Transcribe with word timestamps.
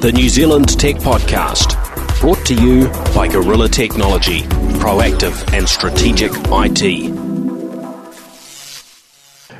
the 0.00 0.12
New 0.12 0.28
Zealand 0.28 0.78
Tech 0.78 0.94
Podcast, 0.96 1.74
brought 2.20 2.44
to 2.46 2.54
you 2.54 2.88
by 3.14 3.26
Gorilla 3.26 3.68
Technology, 3.68 4.42
proactive 4.78 5.52
and 5.52 5.68
strategic 5.68 6.30
IT. 6.34 7.10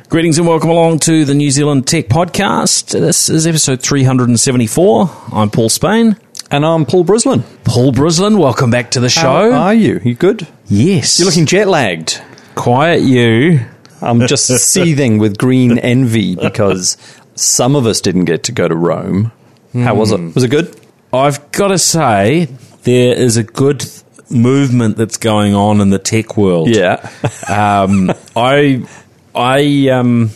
Greetings 0.09 0.37
and 0.37 0.47
welcome 0.47 0.69
along 0.69 0.99
to 0.99 1.25
the 1.25 1.33
New 1.33 1.51
Zealand 1.51 1.87
Tech 1.87 2.07
Podcast. 2.07 2.91
This 2.91 3.27
is 3.29 3.45
episode 3.45 3.81
374. 3.81 5.11
I'm 5.33 5.49
Paul 5.49 5.67
Spain. 5.69 6.15
And 6.49 6.65
I'm 6.65 6.85
Paul 6.85 7.03
Brislin. 7.03 7.43
Paul 7.65 7.91
Brislin, 7.91 8.39
welcome 8.39 8.71
back 8.71 8.91
to 8.91 9.01
the 9.01 9.09
show. 9.09 9.51
How 9.51 9.61
are 9.67 9.73
you? 9.73 9.99
You 10.03 10.15
good? 10.15 10.47
yes. 10.67 11.19
You're 11.19 11.27
looking 11.27 11.45
jet 11.47 11.67
lagged. 11.67 12.21
quiet, 12.55 13.01
you. 13.01 13.59
I'm 14.01 14.25
just 14.25 14.47
seething 14.71 15.17
with 15.17 15.37
green 15.37 15.77
envy 15.77 16.35
because 16.35 16.95
some 17.35 17.75
of 17.75 17.85
us 17.85 17.99
didn't 17.99 18.25
get 18.25 18.43
to 18.45 18.51
go 18.53 18.67
to 18.67 18.75
Rome. 18.75 19.33
How 19.73 19.95
was 19.95 20.11
it? 20.11 20.35
Was 20.35 20.43
it 20.43 20.49
good? 20.49 20.75
I've 21.13 21.51
got 21.51 21.69
to 21.69 21.77
say, 21.77 22.47
there 22.83 23.15
is 23.15 23.37
a 23.37 23.43
good 23.43 23.85
movement 24.29 24.97
that's 24.97 25.17
going 25.17 25.55
on 25.55 25.81
in 25.81 25.89
the 25.89 25.99
tech 25.99 26.37
world. 26.37 26.69
Yeah. 26.69 27.09
um, 27.47 28.11
I, 28.35 28.85
I, 29.33 29.89
um, 29.89 30.31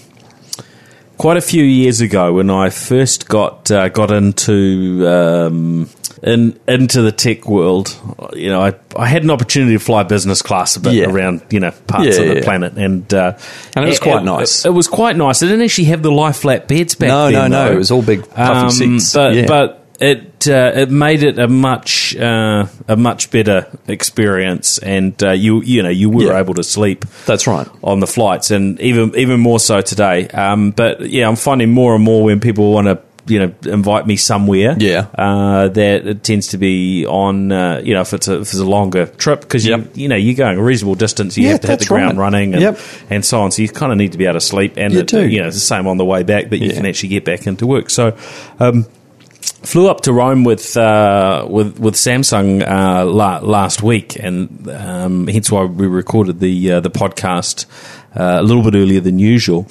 quite 1.18 1.38
a 1.38 1.42
few 1.42 1.64
years 1.64 2.02
ago 2.02 2.34
when 2.34 2.50
I 2.50 2.70
first 2.70 3.28
got 3.28 3.70
uh, 3.72 3.90
got 3.90 4.12
into 4.12 5.08
um, 5.08 5.90
in 6.22 6.58
into 6.68 7.02
the 7.02 7.12
tech 7.12 7.48
world, 7.48 7.96
you 8.34 8.50
know, 8.50 8.62
I, 8.62 8.74
I 8.98 9.08
had 9.08 9.24
an 9.24 9.30
opportunity 9.32 9.74
to 9.74 9.80
fly 9.80 10.04
business 10.04 10.42
class 10.42 10.76
a 10.76 10.80
bit 10.80 10.94
Yeah. 10.94 11.06
around 11.10 11.42
you 11.50 11.60
know 11.60 11.72
parts 11.88 12.06
Yeah, 12.18 12.24
of 12.24 12.28
the 12.30 12.36
yeah. 12.38 12.44
planet, 12.44 12.74
and 12.78 13.14
uh, 13.14 13.38
And 13.76 13.86
it 13.86 13.90
was 13.90 14.00
quite 14.00 14.24
nice. 14.24 14.66
It, 14.66 14.74
was 14.74 14.88
quite 14.88 15.16
nice. 15.18 15.42
It 15.42 15.48
didn't 15.48 15.64
actually 15.66 15.86
have 15.86 16.02
the 16.02 16.12
lie 16.12 16.32
flat 16.32 16.68
beds 16.68 16.96
back 16.96 17.10
No, 17.10 17.26
then. 17.32 17.52
no, 17.52 17.64
no. 17.64 17.66
though. 17.70 17.74
It 17.74 17.78
was 17.78 17.92
all 17.92 18.02
big 18.02 18.28
puffy 18.30 18.42
Um, 18.66 18.70
seats. 18.72 19.14
But 19.14 19.34
Yeah. 19.36 19.46
but 19.48 19.83
it 20.04 20.48
uh, 20.48 20.72
it 20.82 20.90
made 20.92 21.24
it 21.24 21.40
a 21.40 21.48
much 21.48 22.16
uh, 22.18 22.66
a 22.88 22.96
much 22.98 23.32
better 23.32 23.66
experience, 23.88 24.78
and 24.80 25.14
uh, 25.24 25.32
you 25.32 25.62
you 25.64 25.82
know 25.84 25.90
you 25.90 26.10
were 26.10 26.26
Yeah. 26.34 26.40
able 26.40 26.54
to 26.56 26.64
sleep 26.64 27.06
That's 27.26 27.48
right. 27.48 27.68
on 27.82 28.00
the 28.02 28.08
flights, 28.08 28.52
and 28.52 28.80
even 28.82 29.14
even 29.16 29.40
more 29.40 29.60
so 29.60 29.82
today. 29.82 30.28
Um, 30.28 30.72
but 30.72 31.10
yeah, 31.10 31.28
I'm 31.28 31.36
finding 31.38 31.72
more 31.72 31.96
and 31.96 32.04
more 32.04 32.24
when 32.24 32.40
people 32.40 32.72
want 32.74 32.88
to. 32.88 33.00
You 33.26 33.40
know, 33.40 33.54
invite 33.72 34.06
me 34.06 34.18
somewhere. 34.18 34.76
Yeah. 34.78 35.06
uh, 35.18 35.70
that 35.70 36.06
it 36.06 36.24
tends 36.26 36.50
to 36.50 36.58
be 36.58 37.06
on. 37.08 37.54
Uh, 37.54 37.80
you 37.82 37.94
know, 37.94 38.02
if 38.02 38.12
it's 38.14 38.28
a 38.28 38.34
if 38.42 38.42
it's 38.42 38.58
a 38.60 38.66
longer 38.66 39.06
trip 39.06 39.40
because 39.40 39.66
you 39.66 39.72
Yep. 39.78 39.96
you 39.96 40.10
know 40.10 40.18
you're 40.18 40.36
going 40.36 40.58
a 40.60 40.62
reasonable 40.62 40.96
distance, 40.96 41.38
you 41.38 41.46
Yeah, 41.46 41.52
have 41.54 41.62
to 41.62 41.68
hit 41.68 41.80
the 41.80 41.86
ground 41.86 42.18
right. 42.18 42.24
running 42.26 42.52
and, 42.54 42.62
Yep. 42.62 42.80
and 43.10 43.24
so 43.24 43.40
on. 43.40 43.52
So 43.52 43.62
you 43.62 43.70
kind 43.70 43.94
of 43.94 43.98
need 43.98 44.12
to 44.12 44.18
be 44.18 44.26
able 44.26 44.34
to 44.34 44.42
sleep, 44.42 44.74
and 44.76 44.92
You 44.94 45.00
it- 45.00 45.14
you 45.14 45.40
know 45.40 45.48
it's 45.48 45.56
the 45.56 45.62
same 45.76 45.88
on 45.88 45.96
the 45.98 46.04
way 46.04 46.24
back 46.24 46.50
that 46.50 46.58
you 46.58 46.68
Yeah. 46.68 46.74
can 46.76 46.86
actually 46.86 47.10
get 47.16 47.24
back 47.24 47.48
into 47.48 47.66
work. 47.66 47.90
So. 47.92 48.12
Um, 48.60 48.88
flew 49.44 49.90
up 49.90 50.02
to 50.02 50.14
Rome 50.14 50.44
with 50.44 50.76
uh, 50.78 51.46
with 51.50 51.80
with 51.80 51.96
Samsung 51.96 52.62
uh, 52.68 53.06
la- 53.06 53.40
last 53.40 53.84
week, 53.84 54.16
and 54.20 54.70
um, 54.70 55.28
hence 55.28 55.52
why 55.52 55.66
we 55.66 55.88
recorded 55.88 56.40
the 56.40 56.74
uh, 56.74 56.80
the 56.80 56.92
podcast 56.92 57.66
uh, 58.16 58.38
a 58.40 58.44
little 58.44 58.64
bit 58.64 58.76
earlier 58.76 59.02
than 59.02 59.20
usual. 59.20 59.68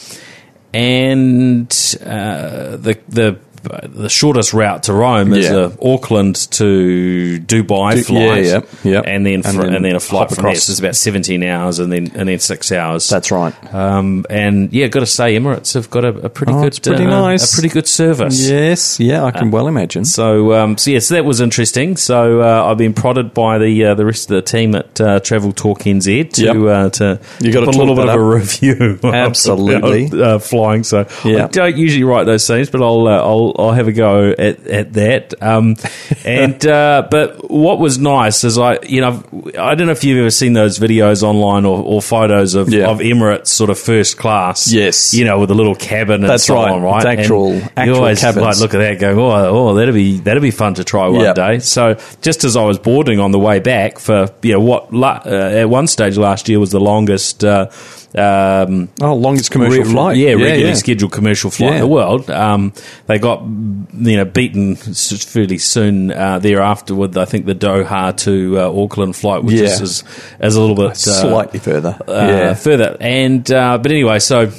And 0.74 1.70
uh, 2.04 2.76
the 2.76 2.98
the 3.08 3.38
the 3.62 4.08
shortest 4.08 4.52
route 4.52 4.84
to 4.84 4.92
Rome 4.92 5.32
is 5.32 5.46
Yeah. 5.48 5.68
a 5.82 5.94
Auckland 5.94 6.36
to 6.52 7.38
Dubai 7.46 7.94
Du- 7.96 8.02
flight, 8.02 8.44
yeah, 8.44 8.60
yeah, 8.84 8.92
yeah. 8.92 9.00
and 9.04 9.24
then 9.24 9.34
And 9.34 9.44
fr- 9.44 9.62
then 9.62 9.74
and 9.74 9.84
then 9.84 9.94
a 9.96 10.00
flight 10.00 10.28
hop 10.28 10.34
from 10.34 10.42
there. 10.44 10.50
across. 10.52 10.64
So 10.64 10.72
it's 10.72 10.80
about 10.80 10.96
seventeen 10.96 11.42
hours, 11.44 11.78
and 11.78 11.92
then 11.92 12.10
and 12.14 12.28
then 12.28 12.38
six 12.38 12.72
hours. 12.72 13.08
That's 13.08 13.30
right. 13.30 13.54
Um, 13.74 14.24
and 14.30 14.72
yeah, 14.72 14.88
got 14.88 15.00
to 15.00 15.06
say, 15.06 15.36
Emirates 15.36 15.74
have 15.74 15.90
got 15.90 16.04
a, 16.04 16.08
a 16.08 16.28
pretty 16.28 16.52
Oh, 16.52 16.62
good, 16.62 16.78
pretty 16.82 17.04
uh, 17.04 17.10
nice. 17.10 17.52
a 17.52 17.54
pretty 17.54 17.68
good 17.72 17.86
service. 17.88 18.48
Yes. 18.48 18.98
Yeah, 19.00 19.24
I 19.24 19.30
can 19.30 19.50
well 19.50 19.68
imagine. 19.68 20.04
So, 20.04 20.52
um, 20.54 20.76
so 20.78 20.90
yes, 20.90 21.08
that 21.08 21.24
was 21.24 21.40
interesting. 21.40 21.96
So 21.96 22.40
uh, 22.40 22.66
I've 22.70 22.78
been 22.78 22.94
prodded 22.94 23.32
by 23.34 23.58
the 23.58 23.84
uh, 23.86 23.94
the 23.94 24.04
rest 24.04 24.30
of 24.30 24.34
the 24.36 24.42
team 24.42 24.74
at 24.74 25.00
uh, 25.00 25.20
Travel 25.20 25.52
Talk 25.52 25.80
NZ 25.80 26.32
to 26.34 26.42
Yep. 26.42 26.56
uh, 26.56 26.90
to 26.90 27.20
You 27.40 27.52
put 27.52 27.74
a 27.74 27.78
little 27.78 27.94
bit 27.94 28.08
of 28.08 28.14
a 28.14 28.22
review. 28.22 28.98
Absolutely. 29.04 30.06
of, 30.06 30.14
uh, 30.14 30.38
flying. 30.38 30.82
So 30.84 31.06
Yeah. 31.24 31.44
I 31.44 31.48
don't 31.48 31.76
usually 31.76 32.04
write 32.04 32.24
those 32.24 32.46
things, 32.46 32.70
but 32.70 32.82
I'll 32.82 33.06
uh, 33.06 33.51
I'll 33.58 33.66
I'll 33.68 33.72
have 33.72 33.88
a 33.88 33.92
go 33.92 34.30
at, 34.30 34.66
at 34.66 34.92
that. 34.94 35.34
Um, 35.42 35.76
and 36.24 36.64
uh, 36.66 37.06
but 37.10 37.50
what 37.50 37.78
was 37.78 37.98
nice 37.98 38.44
is 38.44 38.58
I 38.58 38.78
you 38.82 39.00
know 39.00 39.22
I 39.58 39.74
don't 39.74 39.86
know 39.86 39.92
if 39.92 40.04
you've 40.04 40.18
ever 40.18 40.30
seen 40.30 40.52
those 40.52 40.78
videos 40.78 41.22
online 41.22 41.64
or, 41.64 41.82
or 41.82 42.02
photos 42.02 42.54
of, 42.54 42.68
Yeah. 42.72 42.88
of 42.88 42.98
Emirates 42.98 43.48
sort 43.48 43.70
of 43.70 43.78
first 43.78 44.16
class. 44.18 44.72
Yes. 44.72 45.14
you 45.14 45.24
know 45.24 45.38
with 45.40 45.50
a 45.50 45.54
little 45.54 45.74
cabin. 45.74 46.22
And 46.22 46.30
That's 46.30 46.44
so 46.44 46.54
right. 46.56 46.70
On, 46.70 46.82
right. 46.82 46.96
It's 46.96 47.04
And 47.06 47.20
actual- 47.20 47.54
you 47.54 47.62
actual 47.76 47.96
always 47.96 48.20
cabins. 48.20 48.44
like 48.46 48.58
look 48.58 48.74
at 48.74 48.78
that, 48.78 48.98
go 49.00 49.10
oh 49.30 49.70
oh 49.70 49.74
that'd 49.74 49.94
be 49.94 50.18
that'd 50.18 50.42
be 50.42 50.50
fun 50.50 50.74
to 50.74 50.84
try 50.84 51.08
one 51.08 51.20
Yep. 51.22 51.34
day. 51.36 51.58
So 51.60 51.96
just 52.20 52.44
as 52.44 52.56
I 52.56 52.64
was 52.64 52.78
boarding 52.78 53.20
on 53.20 53.30
the 53.32 53.38
way 53.38 53.58
back 53.60 53.98
for 53.98 54.28
you 54.42 54.52
know 54.54 54.60
what 54.60 54.92
uh, 54.92 55.28
at 55.30 55.68
one 55.68 55.86
stage 55.86 56.16
last 56.18 56.48
year 56.48 56.60
was 56.60 56.70
the 56.70 56.80
longest. 56.80 57.44
Uh, 57.44 57.68
um, 58.16 58.88
Oh, 59.00 59.14
longest 59.14 59.50
commercial 59.50 59.84
re- 59.84 59.90
flight. 59.90 60.16
yeah, 60.16 60.30
regularly 60.32 60.64
yeah. 60.64 60.74
scheduled 60.74 61.12
commercial 61.12 61.50
flight 61.50 61.74
in 61.74 61.78
the 61.80 61.86
world. 61.86 62.30
Um, 62.30 62.72
they 63.06 63.18
got 63.18 63.42
you 63.42 64.16
know 64.16 64.24
beaten 64.24 64.76
fairly 64.76 65.58
soon 65.58 66.10
uh, 66.12 66.38
thereafter 66.38 66.94
with 66.94 67.16
I 67.16 67.24
think 67.24 67.46
the 67.46 67.54
Doha 67.54 68.16
to 68.18 68.58
uh, 68.60 68.82
Auckland 68.82 69.16
flight, 69.16 69.44
which 69.44 69.56
Yeah. 69.56 69.64
is, 69.64 69.80
is 69.80 70.04
is 70.40 70.56
a 70.56 70.60
little 70.60 70.76
bit 70.76 70.90
uh, 70.90 70.94
Slightly 70.94 71.58
further. 71.60 71.96
uh, 72.06 72.12
yeah. 72.12 72.54
further. 72.54 72.96
And 73.00 73.50
uh, 73.50 73.78
but 73.78 73.90
anyway, 73.90 74.18
so. 74.18 74.50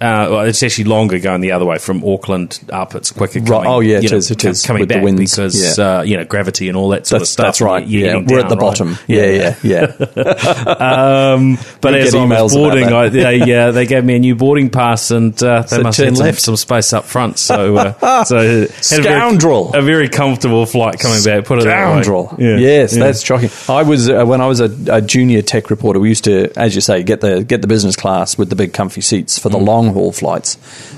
Uh, 0.00 0.28
well, 0.30 0.40
it's 0.42 0.62
actually 0.62 0.84
longer 0.84 1.18
going 1.18 1.42
the 1.42 1.52
other 1.52 1.66
way 1.66 1.76
from 1.78 2.02
Auckland 2.04 2.58
up. 2.72 2.94
It's 2.94 3.12
quicker. 3.12 3.40
Right. 3.40 3.48
Coming, 3.64 3.66
Oh, 3.70 3.80
yeah, 3.80 3.98
it 3.98 4.10
know, 4.10 4.16
is, 4.16 4.30
it 4.30 4.42
is, 4.44 4.64
coming 4.64 4.80
with 4.80 4.88
the 4.88 4.94
back 4.94 5.04
winds, 5.04 5.36
because 5.36 5.78
yeah. 5.78 5.98
uh, 5.98 6.02
you 6.02 6.16
know 6.16 6.24
gravity 6.24 6.68
and 6.68 6.76
all 6.76 6.88
that 6.90 7.06
sort 7.06 7.20
of 7.22 7.28
stuff. 7.28 7.44
that's 7.46 7.60
right. 7.60 7.86
Yeah, 7.86 8.14
we're 8.16 8.22
down, 8.24 8.38
at 8.40 8.48
the 8.48 8.56
right? 8.56 8.60
bottom. 8.60 8.96
Yeah, 9.06 9.26
yeah, 9.26 9.56
yeah. 9.62 10.56
Um, 10.90 11.58
but 11.80 11.94
as 11.94 12.14
I 12.14 12.24
was 12.24 12.54
boarding. 12.54 12.86
I, 12.92 13.08
they, 13.08 13.54
uh, 13.56 13.72
they 13.72 13.86
gave 13.86 14.04
me 14.04 14.16
a 14.16 14.18
new 14.18 14.34
boarding 14.34 14.70
pass, 14.70 15.10
and 15.10 15.40
uh, 15.42 15.62
they 15.62 15.68
Said 15.68 15.82
must 15.82 15.98
have 15.98 16.16
left. 16.16 16.40
some 16.40 16.56
space 16.56 16.92
up 16.92 17.04
front. 17.04 17.38
So, 17.38 17.76
uh, 17.76 18.24
so 18.24 18.36
had 18.38 18.44
a 18.44 18.66
very- 18.66 18.68
Scoundrel. 18.82 19.74
a 19.74 19.82
very, 19.82 20.08
comfortable 20.08 20.66
flight 20.66 20.98
coming 20.98 21.22
back. 21.22 21.44
Put 21.44 21.58
it 21.58 21.62
Scoundrel. 21.62 22.24
that 22.28 22.38
way. 22.38 22.44
Yeah. 22.52 22.56
Yes, 22.56 22.96
Yeah. 22.96 23.04
that's 23.04 23.22
shocking. 23.22 23.50
I 23.68 23.82
was 23.82 24.08
uh, 24.08 24.24
when 24.24 24.40
I 24.40 24.46
was 24.46 24.60
a, 24.60 24.70
a 24.90 25.00
junior 25.02 25.42
tech 25.42 25.70
reporter. 25.70 26.00
We 26.00 26.08
used 26.08 26.24
to, 26.24 26.50
as 26.58 26.74
you 26.74 26.80
say, 26.80 27.02
get 27.02 27.20
the 27.20 27.44
get 27.44 27.60
the 27.62 27.68
business 27.68 27.96
class 27.96 28.36
with 28.38 28.48
the 28.50 28.56
big 28.56 28.72
comfy 28.72 29.00
seats 29.02 29.38
for 29.38 29.48
the 29.48 29.58
Mm. 29.58 29.66
long 29.66 29.89
haul 29.92 30.12
flights. 30.12 30.56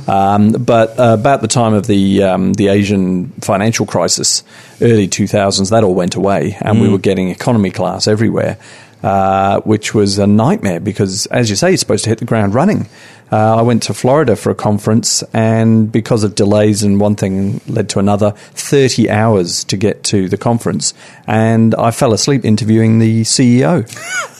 Um, 0.09 0.53
but 0.53 0.99
uh, 0.99 1.17
about 1.19 1.41
the 1.43 1.49
time 1.49 1.75
of 1.75 1.87
the 1.87 2.23
um, 2.23 2.53
the 2.55 2.69
Asian 2.69 3.29
financial 3.41 3.87
crisis, 3.87 4.43
early 4.81 5.09
two 5.09 5.27
thousands, 5.27 5.71
that 5.71 5.85
all 5.85 5.95
went 5.95 6.15
away, 6.15 6.57
and 6.61 6.79
Mm. 6.79 6.83
we 6.83 6.89
were 6.89 6.99
getting 6.99 7.29
economy 7.31 7.71
class 7.71 8.07
everywhere. 8.09 8.57
Uh, 9.03 9.61
which 9.63 9.95
was 9.95 10.19
a 10.19 10.29
nightmare 10.29 10.79
because, 10.79 11.27
as 11.27 11.51
you 11.51 11.57
say, 11.57 11.71
you're 11.71 11.77
supposed 11.77 12.05
to 12.05 12.11
hit 12.11 12.21
the 12.21 12.25
ground 12.25 12.55
running. 12.55 12.87
Uh, 13.33 13.57
I 13.57 13.63
went 13.63 13.83
to 13.85 13.95
Florida 13.95 14.37
for 14.37 14.51
a 14.51 14.55
conference, 14.55 15.25
and 15.33 15.91
because 15.91 16.23
of 16.23 16.35
delays 16.35 16.83
and 16.83 17.01
one 17.01 17.17
thing 17.17 17.63
led 17.67 17.89
to 17.91 17.99
another, 17.99 18.33
30 18.33 19.09
hours 19.09 19.65
to 19.65 19.79
get 19.79 20.05
to 20.05 20.29
the 20.29 20.37
conference. 20.37 20.93
And 21.27 21.75
I 21.77 21.93
fell 21.93 22.13
asleep 22.13 22.45
interviewing 22.45 22.99
the 22.99 23.23
CEO 23.23 23.89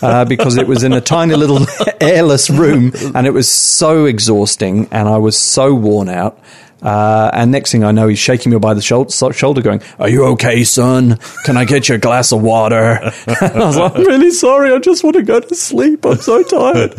uh, 0.03 0.25
because 0.27 0.59
it 0.59 0.67
was 0.67 0.83
in 0.85 0.93
a 0.93 1.01
tiny 1.01 1.35
little 1.35 1.67
airless 2.03 2.51
room, 2.51 2.93
and 3.15 3.27
it 3.27 3.33
was 3.33 3.49
so 3.49 4.05
exhausting, 4.05 4.89
and 4.93 5.09
I 5.09 5.17
was 5.17 5.39
so 5.39 5.75
worn 5.75 6.11
out. 6.11 6.39
Uh, 6.83 7.31
and 7.33 7.51
next 7.53 7.71
thing 7.73 7.85
I 7.85 7.93
know, 7.93 8.09
he's 8.09 8.19
shaking 8.19 8.51
me 8.53 8.59
by 8.59 8.75
the 8.75 8.83
shou- 8.83 9.09
shoulder, 9.09 9.63
going, 9.63 9.83
"Are 9.99 10.09
you 10.09 10.25
okay, 10.33 10.65
son? 10.65 11.19
Can 11.45 11.57
I 11.57 11.65
get 11.65 11.89
you 11.89 11.95
a 11.95 11.99
glass 11.99 12.33
of 12.33 12.43
water?" 12.43 12.99
and 13.27 13.41
I 13.41 13.65
was 13.67 13.77
like, 13.77 13.95
"I'm 13.95 14.05
really 14.05 14.31
sorry. 14.33 14.73
I 14.73 14.79
just 14.79 15.05
want 15.05 15.17
to 15.17 15.23
go 15.23 15.41
to 15.41 15.55
sleep. 15.55 16.05
I'm 16.05 16.17
so 16.17 16.43
tired." 16.43 16.95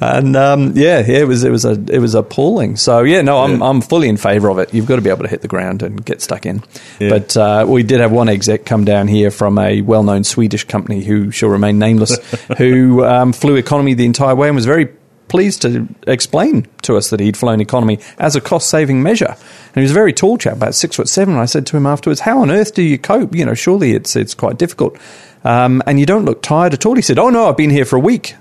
and 0.00 0.36
um, 0.36 0.72
yeah, 0.74 0.98
yeah, 1.06 1.18
it 1.18 1.28
was 1.28 1.44
it 1.44 1.50
was 1.50 1.64
a 1.64 1.72
it 1.90 2.00
was 2.00 2.14
appalling. 2.14 2.76
So 2.76 3.02
yeah, 3.02 3.22
no, 3.22 3.38
I'm 3.38 3.62
I'm 3.62 3.80
fully 3.80 4.08
in 4.08 4.16
favour 4.16 4.48
of 4.50 4.58
it. 4.58 4.74
You've 4.74 4.86
got 4.86 4.96
to 4.96 5.02
be 5.02 5.10
able 5.10 5.22
to 5.22 5.28
hit 5.28 5.42
the 5.42 5.48
ground 5.48 5.82
and 5.82 6.04
get 6.04 6.20
stuck 6.20 6.44
in. 6.44 6.62
But 6.98 7.36
uh, 7.36 7.64
we 7.68 7.82
did 7.84 8.00
have 8.00 8.10
one 8.12 8.28
exec 8.28 8.64
come 8.64 8.84
down 8.84 9.06
here 9.08 9.30
from 9.30 9.58
a 9.58 9.82
well-known 9.82 10.24
Swedish 10.24 10.64
company 10.64 11.04
who 11.04 11.30
shall 11.30 11.48
remain 11.48 11.78
nameless, 11.78 12.18
who 12.58 13.04
um, 13.04 13.32
flew 13.32 13.54
economy 13.56 13.94
the 13.94 14.04
entire 14.04 14.34
way 14.34 14.48
and 14.48 14.56
was 14.56 14.66
very 14.66 14.88
pleased 15.28 15.62
to 15.62 15.86
explain 16.06 16.66
to 16.82 16.96
us 16.96 17.10
that 17.10 17.20
he'd 17.20 17.36
flown 17.36 17.60
economy 17.60 17.98
as 18.18 18.34
a 18.36 18.40
cost 18.40 18.68
saving 18.70 19.02
measure. 19.02 19.26
And 19.36 19.74
he 19.74 19.82
was 19.82 19.90
a 19.90 19.94
very 19.94 20.12
tall 20.12 20.38
chap, 20.38 20.54
about 20.54 20.74
six 20.74 20.96
foot 20.96 21.08
seven. 21.08 21.34
And 21.34 21.42
I 21.42 21.46
said 21.46 21.66
to 21.68 21.76
him 21.76 21.86
afterwards, 21.86 22.20
How 22.20 22.40
on 22.40 22.50
earth 22.50 22.74
do 22.74 22.82
you 22.82 22.98
cope? 22.98 23.34
You 23.34 23.44
know, 23.44 23.54
surely 23.54 23.92
it's 23.92 24.16
it's 24.16 24.34
quite 24.34 24.58
difficult. 24.58 24.96
Um, 25.44 25.82
and 25.86 26.00
you 26.00 26.06
don't 26.06 26.24
look 26.24 26.42
tired 26.42 26.74
at 26.74 26.84
all. 26.86 26.96
He 26.96 27.02
said, 27.02 27.18
Oh 27.18 27.30
no, 27.30 27.48
I've 27.48 27.56
been 27.56 27.70
here 27.70 27.84
for 27.84 27.96
a 27.96 28.00
week. 28.00 28.34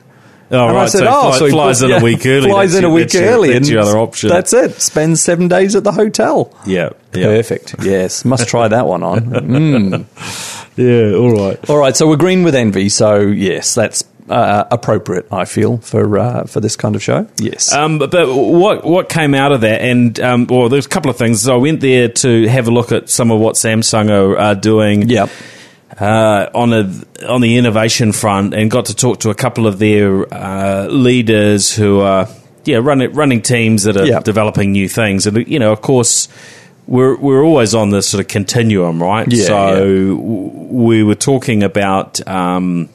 Oh, 0.49 0.69
And 0.69 0.77
I 0.77 0.81
right. 0.83 0.89
said, 0.89 0.99
so, 0.99 1.07
"Oh, 1.09 1.21
fly, 1.31 1.37
so 1.39 1.45
he 1.45 1.51
flies 1.51 1.79
put- 1.79 1.83
in 1.85 1.89
yeah, 1.91 1.99
a 1.99 2.03
week 2.03 2.25
early. 2.25 2.49
Flies 2.49 2.73
in 2.75 2.85
a 2.85 2.89
week 2.89 3.03
that's 3.09 3.15
your- 3.15 3.23
early, 3.25 3.51
That's 3.51 3.69
your 3.69 3.81
other 3.81 3.97
option. 3.97 4.29
That's 4.29 4.53
it. 4.53 4.79
Spends 4.81 5.19
seven 5.21 5.49
days 5.49 5.75
at 5.75 5.83
the 5.83 5.91
hotel. 5.91 6.53
yeah. 6.65 6.91
yeah. 7.13 7.25
Perfect. 7.25 7.75
Yes, 7.83 8.23
must 8.23 8.47
try 8.47 8.69
that 8.69 8.87
one 8.87 9.03
on. 9.03 9.19
Mm. 9.25 10.05
Yeah. 10.77 11.15
All 11.17 11.31
right. 11.35 11.69
All 11.69 11.77
right, 11.77 11.97
so 11.97 12.07
we're 12.07 12.17
green 12.17 12.43
with 12.43 12.53
envy. 12.55 12.87
So 12.89 13.19
yes, 13.19 13.73
that's 13.75 14.03
uh, 14.29 14.65
appropriate. 14.71 15.27
I 15.31 15.45
feel 15.45 15.77
for 15.77 16.17
uh, 16.19 16.43
for 16.45 16.59
this 16.59 16.75
kind 16.75 16.95
of 16.95 17.03
show. 17.03 17.27
Yes. 17.39 17.71
Um, 17.73 17.99
but, 17.99 18.11
but 18.11 18.33
what 18.33 18.83
what 18.85 19.09
came 19.09 19.33
out 19.33 19.51
of 19.51 19.61
that? 19.61 19.81
And 19.81 20.19
um, 20.19 20.47
well, 20.47 20.69
there's 20.69 20.85
a 20.85 20.89
couple 20.89 21.09
of 21.09 21.17
things. 21.17 21.41
So 21.41 21.53
I 21.55 21.57
went 21.57 21.81
there 21.81 22.09
to 22.09 22.47
have 22.47 22.67
a 22.67 22.71
look 22.71 22.91
at 22.91 23.09
some 23.09 23.31
of 23.31 23.39
what 23.39 23.55
Samsung 23.55 24.09
are, 24.09 24.37
are 24.37 24.55
doing. 24.55 25.09
Yep. 25.09 25.29
Uh, 25.99 26.47
on 26.53 26.73
a 26.73 26.93
on 27.27 27.41
the 27.41 27.57
innovation 27.57 28.11
front, 28.11 28.53
and 28.53 28.69
got 28.69 28.85
to 28.85 28.95
talk 28.95 29.21
to 29.21 29.29
a 29.31 29.33
couple 29.35 29.65
of 29.65 29.79
their 29.79 30.31
uh, 30.31 30.85
leaders 30.87 31.73
who 31.73 32.01
are 32.01 32.27
yeah 32.65 32.77
running 32.77 33.11
running 33.13 33.41
teams 33.41 33.83
that 33.83 33.97
are 33.97 34.05
Yep. 34.05 34.23
developing 34.23 34.73
new 34.73 34.87
things, 34.87 35.25
and 35.25 35.47
you 35.47 35.59
know, 35.59 35.71
of 35.71 35.81
course. 35.81 36.27
We're, 36.89 37.17
we're 37.17 37.43
always 37.43 37.75
on 37.75 37.89
this 37.89 38.07
sort 38.07 38.21
of 38.21 38.29
continuum, 38.29 39.03
right? 39.03 39.27
Yeah, 39.29 39.43
so 39.43 39.67
yeah. 39.67 39.79
w- 40.15 40.51
we 40.69 41.03
were 41.03 41.15
talking 41.15 41.61
about 41.61 42.25
um, 42.25 42.87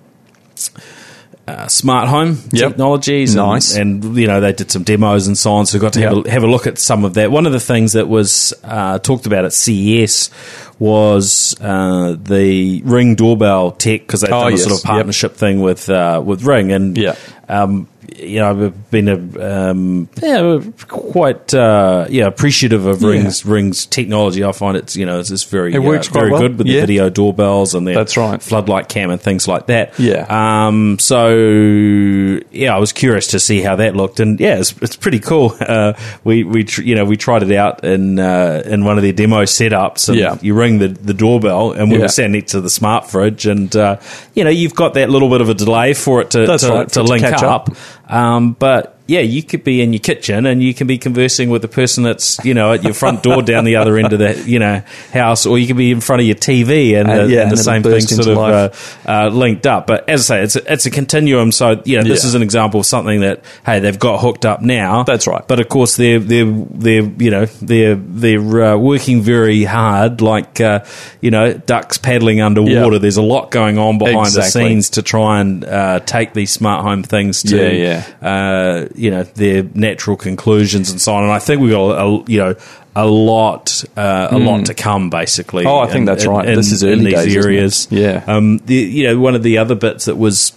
uh, 1.49 1.67
smart 1.67 2.09
home 2.09 2.39
Yep. 2.53 2.69
technologies. 2.71 3.35
and- 3.35 3.47
Nice. 3.47 3.77
And, 3.77 4.17
you 4.17 4.27
know, 4.29 4.41
they 4.41 4.53
did 4.53 4.71
some 4.71 4.85
demos 4.85 5.27
and 5.27 5.37
so 5.37 5.53
on. 5.53 5.67
So 5.67 5.77
we 5.79 5.81
got 5.81 5.93
to 5.95 6.01
have, 6.01 6.25
a, 6.27 6.31
have 6.31 6.43
a 6.45 6.47
look 6.47 6.67
at 6.69 6.79
some 6.79 7.05
of 7.05 7.15
that. 7.15 7.31
One 7.33 7.47
of 7.47 7.53
the 7.53 7.61
things 7.61 7.95
that 7.95 8.09
was 8.09 8.55
uh, 8.63 8.99
talked 9.01 9.27
about 9.27 9.45
at 9.45 9.53
CES 9.53 10.31
was 10.79 11.55
uh, 11.61 12.17
the 12.23 12.83
Ring 12.85 13.15
doorbell 13.15 13.73
tech 13.73 14.01
because 14.03 14.21
they've 14.23 14.33
Oh, 14.33 14.45
done 14.45 14.53
a 14.55 14.59
sort 14.59 14.73
of 14.73 14.79
Yep. 14.85 14.85
partnership 14.85 15.37
thing 15.37 15.61
with 15.61 15.89
uh, 15.91 16.23
with 16.25 16.43
Ring. 16.45 16.73
And, 16.73 16.97
Yeah. 16.97 17.15
um, 17.49 17.87
you 18.17 18.41
know, 18.41 18.51
I've 18.51 18.91
been 18.91 19.09
a, 19.09 19.71
um, 19.71 20.09
yeah, 20.23 20.61
quite 20.89 21.53
uh, 21.55 22.07
yeah 22.11 22.27
appreciative 22.27 22.87
of 22.87 23.03
Yeah. 23.03 23.09
Ring's 23.11 23.45
Ring's 23.47 23.87
technology. 23.87 24.45
I 24.45 24.53
find 24.53 24.77
it's 24.77 24.97
you 24.97 25.07
know 25.07 25.19
it's 25.21 25.29
just 25.31 25.49
very 25.51 25.75
It 25.75 25.79
works 25.81 26.09
uh, 26.09 26.13
very 26.13 26.31
well. 26.31 26.41
good 26.43 26.59
with 26.59 26.67
Yeah. 26.67 26.75
the 26.75 26.81
video 26.81 27.11
doorbells 27.11 27.75
and 27.75 27.87
the 27.87 27.95
That's 27.95 28.17
right. 28.17 28.43
floodlight 28.43 28.89
cam 28.89 29.11
and 29.11 29.21
things 29.21 29.47
like 29.49 29.67
that. 29.67 29.99
Yeah. 29.99 30.27
Um, 30.29 30.99
so 30.99 32.41
yeah, 32.51 32.75
I 32.75 32.79
was 32.79 32.93
curious 32.93 33.29
to 33.29 33.41
see 33.41 33.61
how 33.63 33.77
that 33.77 33.97
looked, 33.97 34.21
and 34.21 34.39
yeah, 34.41 34.59
it's, 34.59 34.75
it's 34.83 34.97
pretty 34.97 35.21
cool. 35.21 35.57
Uh, 35.73 35.95
we 36.25 36.45
we 36.45 36.65
tr- 36.65 36.83
you 36.83 36.95
know 36.95 37.05
we 37.05 37.17
tried 37.17 37.43
it 37.43 37.53
out 37.53 37.83
in 37.83 38.19
uh, 38.19 38.63
in 38.67 38.85
one 38.85 38.99
of 38.99 39.03
their 39.03 39.13
demo 39.13 39.43
setups, 39.45 40.09
and 40.09 40.19
Yeah. 40.19 40.37
you 40.43 40.55
ring 40.55 40.79
the, 40.81 40.89
the 40.89 41.15
doorbell, 41.15 41.73
and 41.73 41.89
we 41.91 41.97
Yeah. 41.97 42.03
were 42.03 42.09
standing 42.09 42.41
next 42.41 42.53
to 42.53 42.61
the 42.61 42.69
smart 42.69 43.09
fridge, 43.09 43.47
and 43.47 43.75
uh, 43.75 43.97
you 44.35 44.45
know 44.45 44.51
you've 44.51 44.75
got 44.75 44.95
that 44.95 45.09
little 45.09 45.31
bit 45.31 45.41
of 45.41 45.49
a 45.49 45.55
delay 45.55 45.95
for 45.95 46.21
it 46.21 46.31
to 46.33 46.47
That's 46.47 46.65
to, 46.65 46.71
right, 46.71 46.89
to 46.89 46.95
to 46.95 47.03
link 47.05 47.23
catch 47.23 47.43
up. 47.43 47.71
up. 47.71 47.77
Um, 48.13 48.53
but 48.53 48.92
yeah, 49.13 49.21
you 49.21 49.43
could 49.43 49.63
be 49.63 49.83
in 49.83 49.93
your 49.93 50.01
kitchen 50.01 50.47
and 50.47 50.63
you 50.63 50.73
can 50.73 50.87
be 50.87 50.97
conversing 50.97 51.51
with 51.51 51.61
the 51.63 51.69
person 51.69 52.03
that's 52.03 52.43
you 52.45 52.55
know 52.55 52.73
at 52.73 52.83
your 52.83 52.95
front 52.95 53.23
door 53.23 53.43
down 53.53 53.65
the 53.65 53.77
other 53.77 53.99
end 53.99 54.13
of 54.13 54.19
the 54.19 54.43
you 54.47 54.59
know 54.59 54.83
house, 55.13 55.45
or 55.47 55.59
you 55.59 55.67
could 55.67 55.77
be 55.77 55.91
in 55.91 56.01
front 56.01 56.21
of 56.23 56.27
your 56.27 56.37
TV 56.37 56.99
and, 56.99 57.11
Uh, 57.11 57.27
the, 57.27 57.33
yeah, 57.33 57.43
and 57.43 57.51
the 57.53 57.57
same 57.57 57.83
thing 57.83 58.01
sort 58.01 58.29
of 58.29 58.39
uh, 58.39 58.71
uh, 59.07 59.29
linked 59.29 59.67
up. 59.67 59.87
But 59.87 60.09
as 60.09 60.31
I 60.31 60.37
say, 60.37 60.43
it's 60.45 60.57
a, 60.57 60.73
it's 60.73 60.87
a 60.87 60.91
continuum. 60.91 61.53
So 61.53 61.83
you 61.85 61.99
know, 61.99 62.05
this 62.05 62.25
Yeah. 62.25 62.29
is 62.29 62.35
an 62.35 62.43
example 62.43 62.81
of 62.81 62.87
something 62.87 63.21
that 63.21 63.45
hey, 63.67 63.81
they've 63.81 63.99
got 63.99 64.21
hooked 64.21 64.47
up 64.47 64.63
now. 64.63 65.03
That's 65.05 65.27
right. 65.27 65.47
But 65.47 65.61
of 65.61 65.69
course, 65.69 65.97
they're 65.97 66.19
they're 66.19 66.51
they're 66.71 67.03
you 67.19 67.31
know 67.31 67.45
they're 67.61 67.97
they're 67.97 68.63
uh, 68.65 68.77
working 68.79 69.21
very 69.21 69.65
hard, 69.65 70.21
like 70.23 70.61
uh, 70.61 70.85
you 71.21 71.31
know 71.31 71.53
ducks 71.53 71.99
paddling 71.99 72.41
underwater. 72.41 72.93
Yeah. 72.95 72.99
There's 72.99 73.19
a 73.19 73.23
lot 73.23 73.51
going 73.51 73.77
on 73.79 73.99
behind 73.99 74.33
the 74.33 74.43
scenes 74.43 74.91
to 74.91 75.03
try 75.03 75.41
and 75.41 75.65
uh, 75.65 76.01
take 76.01 76.33
these 76.33 76.51
smart 76.51 76.83
home 76.83 77.03
things 77.03 77.43
to 77.45 77.57
Yeah, 77.83 78.05
Uh, 78.23 78.87
you 79.03 79.11
know 79.11 79.23
their 79.25 79.65
natural 79.75 80.17
conclusions 80.17 80.91
and 80.91 81.01
so 81.01 81.15
on. 81.15 81.25
And 81.25 81.33
I 81.33 81.39
think 81.41 81.61
we've 81.61 81.73
got 81.73 81.99
a, 81.99 82.05
a- 82.05 82.25
you 82.27 82.39
know. 82.39 82.55
A 82.95 83.07
lot, 83.07 83.83
uh, 83.97 84.29
a 84.31 84.39
lot 84.39 84.67
to 84.67 84.75
come. 84.75 85.09
Basically. 85.09 85.65
Oh, 85.65 85.79
I 85.79 85.87
think 85.87 86.05
that's 86.05 86.27
right. 86.27 86.45
This 86.45 86.73
is 86.73 86.83
in 86.83 87.05
these 87.05 87.15
days, 87.15 87.37
areas. 87.43 87.89
Yeah. 87.91 88.23
Um, 88.27 88.59
the, 88.67 88.75
you 88.75 89.05
know, 89.05 89.19
one 89.19 89.35
of 89.35 89.43
the 89.43 89.57
other 89.57 89.75
bits 89.75 90.05
that 90.05 90.17
was 90.19 90.53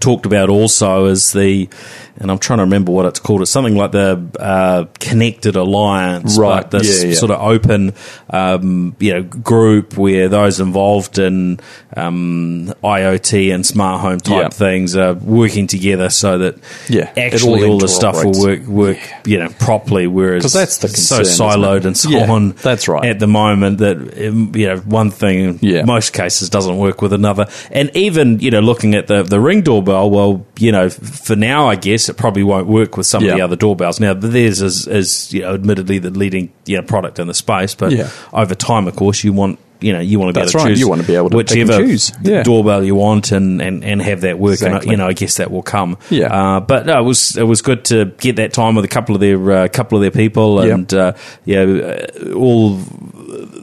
talked 0.00 0.26
about 0.26 0.48
also 0.48 1.04
is 1.04 1.32
the, 1.32 1.68
and 2.16 2.30
I'm 2.30 2.38
trying 2.38 2.58
to 2.58 2.64
remember 2.64 2.92
what 2.92 3.06
it's 3.06 3.18
called. 3.20 3.42
It's 3.42 3.50
something 3.50 3.76
like 3.76 3.92
the 3.92 4.22
uh, 4.38 4.84
Connected 5.00 5.56
Alliance, 5.56 6.38
Right. 6.38 6.70
This 6.70 7.02
Yeah, 7.02 7.10
yeah. 7.10 7.14
sort 7.16 7.30
of 7.32 7.40
open, 7.40 7.92
um, 8.30 8.94
you 9.00 9.14
know, 9.14 9.22
group 9.22 9.96
where 9.96 10.28
those 10.28 10.60
involved 10.60 11.18
in 11.18 11.58
um, 11.96 12.72
IoT 12.82 13.54
and 13.54 13.64
smart 13.66 14.00
home 14.00 14.20
type 14.20 14.42
Yeah. 14.42 14.48
things 14.48 14.96
are 14.96 15.14
working 15.14 15.66
together 15.66 16.08
so 16.08 16.38
that 16.38 16.56
Yeah, 16.88 17.10
actually 17.16 17.64
all 17.64 17.72
all 17.72 17.78
the 17.78 17.88
stuff 17.88 18.24
will 18.24 18.40
work 18.40 18.60
work 18.66 18.98
you 19.26 19.38
know 19.38 19.48
properly. 19.58 20.06
Whereas 20.06 20.52
that's 20.52 20.78
the 20.78 20.86
it's 20.88 21.02
so 21.02 21.20
siloed 21.20 21.84
and 21.84 21.96
so 21.96 22.10
on. 22.18 22.52
that's 22.62 22.88
right. 22.88 23.04
At 23.04 23.18
the 23.18 23.26
moment, 23.26 23.78
that 23.78 23.96
um, 24.28 24.52
you 24.54 24.66
know 24.66 24.76
one 24.78 25.10
thing 25.10 25.58
most 25.86 26.12
cases 26.12 26.48
doesn't 26.50 26.76
work 26.78 27.02
with 27.02 27.12
another. 27.12 27.46
And 27.70 27.90
even, 27.96 28.38
you 28.40 28.50
know, 28.50 28.60
looking 28.60 28.94
at 28.94 29.06
the, 29.06 29.22
the 29.22 29.40
ring 29.40 29.62
doorbell, 29.62 30.10
well, 30.10 30.46
you 30.58 30.70
know, 30.72 30.88
for 30.90 31.36
now, 31.36 31.68
I 31.68 31.76
guess 31.76 32.03
it 32.08 32.16
probably 32.16 32.42
won't 32.42 32.66
work 32.66 32.96
with 32.96 33.06
some 33.06 33.24
of 33.24 33.30
the 33.30 33.40
other 33.40 33.56
doorbells. 33.56 34.00
Now, 34.00 34.14
theirs 34.14 34.60
is, 34.62 34.86
is, 34.86 35.32
you 35.32 35.42
know, 35.42 35.54
admittedly 35.54 35.98
the 35.98 36.10
leading, 36.10 36.52
you 36.66 36.76
know, 36.76 36.82
product 36.82 37.18
in 37.18 37.26
the 37.26 37.34
space, 37.34 37.74
but 37.74 37.92
Yeah. 37.92 38.08
over 38.32 38.54
time, 38.54 38.86
of 38.88 38.96
course, 38.96 39.22
you 39.24 39.32
want, 39.32 39.58
you 39.80 39.92
know, 39.92 40.00
you 40.00 40.18
want 40.18 40.32
to 40.34 40.40
be 40.40 40.42
That's 40.44 40.54
able 40.54 40.60
to 40.60 40.64
right. 40.64 40.70
choose 40.72 40.80
You 40.80 40.88
want 40.88 41.00
to 41.02 41.06
be 41.06 41.14
able 41.16 41.30
to 41.30 41.36
whichever 41.36 41.76
choose. 41.78 42.12
Yeah. 42.22 42.42
doorbell 42.42 42.84
you 42.84 42.94
want 42.94 43.32
and, 43.32 43.60
and, 43.60 43.84
and 43.84 44.00
have 44.00 44.22
that 44.22 44.38
work. 44.38 44.62
And, 44.62 44.82
you 44.84 44.96
know, 44.96 45.06
I 45.08 45.12
guess 45.12 45.36
that 45.36 45.50
will 45.50 45.62
come. 45.62 45.98
Yeah. 46.10 46.32
Uh, 46.56 46.60
but 46.60 46.86
no, 46.86 46.98
it 46.98 47.02
was, 47.02 47.36
it 47.36 47.42
was 47.42 47.60
good 47.60 47.84
to 47.86 48.06
get 48.18 48.36
that 48.36 48.52
time 48.54 48.76
with 48.76 48.84
a 48.84 48.88
couple 48.88 49.14
of 49.14 49.20
their, 49.20 49.50
uh, 49.50 49.68
couple 49.68 49.98
of 49.98 50.02
their 50.02 50.10
people 50.10 50.64
Yep. 50.64 50.74
and, 50.74 50.94
uh, 50.94 51.12
yeah, 51.44 51.62
uh, 51.62 52.32
all 52.34 52.78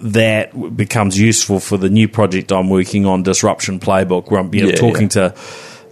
that 0.04 0.76
becomes 0.76 1.20
useful 1.20 1.60
for 1.60 1.78
the 1.78 1.90
new 1.90 2.08
project 2.08 2.52
I'm 2.52 2.70
working 2.70 3.06
on, 3.06 3.24
Disruption 3.24 3.80
Playbook, 3.80 4.30
where 4.30 4.40
I'm 4.42 4.54
you 4.54 4.64
know, 4.64 4.70
Yeah, 4.70 4.76
talking 4.76 5.10
to 5.10 5.34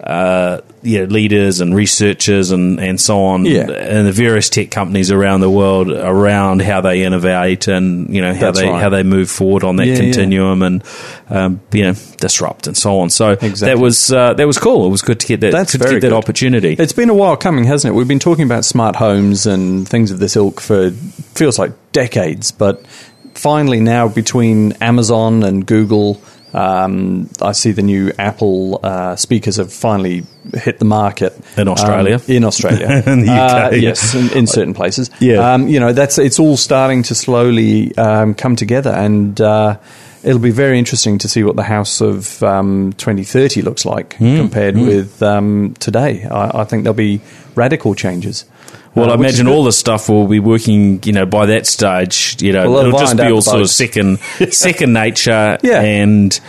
uh, 0.04 0.62
you 0.82 1.00
know, 1.00 1.06
leaders 1.06 1.60
and 1.62 1.76
researchers 1.76 2.52
and, 2.52 2.80
and 2.80 3.00
so 3.02 3.24
on, 3.24 3.46
Yeah. 3.46 3.70
and 3.70 4.08
the 4.08 4.12
various 4.12 4.50
tech 4.50 4.72
companies 4.72 5.12
around 5.12 5.42
the 5.42 5.50
world 5.50 5.90
around 5.92 6.62
how 6.62 6.82
they 6.82 7.04
innovate 7.04 7.68
and 7.68 8.14
you 8.14 8.22
know 8.22 8.34
how 8.34 8.40
That's 8.52 8.60
they 8.60 8.68
right. 8.70 8.82
how 8.82 8.90
they 8.90 9.04
move 9.04 9.30
forward 9.30 9.64
on 9.64 9.76
that 9.78 9.88
Yeah, 9.88 9.94
yeah. 9.96 10.00
continuum 10.00 10.62
and 10.62 10.84
um, 11.30 11.60
you 11.74 11.84
know 11.84 11.94
disrupt 12.18 12.68
and 12.68 12.78
so 12.78 13.00
on. 13.00 13.10
So 13.10 13.32
Exactly. 13.32 13.68
that 13.68 13.78
was 13.80 14.12
uh, 14.12 14.34
that 14.36 14.48
was 14.48 14.58
cool. 14.58 14.86
It 14.86 14.90
was 14.90 15.02
good 15.02 15.20
to 15.20 15.28
get 15.28 15.42
that 15.42 15.52
That's 15.52 15.72
to 15.74 15.78
get 15.80 15.90
that 15.90 16.00
good. 16.02 16.14
opportunity. 16.14 16.76
It's 16.80 16.94
been 16.94 17.10
a 17.10 17.14
while 17.14 17.36
coming, 17.38 17.66
hasn't 17.66 17.94
it? 17.94 17.98
We've 17.98 18.08
been 18.08 18.20
talking 18.20 18.46
about 18.46 18.64
smart 18.66 18.96
homes 18.96 19.46
and 19.46 19.88
things 19.88 20.12
of 20.12 20.20
this 20.20 20.36
ilk 20.36 20.60
for 20.62 20.92
feels 20.92 21.60
like 21.60 21.72
decades, 21.92 22.52
but 22.52 22.86
finally 23.34 23.80
now 23.80 24.08
between 24.08 24.74
Amazon 24.82 25.44
and 25.44 25.66
Google, 25.66 26.22
um, 26.54 27.30
I 27.42 27.52
see 27.54 27.72
the 27.72 27.82
new 27.84 28.12
Apple 28.18 28.80
uh, 28.84 29.16
speakers 29.16 29.58
have 29.58 29.72
finally 29.72 30.24
hit 30.54 30.80
the 30.80 30.86
market 30.86 31.34
In 31.58 31.68
Australia. 31.68 32.16
Um, 32.16 32.22
in 32.28 32.44
Australia, 32.44 33.04
In 33.06 33.22
the 33.26 33.32
UK. 33.32 33.74
Uh, 33.74 33.76
yes, 33.76 34.16
in, 34.16 34.30
in 34.38 34.48
certain 34.48 34.74
places. 34.74 35.10
Yeah. 35.20 35.54
um, 35.54 35.68
you 35.68 35.80
know 35.80 35.94
that's 35.94 36.18
it's 36.18 36.40
all 36.40 36.58
starting 36.58 37.04
to 37.04 37.16
slowly 37.16 37.96
um, 37.98 38.34
come 38.34 38.56
together 38.56 38.92
and. 38.92 39.40
Uh, 39.40 39.78
It'll 40.22 40.38
be 40.38 40.52
very 40.52 40.78
interesting 40.78 41.18
to 41.20 41.30
see 41.30 41.46
what 41.46 41.56
the 41.56 41.64
house 41.64 42.02
of 42.02 42.44
um, 42.44 42.92
2030 42.98 43.62
looks 43.62 43.86
like 43.86 44.16
Hmm. 44.18 44.36
compared 44.36 44.76
with 44.76 45.24
um, 45.24 45.76
today. 45.80 46.26
I, 46.30 46.60
I 46.60 46.64
think 46.66 46.84
there'll 46.84 46.94
be 46.94 47.22
radical 47.56 47.96
changes. 47.96 48.44
Well, 48.96 49.10
Uh, 49.10 49.12
I 49.12 49.16
imagine 49.16 49.48
all 49.48 49.64
the 49.64 49.72
stuff 49.72 50.10
will 50.10 50.28
be 50.28 50.40
working, 50.40 51.00
you 51.06 51.14
know, 51.14 51.26
by 51.26 51.46
that 51.48 51.68
stage, 51.68 52.38
you 52.42 52.52
know, 52.54 52.70
Well, 52.72 52.88
it'll 52.88 53.00
just 53.00 53.18
be 53.18 53.24
all 53.32 53.42
sort 53.42 53.62
of 53.62 53.70
second, 53.70 54.20
second 54.52 54.94
nature 54.94 55.58
Yeah. 55.62 55.82
and, 55.82 56.40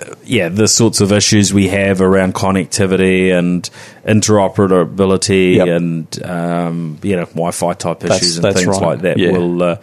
uh, 0.00 0.14
yeah, 0.24 0.48
the 0.48 0.68
sorts 0.68 1.00
of 1.00 1.10
issues 1.12 1.52
we 1.52 1.66
have 1.68 2.00
around 2.00 2.34
connectivity 2.34 3.36
and 3.36 3.68
interoperability 4.06 5.56
Yep. 5.56 5.68
and, 5.68 6.06
um, 6.24 6.98
you 7.02 7.16
know, 7.16 7.24
Wi-Fi 7.26 7.72
type 7.74 8.00
That's- 8.00 8.20
issues 8.22 8.38
and 8.38 8.54
things 8.54 8.66
right. 8.68 8.80
like 8.82 9.00
that 9.02 9.18
Yeah. 9.18 9.32
will, 9.32 9.62
uh, 9.62 9.76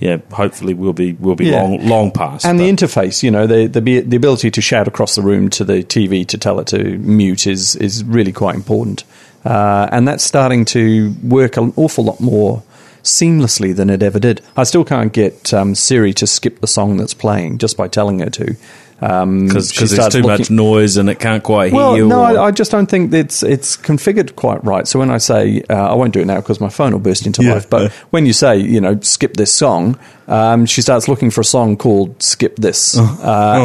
yeah, 0.00 0.18
hopefully 0.32 0.74
will 0.74 0.92
be, 0.92 1.16
will 1.18 1.34
be 1.36 1.46
Yeah. 1.46 1.62
long, 1.62 1.88
long 1.88 2.10
past. 2.10 2.44
and 2.44 2.58
but- 2.58 2.64
the 2.64 2.70
interface, 2.72 3.22
you 3.22 3.30
know, 3.30 3.46
the, 3.46 3.66
the 3.68 3.80
the 4.02 4.16
ability 4.16 4.50
to 4.50 4.60
shout 4.60 4.86
across 4.88 5.14
the 5.14 5.22
room 5.22 5.48
to 5.50 5.64
the 5.64 5.82
TV 5.82 6.24
to 6.26 6.36
tell 6.36 6.58
it 6.60 6.66
to 6.68 6.78
mute 6.98 7.46
is 7.46 7.76
is 7.76 8.04
really 8.04 8.32
quite 8.32 8.54
important, 8.54 9.04
uh, 9.44 9.88
and 9.92 10.06
that's 10.08 10.24
starting 10.24 10.64
to 10.66 11.14
work 11.22 11.56
an 11.56 11.72
awful 11.76 12.04
lot 12.04 12.20
more 12.20 12.62
seamlessly 13.02 13.74
than 13.74 13.90
it 13.90 14.02
ever 14.02 14.18
did. 14.18 14.40
I 14.56 14.64
still 14.64 14.84
can't 14.84 15.12
get 15.12 15.52
um, 15.52 15.74
Siri 15.74 16.12
to 16.14 16.26
skip 16.26 16.60
the 16.60 16.66
song 16.66 16.96
that's 16.96 17.14
playing 17.14 17.58
just 17.58 17.76
by 17.76 17.86
telling 17.88 18.20
her 18.20 18.30
to. 18.30 18.56
Um, 19.00 19.46
because 19.48 19.72
she 19.72 19.84
there's 19.86 20.08
too 20.12 20.22
looking- 20.22 20.26
much 20.38 20.50
noise 20.50 20.96
and 20.96 21.10
it 21.10 21.18
can't 21.18 21.42
quite 21.42 21.72
hear 21.72 21.76
Well, 21.80 21.96
you. 21.96 22.06
no, 22.08 22.20
or- 22.20 22.38
I, 22.38 22.44
I 22.46 22.50
just 22.52 22.70
don't 22.70 22.86
think 22.86 23.12
it's 23.12 23.42
it's 23.42 23.76
configured 23.76 24.36
quite 24.36 24.64
right. 24.64 24.86
So 24.88 24.98
when 24.98 25.10
I 25.10 25.18
say 25.18 25.62
uh, 25.68 25.74
I 25.74 25.94
won't 25.94 26.12
do 26.14 26.20
it 26.20 26.26
now 26.26 26.36
because 26.36 26.60
my 26.60 26.68
phone 26.68 26.92
will 26.92 27.00
burst 27.00 27.26
into 27.26 27.42
Yeah. 27.42 27.54
life, 27.54 27.68
but 27.68 27.92
when 28.10 28.24
you 28.24 28.32
say 28.32 28.56
you 28.56 28.80
know 28.80 28.98
skip 29.00 29.34
this 29.34 29.52
song, 29.52 29.98
um, 30.28 30.64
she 30.64 30.80
starts 30.80 31.06
looking 31.08 31.30
for 31.30 31.42
a 31.42 31.44
song 31.44 31.76
called 31.76 32.22
"Skip 32.22 32.56
This," 32.56 32.96
uh, 32.98 33.02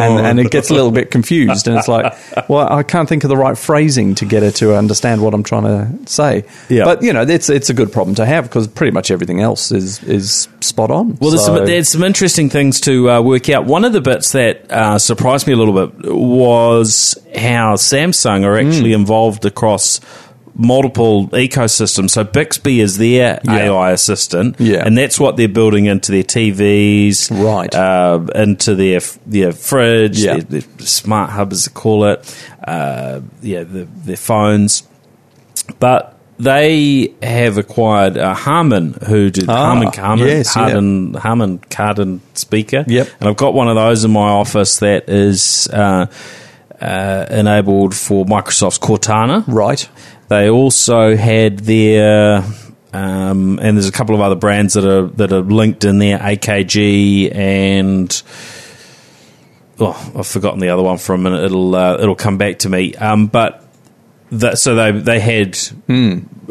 and, 0.01 0.25
and 0.25 0.39
it 0.39 0.51
gets 0.51 0.71
a 0.71 0.73
little 0.73 0.91
bit 0.99 1.09
confused, 1.11 1.67
and 1.67 1.77
it's 1.77 1.87
like, 1.87 2.13
well, 2.49 2.67
I 2.69 2.83
can't 2.83 3.07
think 3.07 3.23
of 3.23 3.29
the 3.29 3.37
right 3.37 3.57
phrasing 3.57 4.15
to 4.15 4.25
get 4.25 4.43
her 4.43 4.51
to 4.51 4.75
understand 4.75 5.21
what 5.21 5.33
I'm 5.33 5.43
trying 5.43 5.63
to 5.63 6.11
say. 6.11 6.43
Yeah. 6.69 6.83
but 6.85 7.01
you 7.03 7.13
know, 7.13 7.21
it's 7.21 7.49
it's 7.49 7.69
a 7.69 7.73
good 7.73 7.93
problem 7.93 8.15
to 8.15 8.25
have 8.25 8.45
because 8.45 8.67
pretty 8.67 8.91
much 8.91 9.09
everything 9.11 9.39
else 9.41 9.71
is 9.71 10.03
is 10.03 10.49
spot 10.59 10.91
on. 10.91 11.15
Well, 11.21 11.29
there's, 11.31 11.45
some, 11.45 11.65
there's 11.65 11.87
some 11.89 12.03
interesting 12.03 12.49
things 12.49 12.81
to 12.81 13.09
uh, 13.09 13.21
work 13.21 13.47
out. 13.49 13.65
One 13.65 13.85
of 13.85 13.93
the 13.93 14.01
bits 14.01 14.33
that 14.33 14.69
uh, 14.71 14.97
surprised 14.99 15.18
surprised 15.19 15.47
me 15.47 15.53
a 15.53 15.57
little 15.57 15.73
bit 15.87 16.13
was 16.13 17.17
how 17.35 17.75
Samsung 17.75 18.45
are 18.45 18.57
actually 18.57 18.93
Hmm. 18.93 19.01
involved 19.01 19.43
across 19.43 19.99
multiple 20.55 21.27
ecosystems. 21.29 22.11
So 22.11 22.23
Bixby 22.23 22.79
is 22.79 22.97
their 22.97 23.39
Yeah. 23.43 23.55
AI 23.71 23.91
assistant, 23.91 24.55
Yeah. 24.59 24.83
and 24.85 24.97
that's 24.97 25.19
what 25.19 25.35
they're 25.37 25.47
building 25.49 25.85
into 25.87 26.11
their 26.13 26.23
TVs, 26.23 27.29
Right. 27.31 27.73
Uh, 27.75 28.19
into 28.35 28.75
their 28.75 29.01
their 29.25 29.51
fridge, 29.51 30.19
Yeah. 30.19 30.35
their, 30.35 30.61
their 30.61 30.61
smart 30.87 31.31
hub, 31.31 31.51
as 31.51 31.65
they 31.65 31.71
call 31.73 32.05
it, 32.05 32.23
uh, 32.65 33.19
yeah, 33.41 33.63
the, 33.63 33.87
their 34.05 34.17
phones, 34.17 34.83
but. 35.79 36.15
They 36.39 37.13
have 37.21 37.57
acquired 37.57 38.17
uh, 38.17 38.33
Harman, 38.33 38.93
who 39.05 39.29
did 39.29 39.49
Ah, 39.49 39.65
Harman 39.67 39.91
Kardon, 39.91 40.25
yes, 40.25 40.55
yeah. 40.55 41.19
Harman 41.19 41.59
Kardon 41.59 42.21
speaker. 42.33 42.85
Yep. 42.87 43.09
And 43.19 43.29
I've 43.29 43.35
got 43.35 43.53
one 43.53 43.67
of 43.67 43.75
those 43.75 44.05
in 44.05 44.11
my 44.11 44.29
office 44.29 44.79
that 44.79 45.09
is 45.09 45.67
uh, 45.67 46.07
uh, 46.79 47.25
enabled 47.29 47.93
for 47.93 48.23
Microsoft's 48.25 48.79
Cortana. 48.79 49.43
Right. 49.47 49.87
They 50.29 50.49
also 50.49 51.17
had 51.17 51.59
their, 51.59 52.37
um, 52.93 53.59
and 53.61 53.75
there's 53.75 53.89
a 53.89 53.91
couple 53.91 54.15
of 54.15 54.21
other 54.21 54.35
brands 54.35 54.75
that 54.75 54.85
are 54.85 55.07
that 55.07 55.33
are 55.33 55.41
linked 55.41 55.83
in 55.83 55.99
there, 55.99 56.19
AKG 56.19 57.35
and. 57.35 58.23
Oh, 59.81 60.11
I've 60.15 60.27
forgotten 60.27 60.59
the 60.59 60.69
other 60.69 60.83
one 60.83 60.97
for 60.97 61.13
a 61.13 61.17
minute. 61.17 61.43
It'll 61.45 61.73
uh, 61.75 61.97
it'll 62.01 62.15
come 62.15 62.37
back 62.37 62.59
to 62.59 62.69
me. 62.69 62.95
Um, 62.95 63.27
but 63.27 63.65
that, 64.31 64.57
so 64.59 64.75
they 64.75 64.91
they 64.91 65.19
had 65.19 65.57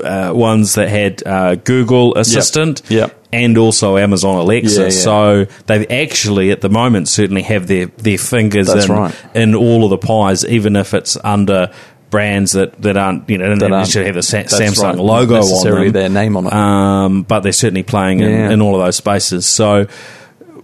uh, 0.02 0.32
ones 0.34 0.74
that 0.74 0.88
had 0.88 1.22
uh, 1.26 1.54
Google 1.56 2.16
Assistant, 2.16 2.80
Hmm. 2.88 2.92
Yep. 2.94 3.24
and 3.32 3.58
also 3.58 3.96
Amazon 3.96 4.36
Alexa. 4.36 4.80
Yeah, 4.80 4.84
yeah. 4.86 4.90
So 4.90 5.44
they 5.66 5.86
actually, 5.86 6.50
at 6.50 6.60
the 6.60 6.68
moment, 6.70 7.08
certainly 7.08 7.42
have 7.42 7.66
their 7.66 7.86
their 7.86 8.18
fingers 8.18 8.66
That's 8.66 8.86
in 8.88 8.92
right. 8.94 9.14
in 9.34 9.54
all 9.54 9.84
of 9.84 9.90
the 9.90 9.98
pies, 9.98 10.44
even 10.44 10.76
if 10.76 10.94
it's 10.94 11.16
under 11.22 11.70
brands 12.10 12.52
that, 12.52 12.80
that 12.80 12.96
aren't 12.96 13.28
you 13.28 13.36
know 13.36 13.48
don't 13.48 13.58
That 13.58 13.68
necessarily 13.68 14.06
have 14.08 14.14
the 14.14 14.22
Sa- 14.22 14.38
Samsung 14.38 14.82
right, 14.82 14.96
logo 14.96 15.34
on 15.34 15.40
necessarily 15.40 15.90
them, 15.90 16.14
their 16.14 16.22
name 16.24 16.36
on 16.38 16.46
it. 16.46 16.52
um, 16.54 17.22
but 17.22 17.40
they're 17.40 17.52
certainly 17.52 17.82
playing 17.82 18.20
in, 18.20 18.50
in 18.52 18.62
all 18.62 18.74
of 18.80 18.84
those 18.84 18.96
spaces. 18.96 19.44
So 19.44 19.86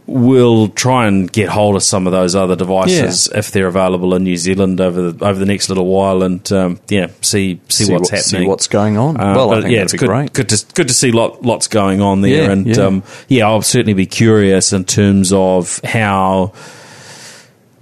we'll 0.06 0.68
try 0.68 1.06
and 1.06 1.32
get 1.32 1.48
hold 1.48 1.76
of 1.76 1.82
some 1.82 2.06
of 2.06 2.12
those 2.12 2.34
other 2.34 2.54
devices 2.56 3.26
if 3.34 3.50
they're 3.50 3.66
available 3.66 4.14
in 4.14 4.24
New 4.24 4.36
Zealand 4.36 4.80
over 4.80 5.12
the 5.12 5.24
over 5.24 5.38
the 5.38 5.46
next 5.46 5.68
little 5.70 5.86
while, 5.86 6.22
and 6.22 6.50
um, 6.52 6.78
yeah, 6.88 7.06
see 7.22 7.60
see, 7.68 7.90
what's 7.92 8.10
what- 8.10 8.20
happening, 8.20 8.42
See 8.42 8.46
what's 8.46 8.68
going 8.68 8.96
on. 8.98 9.18
Uh, 9.18 9.34
well, 9.34 9.52
I 9.52 9.60
think 9.62 9.72
yeah, 9.72 9.78
that'd 9.78 9.82
it's 9.84 9.92
be 9.92 9.98
good, 9.98 10.06
great. 10.08 10.32
good 10.32 10.48
to 10.50 10.66
good 10.74 10.88
to 10.88 10.94
see 10.94 11.10
lot, 11.12 11.42
lots 11.42 11.68
going 11.68 12.00
on 12.00 12.20
there, 12.20 12.44
Yeah, 12.44 12.50
and 12.50 12.66
yeah. 12.66 12.82
Um, 12.82 13.02
yeah, 13.28 13.46
I'll 13.46 13.62
certainly 13.62 13.94
be 13.94 14.06
curious 14.06 14.72
in 14.72 14.84
terms 14.84 15.32
of 15.32 15.80
how. 15.84 16.52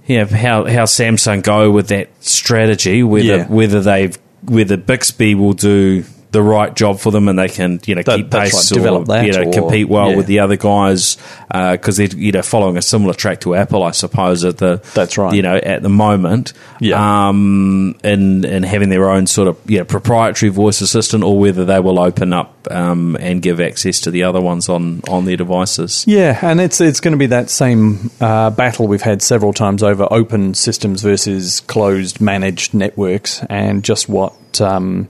Yeah, 0.05 0.25
how 0.25 0.65
how 0.65 0.83
Samsung 0.83 1.43
go 1.43 1.71
with 1.71 1.87
that 1.87 2.09
strategy? 2.19 3.03
Whether 3.03 3.25
Yeah. 3.25 3.47
whether 3.47 3.79
they've 3.81 4.17
whether 4.45 4.75
Bixby 4.75 5.33
will 5.35 5.53
do 5.53 6.03
the 6.33 6.43
right 6.43 6.75
job 6.75 6.99
for 6.99 7.11
them 7.11 7.27
and 7.29 7.39
they 7.39 7.47
can 7.47 7.79
you 7.85 7.95
know 7.95 8.01
That- 8.03 8.17
keep 8.17 8.29
pace 8.31 8.53
right, 8.53 8.75
develop 8.77 9.03
or 9.03 9.05
that 9.13 9.25
you 9.25 9.31
know 9.31 9.43
or- 9.49 9.53
compete 9.53 9.87
well 9.87 10.09
yeah. 10.11 10.17
with 10.17 10.25
the 10.25 10.39
other 10.39 10.57
guys 10.57 11.17
because 11.49 11.97
they're 11.97 12.07
you 12.07 12.31
know 12.33 12.41
following 12.41 12.75
a 12.75 12.81
similar 12.81 13.13
track 13.13 13.39
to 13.41 13.55
Apple, 13.55 13.83
I 13.83 13.91
suppose. 13.91 14.43
At 14.43 14.57
the 14.57 14.81
That's 14.93 15.17
right. 15.17 15.33
You 15.33 15.43
know, 15.43 15.55
at 15.55 15.81
the 15.83 15.89
moment, 15.89 16.53
Yeah. 16.81 17.27
um, 17.29 17.95
and 18.03 18.43
and 18.43 18.65
having 18.65 18.89
their 18.89 19.09
own 19.09 19.27
sort 19.27 19.47
of 19.47 19.57
you 19.67 19.77
know, 19.77 19.85
proprietary 19.85 20.49
voice 20.49 20.81
assistant, 20.81 21.23
or 21.23 21.37
whether 21.39 21.63
they 21.63 21.79
will 21.79 21.99
open 21.99 22.33
up 22.33 22.67
um, 22.71 23.15
and 23.19 23.41
give 23.41 23.61
access 23.61 23.99
to 24.01 24.11
the 24.11 24.23
other 24.23 24.41
ones 24.41 24.67
on 24.69 25.01
on 25.07 25.25
their 25.25 25.37
devices. 25.37 26.03
Yeah, 26.07 26.37
and 26.41 26.59
it's 26.59 26.81
it's 26.81 26.99
going 26.99 27.11
to 27.13 27.17
be 27.17 27.27
that 27.27 27.49
same 27.51 28.09
uh, 28.19 28.49
battle 28.49 28.87
we've 28.87 29.01
had 29.01 29.21
several 29.21 29.53
times 29.53 29.83
over 29.83 30.07
open 30.09 30.55
systems 30.55 31.01
versus 31.03 31.59
closed 31.61 32.19
managed 32.19 32.73
networks, 32.73 33.43
and 33.49 33.83
just 33.83 34.09
what 34.09 34.33
um, 34.59 35.07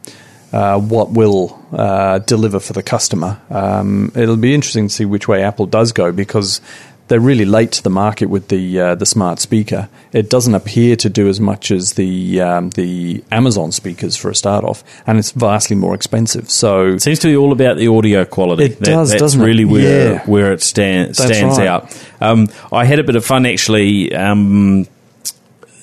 uh, 0.54 0.80
what 0.80 1.10
will 1.12 1.60
uh, 1.74 2.20
deliver 2.20 2.60
for 2.62 2.72
the 2.74 2.84
customer. 2.84 3.42
Um, 3.50 4.12
it'll 4.16 4.38
be 4.38 4.54
interesting 4.54 4.88
to 4.88 4.94
see 4.94 5.06
which 5.06 5.28
way 5.28 5.44
Apple 5.44 5.66
does 5.66 5.92
go 5.92 6.12
because. 6.12 6.62
They're 7.10 7.20
really 7.20 7.44
late 7.46 7.74
to 7.74 7.84
the 7.84 7.90
market 7.90 8.28
with 8.28 8.48
the 8.48 8.80
uh, 8.80 8.96
the 8.96 9.06
smart 9.06 9.40
speaker. 9.42 9.90
It 10.14 10.30
doesn't 10.30 10.56
appear 10.56 10.96
to 10.96 11.10
do 11.10 11.28
as 11.28 11.38
much 11.38 11.70
as 11.70 11.94
the 11.94 12.40
um, 12.40 12.70
the 12.72 13.22
Amazon 13.30 13.74
speakers 13.74 14.16
for 14.16 14.32
a 14.32 14.36
start 14.36 14.64
off, 14.64 14.86
and 15.06 15.20
it's 15.20 15.32
vastly 15.32 15.76
more 15.76 15.94
expensive. 15.96 16.50
So 16.50 16.94
It 16.94 17.02
seems 17.02 17.20
to 17.20 17.28
be 17.28 17.36
all 17.36 17.52
about 17.52 17.76
the 17.76 17.90
audio 17.90 18.24
quality. 18.24 18.64
It 18.64 18.80
does, 18.80 19.10
that's 19.10 19.20
doesn't 19.22 19.42
it? 19.42 19.46
really 19.46 19.66
where 19.66 20.14
Yeah. 20.14 20.26
where 20.26 20.54
it 20.54 20.62
stand, 20.64 21.10
That's 21.16 21.26
stands 21.38 21.58
right. 21.58 21.68
out. 21.68 22.08
Um, 22.22 22.48
I 22.72 22.86
had 22.86 23.00
a 23.00 23.04
bit 23.04 23.18
of 23.18 23.26
fun 23.26 23.46
actually. 23.46 24.16
Um, 24.16 24.88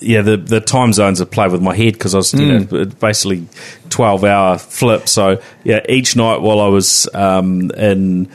yeah, 0.01 0.21
the 0.21 0.37
the 0.37 0.59
time 0.59 0.93
zones 0.93 1.19
have 1.19 1.31
played 1.31 1.51
with 1.51 1.61
my 1.61 1.75
head 1.75 1.93
because 1.93 2.13
I 2.13 2.17
was 2.17 2.33
you 2.33 2.45
Hmm. 2.65 2.75
know 2.75 2.85
basically 2.85 3.47
twelve 3.89 4.23
hour 4.23 4.57
flip. 4.57 5.07
So 5.07 5.41
yeah, 5.63 5.81
each 5.87 6.15
night 6.15 6.41
while 6.41 6.59
I 6.59 6.67
was 6.67 7.07
um, 7.13 7.71
in 7.71 8.29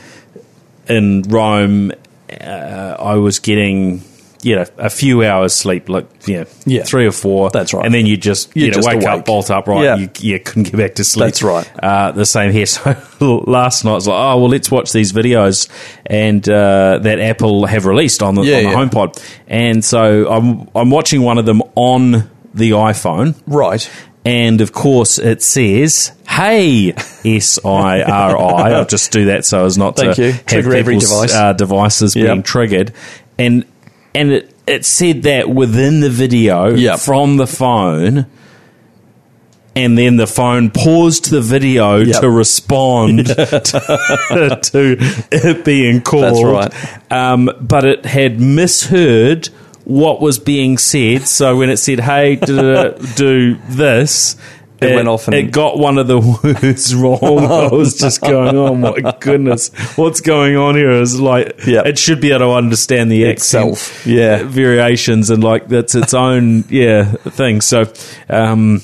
in 0.87 1.21
Rome, 1.23 1.91
uh, 2.41 2.95
I 2.99 3.15
was 3.15 3.39
getting 3.39 4.01
you 4.47 4.55
know 4.55 4.65
a 4.77 4.89
few 4.89 5.23
hours 5.23 5.53
sleep, 5.53 5.89
like 5.89 6.07
you 6.27 6.39
know 6.39 6.45
Yeah. 6.65 6.83
three 6.83 7.05
or 7.05 7.11
four. 7.11 7.49
That's 7.49 7.73
right. 7.73 7.85
and 7.85 7.93
then 7.93 8.05
you 8.05 8.17
just 8.17 8.55
you 8.55 8.63
You're 8.65 8.71
know 8.71 8.75
just 8.75 8.87
wake 8.87 8.97
awake. 9.03 9.07
up, 9.19 9.25
bolt 9.25 9.51
upright. 9.51 9.83
Yeah. 9.83 9.95
You, 9.97 10.09
you 10.19 10.39
couldn't 10.39 10.63
get 10.63 10.77
back 10.77 10.95
to 10.95 11.03
sleep. 11.03 11.25
That's 11.25 11.43
right. 11.43 11.69
Uh, 11.83 12.11
the 12.11 12.25
same 12.25 12.51
here. 12.51 12.65
So 13.19 13.37
last 13.47 13.83
night 13.83 13.91
I 13.91 13.95
was 13.95 14.07
like, 14.07 14.15
oh 14.19 14.37
well, 14.37 14.49
let's 14.49 14.69
watch 14.71 14.91
these 14.91 15.11
videos 15.11 15.67
and 16.05 16.47
uh, 16.47 16.99
that 17.01 17.19
Apple 17.19 17.65
have 17.65 17.85
released 17.85 18.21
on 18.23 18.35
the, 18.35 18.43
Yeah, 18.43 18.57
on 18.57 18.63
the 18.63 18.69
yeah. 18.69 18.75
HomePod, 18.85 19.23
and 19.47 19.83
so 19.83 20.29
I'm 20.31 20.69
I'm 20.75 20.89
watching 20.91 21.21
one 21.23 21.37
of 21.39 21.45
them 21.45 21.61
on 21.75 22.29
the 22.53 22.71
iPhone. 22.71 23.35
right, 23.47 23.89
And 24.25 24.61
of 24.61 24.71
course, 24.71 25.19
it 25.19 25.41
says, 25.41 26.11
"Hey, 26.27 26.93
S 27.25 27.59
I 27.65 28.01
R 28.03 28.37
I." 28.37 28.71
I'll 28.73 28.85
just 28.85 29.11
do 29.11 29.25
that 29.25 29.45
so 29.45 29.65
as 29.65 29.77
not 29.77 29.95
Thank 29.97 30.15
to 30.15 30.25
you. 30.27 30.31
have 30.33 30.45
Trigger 30.45 30.75
every 30.75 30.97
device. 30.97 31.33
Uh, 31.33 31.53
devices 31.53 32.15
Yep. 32.15 32.25
being 32.27 32.43
triggered, 32.43 32.93
and 33.39 33.65
and 34.17 34.31
it, 34.31 34.53
it 34.65 34.85
said 34.85 35.23
that 35.23 35.49
within 35.49 35.99
the 36.01 36.09
video 36.09 36.73
Yep. 36.75 36.99
from 36.99 37.37
the 37.37 37.47
phone. 37.47 38.25
And 39.75 39.95
then 39.95 40.15
the 40.15 40.25
phone 40.25 40.71
paused 40.71 41.29
the 41.29 41.39
video 41.41 41.97
Yep. 41.97 42.21
to 42.21 42.29
respond 42.31 43.27
to, 43.27 44.59
to 44.63 44.97
it 45.31 45.63
being 45.63 46.01
called. 46.01 46.23
That's 46.71 47.11
Um, 47.11 47.51
but 47.61 47.85
it 47.85 48.05
had 48.05 48.39
misheard 48.39 49.49
what 49.83 50.19
was 50.19 50.39
being 50.39 50.77
said. 50.79 51.27
So 51.27 51.57
when 51.57 51.69
it 51.69 51.77
said, 51.77 51.99
"Hey, 51.99 52.35
do, 52.43 52.95
do 53.15 53.57
this," 53.69 54.35
It 54.79 54.93
went 54.95 55.07
off 55.07 55.27
and- 55.27 55.35
it 55.35 55.51
got 55.51 55.79
one 55.79 55.97
of 55.97 56.07
the 56.07 56.19
words 56.19 56.93
wrong. 56.93 57.19
I 57.45 57.67
was 57.67 57.95
just 57.97 58.21
going, 58.21 58.55
"Oh 58.55 58.75
my 58.75 59.15
goodness, 59.19 59.69
what's 59.95 60.21
going 60.21 60.55
on 60.55 60.75
here?" 60.75 60.91
Is 60.91 61.19
like 61.19 61.65
Yeah. 61.65 61.81
it 61.85 61.97
should 61.97 62.21
be 62.21 62.29
able 62.29 62.39
to 62.39 62.51
understand 62.51 63.11
the 63.11 63.27
accent 63.29 63.71
Itself, 63.71 64.05
yeah. 64.05 64.43
variations 64.43 65.29
and 65.31 65.43
like 65.43 65.67
that's 65.67 65.95
its 65.95 66.13
own 66.13 66.63
yeah 66.69 67.05
thing. 67.05 67.61
So. 67.61 67.85
Um, 68.29 68.81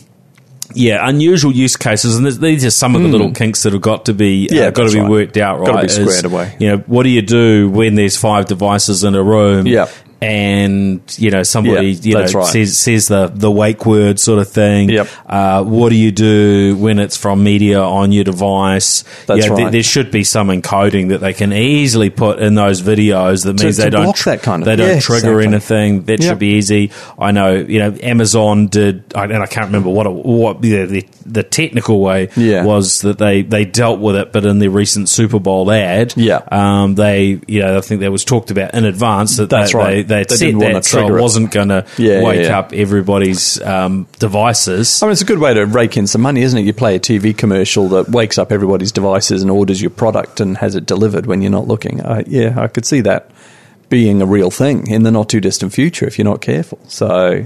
yeah, 0.75 1.07
unusual 1.07 1.51
use 1.51 1.77
cases, 1.77 2.17
and 2.17 2.25
these 2.25 2.65
are 2.65 2.71
some 2.71 2.95
of 2.95 3.03
the 3.03 3.07
little 3.07 3.31
kinks 3.31 3.62
that 3.62 3.73
have 3.73 3.81
got 3.83 4.05
to 4.05 4.13
be 4.15 4.47
Hmm. 4.47 4.55
Yeah, 4.55 4.62
uh, 4.63 4.71
got 4.71 4.88
to 4.89 4.93
be 4.95 5.01
right. 5.01 5.09
worked 5.09 5.38
out. 5.38 5.59
Right, 5.59 5.67
Gotta 5.67 5.81
be 5.81 5.85
Is, 5.85 5.95
squared 5.95 6.25
away. 6.25 6.55
You 6.57 6.67
know, 6.69 6.77
what 6.88 7.03
do 7.03 7.09
you 7.09 7.21
do 7.21 7.69
when 7.69 7.93
there's 7.93 8.17
five 8.17 8.47
devices 8.47 9.03
in 9.03 9.13
a 9.13 9.21
room? 9.21 9.67
Yeah. 9.67 9.85
And 10.24 11.01
you 11.18 11.30
know 11.32 11.44
somebody 11.44 11.92
Yeah, 11.92 12.01
you 12.03 12.13
know 12.25 12.39
right. 12.39 12.46
says 12.48 12.77
says 12.77 13.08
the 13.08 13.27
the 13.34 13.51
wake 13.51 13.86
word 13.86 14.20
sort 14.20 14.39
of 14.39 14.50
thing. 14.50 14.89
Yep. 14.89 15.08
Uh, 15.25 15.63
what 15.63 15.89
do 15.89 15.96
you 15.96 16.12
do 16.12 16.75
when 16.77 17.00
it's 17.00 17.18
from 17.18 17.44
media 17.44 17.82
on 17.82 18.12
your 18.12 18.24
device? 18.24 19.03
That's 19.27 19.44
You 19.44 19.50
know, 19.50 19.56
there- 19.56 19.65
right. 19.65 19.72
there 19.72 19.84
should 19.84 20.12
be 20.12 20.24
some 20.24 20.48
encoding 20.50 21.10
that 21.10 21.20
they 21.20 21.34
can 21.34 21.51
easily 21.53 22.10
put 22.10 22.39
in 22.39 22.56
those 22.56 22.82
videos 22.82 23.44
that 23.46 23.62
means 23.62 23.77
to 23.77 23.84
they 23.84 23.89
don't 23.89 24.03
block 24.03 24.18
that 24.20 24.42
kind 24.42 24.62
of- 24.63 24.65
they 24.65 24.75
don't 24.75 24.88
Yeah, 24.96 25.00
trigger 25.00 25.39
exactly. 25.42 25.46
anything. 25.48 26.01
That 26.03 26.20
Yep. 26.22 26.30
should 26.30 26.39
be 26.39 26.53
easy. 26.58 26.92
I 27.20 27.32
know 27.32 27.53
you 27.53 27.80
know 27.80 27.94
Amazon 28.01 28.68
did, 28.68 29.03
and 29.15 29.34
I 29.34 29.46
can't 29.46 29.68
remember 29.68 29.89
what 29.89 30.06
it, 30.06 30.13
what 30.13 30.62
the, 30.62 30.86
the 30.86 31.06
the 31.25 31.44
technical 31.44 32.01
way 32.01 32.30
Yeah. 32.36 32.63
was 32.65 33.01
that 33.01 33.18
they 33.18 33.42
they 33.44 33.65
dealt 33.65 34.00
with 34.00 34.15
it, 34.15 34.32
but 34.34 34.46
in 34.46 34.60
their 34.60 34.70
recent 34.70 35.10
Super 35.10 35.39
Bowl 35.39 35.72
ad, 35.72 36.13
Yeah. 36.15 36.42
um, 36.51 36.96
they 36.96 37.39
you 37.48 37.62
know 37.62 37.77
I 37.77 37.82
think 37.82 38.01
that 38.01 38.12
was 38.12 38.24
talked 38.25 38.51
about 38.51 38.74
in 38.74 38.86
advance 38.86 39.38
that 39.38 39.50
That's 39.50 39.72
they, 39.72 39.77
right. 39.77 40.08
they, 40.08 40.12
they'd 40.13 40.29
They 40.29 40.36
set 40.36 40.60
that 40.60 40.86
so 40.86 41.08
it 41.08 41.17
it. 41.17 41.22
wasn't 41.22 41.51
going 41.51 41.70
to 41.70 41.86
Yeah, 41.98 42.20
yeah, 42.20 42.24
wake 42.24 42.41
yeah. 42.46 42.60
up 42.60 42.74
everybody's 42.74 43.62
um, 43.62 44.08
devices. 44.20 45.01
I 45.01 45.08
mean, 45.08 45.12
it's 45.13 45.22
a 45.22 45.25
good 45.25 45.39
way 45.39 45.53
to 45.53 45.65
rake 45.65 45.98
in 45.98 46.08
some 46.08 46.22
money, 46.22 46.41
isn't 46.41 46.58
it? 46.58 46.63
You 46.63 46.74
play 46.74 46.96
a 46.96 47.00
TV 47.00 47.38
commercial 47.38 47.88
that 47.89 48.10
wakes 48.10 48.38
up 48.38 48.51
everybody's 48.51 48.91
devices 48.91 49.41
and 49.41 49.51
orders 49.51 49.82
your 49.82 49.89
product 49.91 50.39
and 50.39 50.58
has 50.58 50.75
it 50.75 50.86
delivered 50.86 51.25
when 51.25 51.41
you're 51.41 51.51
not 51.51 51.67
looking. 51.67 52.00
Yeah, 52.27 52.53
I 52.60 52.67
could 52.67 52.86
see 52.86 53.01
that 53.01 53.29
being 53.89 54.22
a 54.22 54.25
real 54.25 54.50
thing 54.50 54.88
in 54.88 55.03
the 55.03 55.12
not 55.12 55.29
too 55.29 55.39
distant 55.39 55.74
future 55.74 56.05
if 56.08 56.17
you're 56.17 56.25
not 56.25 56.41
careful. 56.41 56.79
So, 56.88 57.46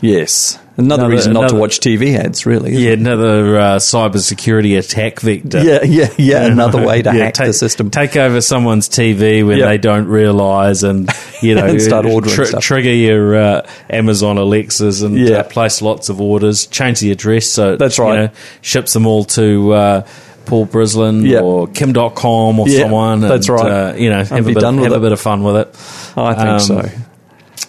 Yes. 0.00 0.58
Another, 0.78 1.04
Another- 1.04 1.14
reason 1.16 1.32
not 1.32 1.48
to 1.48 1.54
watch 1.56 1.80
TV 1.80 2.18
ads, 2.18 2.44
really. 2.44 2.74
Yeah, 2.76 2.90
it? 2.90 2.98
another 2.98 3.58
uh, 3.58 3.76
cybersecurity 3.76 4.78
attack 4.78 5.20
vector. 5.20 5.62
Yeah, 5.64 5.82
yeah, 5.84 6.10
yeah. 6.18 6.44
Another 6.44 6.84
way 6.86 7.00
to 7.00 7.14
Yeah, 7.14 7.24
hack 7.24 7.34
take, 7.34 7.46
the 7.46 7.52
system. 7.54 7.90
Take 7.90 8.14
over 8.14 8.42
someone's 8.42 8.86
TV 8.88 9.46
when 9.46 9.56
Yeah. 9.58 9.68
they 9.68 9.78
don't 9.78 10.06
realise, 10.06 10.82
and 10.82 11.08
you 11.40 11.54
know, 11.56 11.64
And 11.64 11.80
start 11.80 12.04
ordering 12.04 12.44
stuff. 12.44 12.62
Trigger 12.62 12.92
your 12.92 13.36
uh, 13.36 13.66
Amazon 13.88 14.36
Alexas 14.36 15.00
and 15.00 15.16
Yeah. 15.18 15.38
uh, 15.38 15.42
place 15.44 15.80
lots 15.80 16.10
of 16.10 16.20
orders. 16.20 16.66
Change 16.66 17.00
the 17.00 17.10
address 17.10 17.46
so 17.46 17.72
it, 17.72 17.78
That's 17.78 17.96
you 17.96 18.04
right. 18.04 18.16
know, 18.16 18.30
ships 18.60 18.92
them 18.92 19.06
all 19.06 19.24
to. 19.24 19.72
Uh, 19.72 20.06
Paul 20.44 20.64
Brislin 20.64 21.26
Yeah. 21.28 21.40
or 21.40 21.66
Kim 21.66 21.92
Dotcom 21.92 22.56
or 22.60 22.68
Yeah, 22.68 22.82
someone. 22.82 23.22
And, 23.24 23.32
that's 23.32 23.48
right. 23.48 23.68
Uh, 23.68 23.94
you 23.96 24.10
know, 24.10 24.22
have, 24.22 24.46
a 24.46 24.52
bit, 24.52 24.62
have 24.62 24.92
a 24.92 25.00
bit 25.00 25.10
of 25.10 25.20
fun 25.20 25.42
with 25.42 25.56
it. 25.56 25.68
I 26.16 26.34
think 26.34 26.48
Um, 26.48 26.60
so. 26.60 26.88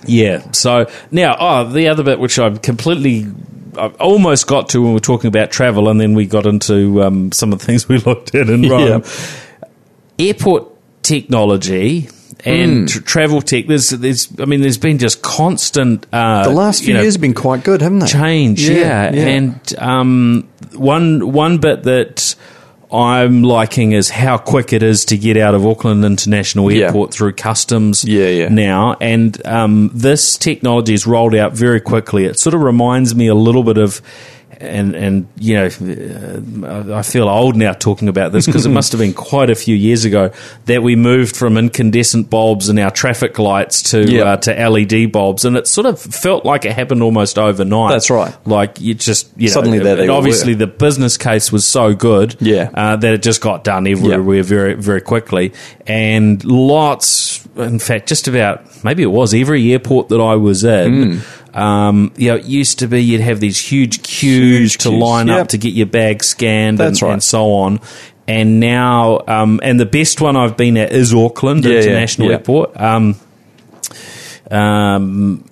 Yeah. 0.05 0.51
So 0.51 0.89
now, 1.11 1.35
oh, 1.39 1.69
the 1.69 1.87
other 1.87 2.03
bit 2.03 2.19
which 2.19 2.39
I've 2.39 2.61
completely, 2.61 3.25
I 3.77 3.87
almost 3.99 4.47
got 4.47 4.69
to 4.69 4.79
when 4.81 4.89
we 4.89 4.93
were 4.95 4.99
talking 4.99 5.27
about 5.27 5.51
travel, 5.51 5.89
and 5.89 5.99
then 5.99 6.13
we 6.13 6.25
got 6.25 6.45
into 6.45 7.03
um, 7.03 7.31
some 7.31 7.53
of 7.53 7.59
the 7.59 7.65
things 7.65 7.87
we 7.87 7.97
looked 8.05 8.35
at 8.35 8.49
in 8.49 8.69
Rome. 8.69 9.03
Airport 10.19 10.67
technology 11.03 12.09
and 12.43 12.89
tr- 12.89 13.01
travel 13.01 13.41
tech. 13.41 13.67
There's, 13.67 13.89
there's, 13.89 14.27
I 14.39 14.45
mean, 14.45 14.61
there's 14.61 14.77
been 14.77 14.97
just 14.97 15.21
constant. 15.21 16.05
Uh, 16.11 16.43
The 16.43 16.49
last 16.53 16.83
few 16.83 16.93
know, 16.93 17.01
years 17.01 17.15
have 17.15 17.21
been 17.21 17.33
quite 17.33 17.63
good, 17.63 17.81
haven't 17.81 17.99
they? 17.99 18.07
change. 18.07 18.67
Yeah, 18.67 19.13
yeah. 19.13 19.27
and 19.27 19.75
um, 19.77 20.49
one 20.73 21.31
one 21.31 21.57
bit 21.59 21.83
that. 21.83 22.35
I'm 22.91 23.43
liking 23.43 23.91
is 23.91 24.09
how 24.09 24.37
quick 24.37 24.71
it 24.71 24.81
is 24.81 25.03
to 25.05 25.17
get 25.17 25.35
out 25.35 25.53
of 25.55 25.65
Auckland 25.65 26.05
International 26.05 26.71
Yeah. 26.71 26.85
Airport 26.85 27.13
through 27.13 27.33
customs 27.33 28.05
Yeah, 28.05 28.27
yeah. 28.27 28.47
now. 28.49 28.95
And 29.01 29.45
um, 29.45 29.91
this 29.93 30.37
technology 30.37 30.93
is 30.93 31.05
rolled 31.05 31.35
out 31.35 31.53
very 31.53 31.81
quickly. 31.81 32.25
It 32.25 32.39
sort 32.39 32.53
of 32.53 32.61
reminds 32.61 33.13
me 33.13 33.27
a 33.27 33.35
little 33.35 33.63
bit 33.63 33.77
of, 33.77 34.01
and 34.59 34.95
and 34.95 35.27
you 35.37 35.53
know, 35.55 35.65
uh, 36.67 36.97
I 36.97 37.01
feel 37.03 37.29
old 37.29 37.55
now 37.55 37.73
talking 37.73 38.07
about 38.09 38.31
this 38.31 38.45
because 38.45 38.65
it 38.65 38.69
must 38.69 38.91
have 38.91 38.99
been 38.99 39.13
quite 39.29 39.49
a 39.49 39.55
few 39.55 39.75
years 39.75 40.03
ago 40.05 40.31
that 40.65 40.81
we 40.83 40.95
moved 40.95 41.35
from 41.35 41.57
incandescent 41.57 42.29
bulbs 42.29 42.67
in 42.69 42.79
our 42.79 42.89
traffic 42.91 43.37
lights 43.39 43.83
to 43.91 44.01
Yeah. 44.09 44.23
uh, 44.23 44.37
to 44.37 44.53
LED 44.69 45.11
bulbs, 45.11 45.45
and 45.45 45.55
it 45.57 45.67
sort 45.67 45.85
of 45.87 45.99
felt 46.01 46.43
like 46.45 46.65
it 46.65 46.73
happened 46.73 47.03
almost 47.03 47.37
overnight. 47.37 47.91
That's 47.91 48.09
right. 48.09 48.35
Like 48.47 48.81
you 48.81 48.93
just 48.95 49.29
you 49.37 49.47
know, 49.49 49.53
Suddenly 49.53 49.79
there 49.79 49.95
they 49.95 50.07
obviously 50.07 50.53
were. 50.53 50.59
the 50.59 50.67
business 50.67 51.17
case 51.17 51.51
was 51.51 51.65
so 51.65 51.93
good, 51.93 52.35
Yeah. 52.39 52.69
uh, 52.73 52.95
that 52.95 53.13
it 53.13 53.21
just 53.21 53.41
got 53.41 53.63
done 53.63 53.85
everywhere 53.87 54.43
very 54.43 54.73
very 54.73 55.01
quickly, 55.01 55.53
and 55.85 56.43
lots. 56.43 57.45
In 57.57 57.79
fact, 57.79 58.07
just 58.07 58.27
about 58.27 58.83
maybe 58.83 59.01
it 59.01 59.07
was 59.11 59.33
every 59.33 59.71
airport 59.71 60.09
that 60.09 60.21
I 60.21 60.35
was 60.35 60.63
in. 60.63 61.21
Um, 61.57 62.11
you 62.17 62.27
know, 62.29 62.35
it 62.35 62.45
used 62.45 62.79
to 62.79 62.87
be 62.87 63.03
you'd 63.03 63.21
have 63.21 63.39
these 63.39 63.57
huge 63.59 64.03
queues 64.03 64.73
Huge 64.73 64.77
to 64.83 64.89
queues. 64.89 65.01
line 65.01 65.27
Yep. 65.27 65.39
up 65.41 65.47
to 65.49 65.57
get 65.57 65.73
your 65.73 65.87
bag 65.87 66.23
scanned 66.23 66.79
and, 66.79 67.01
right. 67.01 67.13
and 67.13 67.23
so 67.23 67.51
on. 67.53 67.79
And 68.27 68.59
now, 68.59 69.21
um, 69.27 69.59
and 69.63 69.79
the 69.79 69.85
best 69.85 70.21
one 70.21 70.35
I've 70.35 70.55
been 70.57 70.77
at 70.77 70.91
is 70.91 71.13
Auckland 71.13 71.65
Yeah, 71.65 71.77
International 71.79 72.27
yeah. 72.27 72.33
Airport. 72.35 72.79
Um, 72.79 73.15
um, 74.51 75.43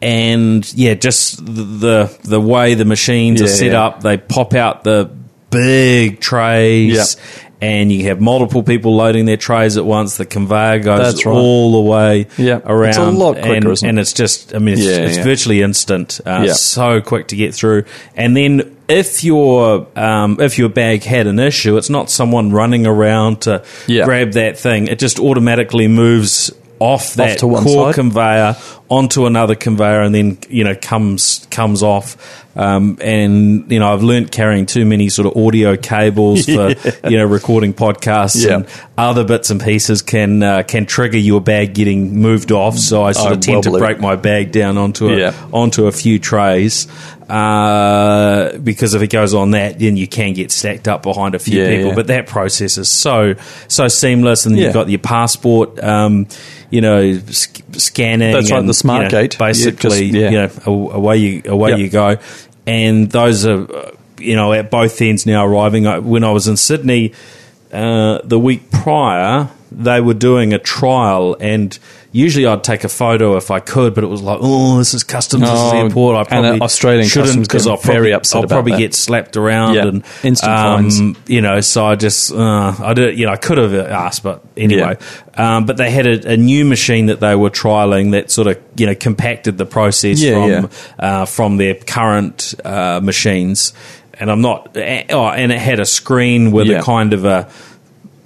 and 0.00 0.72
yeah, 0.74 0.94
just 0.94 1.44
the 1.44 2.10
the, 2.24 2.40
way 2.40 2.74
the 2.74 2.84
machines 2.84 3.42
are 3.42 3.46
set 3.48 3.74
up, 3.74 4.00
they 4.02 4.16
pop 4.16 4.54
out 4.54 4.84
the 4.84 5.10
big 5.50 6.20
trays. 6.20 7.16
And 7.60 7.90
you 7.90 8.04
have 8.04 8.20
multiple 8.20 8.62
people 8.62 8.94
loading 8.94 9.24
their 9.24 9.36
trays 9.36 9.76
at 9.76 9.84
once. 9.84 10.16
The 10.16 10.26
conveyor 10.26 10.78
goes 10.78 11.24
right. 11.26 11.32
all 11.34 11.72
the 11.72 11.90
way 11.90 12.28
around, 12.64 12.88
It's 12.90 12.98
a 12.98 13.10
lot 13.10 13.32
quicker, 13.34 13.52
and, 13.52 13.66
isn't 13.66 13.84
it? 13.86 13.90
and 13.90 13.98
it's 13.98 14.12
just, 14.12 14.54
I 14.54 14.58
mean, 14.60 14.74
it's, 14.74 14.84
Yeah, 14.86 14.98
it's 14.98 15.16
yeah. 15.16 15.24
virtually 15.24 15.62
instant. 15.62 16.20
Uh, 16.24 16.44
Yeah. 16.46 16.52
So 16.52 17.00
quick 17.00 17.26
to 17.28 17.36
get 17.36 17.54
through. 17.54 17.84
And 18.14 18.36
then 18.36 18.76
if 18.88 19.24
your 19.24 19.86
um, 19.96 20.38
if 20.40 20.56
your 20.56 20.68
bag 20.68 21.02
had 21.02 21.26
an 21.26 21.38
issue, 21.40 21.76
it's 21.76 21.90
not 21.90 22.10
someone 22.10 22.52
running 22.52 22.86
around 22.86 23.42
to 23.42 23.64
grab 24.04 24.32
that 24.32 24.56
thing. 24.58 24.86
It 24.86 24.98
just 25.00 25.18
automatically 25.18 25.88
moves 25.88 26.52
off 26.80 27.14
that 27.14 27.42
one 27.42 27.64
core 27.64 27.86
side. 27.86 27.94
conveyor 27.96 28.56
onto 28.90 29.26
another 29.26 29.54
conveyor, 29.54 30.02
and 30.02 30.14
then 30.14 30.38
you 30.48 30.64
know 30.64 30.74
comes 30.74 31.46
comes 31.50 31.82
off. 31.82 32.44
Um, 32.56 32.98
and 33.00 33.70
you 33.70 33.78
know, 33.78 33.92
I've 33.92 34.02
learnt 34.02 34.32
carrying 34.32 34.66
too 34.66 34.84
many 34.84 35.10
sort 35.10 35.26
of 35.28 35.36
audio 35.40 35.76
cables 35.76 36.46
for 36.46 36.70
you 37.08 37.16
know 37.18 37.24
recording 37.26 37.72
podcasts 37.72 38.44
Yeah. 38.44 38.54
and 38.56 38.66
other 38.96 39.22
bits 39.24 39.50
and 39.50 39.60
pieces 39.60 40.02
can 40.02 40.42
uh, 40.42 40.62
can 40.64 40.84
trigger 40.86 41.18
your 41.18 41.40
bag 41.40 41.74
getting 41.74 42.16
moved 42.20 42.50
off. 42.50 42.76
So 42.76 43.04
I 43.04 43.12
sort 43.12 43.30
I 43.30 43.34
of 43.34 43.40
tend 43.40 43.62
to 43.64 43.70
break 43.70 44.00
my 44.00 44.16
bag 44.16 44.50
down 44.50 44.76
onto 44.76 45.08
a, 45.08 45.16
Yeah. 45.16 45.34
onto 45.52 45.86
a 45.86 45.92
few 45.92 46.18
trays. 46.18 46.88
Uh, 47.28 48.56
because 48.58 48.94
if 48.94 49.02
it 49.02 49.10
goes 49.10 49.34
on 49.34 49.50
that, 49.52 49.78
then 49.78 49.96
you 49.98 50.08
can 50.08 50.32
get 50.32 50.50
stacked 50.50 50.88
up 50.88 51.02
behind 51.02 51.34
a 51.34 51.38
few 51.38 51.60
Yeah, 51.62 51.68
people. 51.68 51.88
yeah. 51.90 51.94
But 51.94 52.06
that 52.08 52.26
process 52.26 52.78
is 52.78 52.88
so 52.88 53.34
so 53.68 53.86
seamless, 53.88 54.46
and 54.46 54.56
Yeah. 54.56 54.64
you've 54.64 54.74
got 54.74 54.88
your 54.88 54.98
passport, 54.98 55.78
um, 55.84 56.26
you 56.70 56.80
know, 56.80 57.18
sc- 57.30 57.60
scanning. 57.72 58.32
That's 58.32 58.50
right, 58.50 58.60
and, 58.60 58.68
the 58.68 58.74
smart 58.78 58.98
you 58.98 59.04
know, 59.04 59.10
gate. 59.10 59.34
Yeah, 59.34 59.46
Basically, 59.46 60.10
just- 60.10 60.14
yeah. 60.14 60.30
you 60.30 60.50
know, 60.66 60.90
away 60.90 61.16
you 61.18 61.42
away 61.46 61.70
Yep. 61.70 61.78
you 61.78 61.88
go, 61.90 62.16
and 62.66 63.10
those 63.10 63.44
are 63.46 63.62
uh, 63.70 63.90
you 64.18 64.34
know 64.36 64.52
at 64.52 64.70
both 64.70 65.00
ends 65.02 65.26
now 65.26 65.44
arriving. 65.46 65.84
When 66.08 66.24
I 66.24 66.30
was 66.30 66.48
in 66.48 66.56
Sydney 66.56 67.12
uh, 67.72 68.18
the 68.24 68.38
week 68.38 68.70
prior, 68.70 69.48
they 69.70 70.00
were 70.00 70.14
doing 70.14 70.52
a 70.52 70.58
trial 70.58 71.36
and. 71.40 71.78
Usually, 72.10 72.46
I'd 72.46 72.64
take 72.64 72.84
a 72.84 72.88
photo 72.88 73.36
if 73.36 73.50
I 73.50 73.60
could, 73.60 73.94
but 73.94 74.02
it 74.02 74.06
was 74.06 74.22
like, 74.22 74.38
oh, 74.40 74.78
this 74.78 74.94
is 74.94 75.04
customs, 75.04 75.42
this 75.42 75.50
is 75.50 75.56
Oh, 75.58 75.76
airport. 75.76 76.16
I 76.16 76.20
and, 76.20 76.26
uh, 76.46 76.48
probably 76.48 76.60
Australian 76.62 77.06
shouldn't 77.06 77.42
because 77.42 77.66
I'll 77.66 77.76
very 77.76 77.96
probably, 77.96 78.12
upset 78.14 78.40
I'll 78.40 78.48
probably 78.48 78.78
get 78.78 78.94
slapped 78.94 79.36
around 79.36 79.74
Yeah, 79.74 79.86
and 79.88 80.04
instant 80.24 80.50
um, 80.50 80.90
fines. 80.90 81.18
you 81.28 81.42
know, 81.42 81.60
so 81.60 81.84
I 81.84 81.96
just, 81.96 82.32
uh, 82.32 82.74
I 82.80 82.94
did, 82.94 83.18
you 83.18 83.26
know, 83.26 83.32
I 83.32 83.36
could 83.36 83.58
have 83.58 83.74
asked, 83.74 84.22
but 84.22 84.42
anyway. 84.56 84.96
Um, 85.34 85.66
but 85.66 85.76
they 85.76 85.90
had 85.90 86.06
a, 86.06 86.32
a 86.32 86.36
new 86.38 86.64
machine 86.64 87.06
that 87.06 87.20
they 87.20 87.34
were 87.36 87.50
trialing 87.50 88.12
that 88.12 88.30
sort 88.30 88.46
of, 88.48 88.58
you 88.76 88.86
know, 88.86 88.94
compacted 88.94 89.58
the 89.58 89.66
process 89.66 90.18
Yeah, 90.18 90.32
from, 90.32 90.50
yeah. 90.50 90.68
Uh, 90.98 91.24
from 91.26 91.58
their 91.58 91.74
current 91.74 92.54
uh, 92.64 93.00
machines. 93.02 93.74
And 94.14 94.30
I'm 94.30 94.40
not, 94.40 94.74
eh, 94.78 95.04
oh, 95.10 95.26
and 95.28 95.52
it 95.52 95.58
had 95.58 95.78
a 95.78 95.86
screen 95.86 96.52
with 96.52 96.68
Yeah. 96.68 96.78
a 96.78 96.82
kind 96.82 97.12
of 97.12 97.26
a 97.26 97.50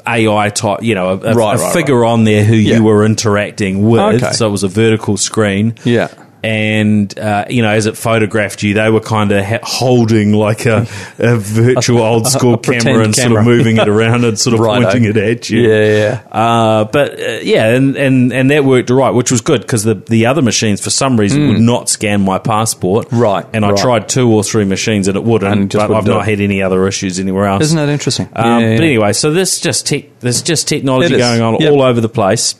AI 0.07 0.49
type, 0.51 0.83
you 0.83 0.95
know, 0.95 1.11
a, 1.11 1.17
a- 1.31 1.35
Right, 1.35 1.59
a 1.59 1.62
right, 1.62 1.73
figure 1.73 2.05
on 2.05 2.25
there 2.25 2.45
who 2.45 2.55
Yeah. 2.57 2.77
you 2.77 2.85
were 2.85 3.05
interacting 3.05 3.88
with. 3.88 4.01
Okay. 4.23 4.33
So 4.33 4.49
it 4.49 4.51
was 4.51 4.62
a 4.65 4.69
vertical 4.69 5.17
screen 5.17 5.75
Yeah. 5.85 6.09
And 6.43 7.17
uh, 7.19 7.45
you 7.49 7.63
know, 7.63 7.71
as 7.71 7.87
it 7.87 7.97
photographed 7.97 8.63
you, 8.63 8.75
they 8.75 8.91
were 8.91 9.01
kind 9.01 9.31
of 9.33 9.45
ha- 9.45 9.61
holding 9.63 10.33
like 10.33 10.67
a, 10.67 10.87
a 11.19 11.37
virtual 11.37 12.03
old 12.03 12.27
school 12.27 12.59
camera 12.59 13.05
and 13.05 13.15
sort 13.15 13.33
of 13.33 13.45
moving 13.45 13.77
it 13.77 13.89
around 13.89 14.25
and 14.25 14.39
sort 14.39 14.55
of 14.55 14.61
Righto. 14.61 14.85
pointing 14.85 15.05
it 15.05 15.17
at 15.17 15.51
you. 15.51 15.61
Yeah, 15.69 15.85
yeah. 15.85 16.23
Uh, 16.33 16.85
but 16.85 17.19
uh, 17.21 17.25
yeah, 17.43 17.69
and, 17.75 17.97
and 17.97 18.33
and 18.33 18.51
that 18.51 18.65
worked 18.65 18.91
all 18.91 18.97
right, 18.97 19.11
which 19.11 19.31
was 19.31 19.41
good 19.41 19.61
because 19.63 19.85
the 19.85 19.95
the 19.95 20.27
other 20.27 20.43
machines 20.43 20.81
for 20.83 20.91
some 20.91 21.19
reason 21.19 21.49
would 21.49 21.61
not 21.61 21.89
scan 21.89 22.21
my 22.23 22.39
passport. 22.39 23.09
Mm. 23.11 23.21
Right, 23.21 23.47
and 23.53 23.65
I 23.65 23.71
right. 23.71 23.79
tried 23.81 24.09
two 24.09 24.31
or 24.33 24.43
three 24.43 24.65
machines 24.65 25.09
and 25.09 25.17
it 25.17 25.25
wouldn't. 25.25 25.53
And 25.53 25.71
but 25.73 25.89
wouldn't 25.89 25.97
I've 25.99 26.07
not 26.07 26.27
it. 26.27 26.31
had 26.31 26.41
any 26.41 26.63
other 26.63 26.87
issues 26.89 27.19
anywhere 27.21 27.47
else. 27.47 27.63
Isn't 27.65 27.77
that 27.79 27.89
interesting? 27.89 28.29
Um, 28.35 28.45
Yeah, 28.63 28.69
yeah, 28.71 28.77
But 28.77 28.85
anyway, 28.85 29.13
so 29.13 29.31
this 29.31 29.61
just 29.61 29.87
tech, 29.87 30.05
there's 30.21 30.43
just 30.43 30.69
technology 30.69 31.17
going 31.17 31.41
on 31.41 31.57
Yep. 31.61 31.73
all 31.73 31.83
over 31.83 32.01
the 32.01 32.09
place. 32.09 32.55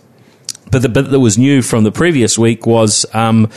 But 0.73 0.81
the 0.81 0.89
bit 0.89 1.11
that 1.11 1.21
was 1.21 1.37
new 1.37 1.61
from 1.61 1.85
the 1.85 1.93
previous 1.93 2.39
week 2.39 2.67
was 2.67 3.05
um, 3.15 3.51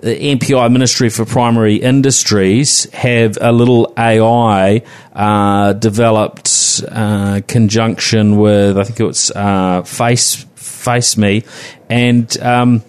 the 0.00 0.14
MPI 0.14 0.72
Ministry 0.72 1.10
for 1.10 1.24
Primary 1.24 1.74
Industries 1.74 2.88
have 2.92 3.36
a 3.40 3.52
little 3.52 3.92
AI 3.98 4.82
uh, 5.12 5.72
developed 5.72 6.82
uh, 6.88 7.40
conjunction 7.48 8.38
with 8.38 8.78
I 8.78 8.84
think 8.84 9.00
it 9.00 9.04
was 9.04 9.32
uh, 9.32 9.82
Face 9.82 10.44
FaceMe, 10.56 11.44
and 11.90 12.40
um, 12.40 12.80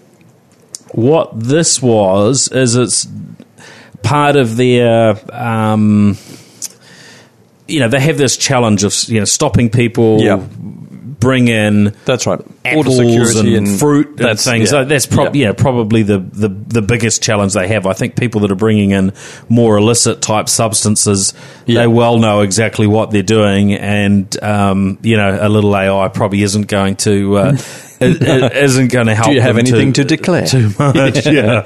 what 0.92 1.32
this 1.34 1.82
was 1.82 2.50
is 2.50 2.76
it's 2.76 3.08
part 4.04 4.36
of 4.36 4.56
their. 4.56 5.18
Um, 5.36 6.18
you 7.68 7.80
know, 7.80 7.88
they 7.88 8.00
have 8.00 8.18
this 8.18 8.38
challenge 8.38 8.84
of 8.84 8.94
you 9.08 9.20
know 9.20 9.26
stopping 9.26 9.70
people 9.70 10.22
Yeah. 10.22 10.46
Bring 11.24 11.48
in 11.48 11.96
That's 12.06 12.28
right. 12.28 12.40
Apples 12.66 12.98
security 12.98 13.56
and, 13.56 13.80
fruit 13.80 14.08
and 14.10 14.18
that's- 14.20 14.44
things. 14.46 14.66
yeah. 14.72 14.82
So 14.82 14.86
that's 14.86 15.06
prob- 15.06 15.36
Yeah. 15.36 15.48
yeah. 15.48 15.54
probably 15.54 16.04
the, 16.04 16.20
the, 16.20 16.50
the 16.50 16.82
biggest 16.82 17.24
challenge 17.24 17.54
they 17.54 17.68
have. 17.70 17.86
I 17.88 17.94
think 17.94 18.16
people 18.16 18.42
that 18.42 18.52
are 18.52 18.56
bringing 18.56 18.92
in 18.92 19.14
more 19.50 19.78
illicit 19.78 20.22
type 20.22 20.50
substances, 20.50 21.34
Yeah. 21.66 21.82
they 21.82 21.88
well 21.88 22.18
know 22.20 22.42
exactly 22.42 22.86
what 22.88 23.12
they're 23.12 23.24
doing, 23.24 23.74
and 23.74 24.44
um, 24.44 25.00
you 25.02 25.18
know, 25.18 25.38
a 25.42 25.50
little 25.50 25.76
AI 25.76 26.08
probably 26.10 26.44
isn't 26.44 26.68
going 26.68 26.98
to 26.98 27.38
uh, 27.38 27.58
isn't 28.02 28.92
going 28.92 29.08
to 29.08 29.16
help. 29.16 29.28
Do 29.30 29.34
you 29.34 29.42
have 29.42 29.58
anything 29.58 29.94
to 29.94 30.04
declare? 30.04 30.46
Too 30.46 30.72
much, 30.78 31.26
yeah. 31.26 31.66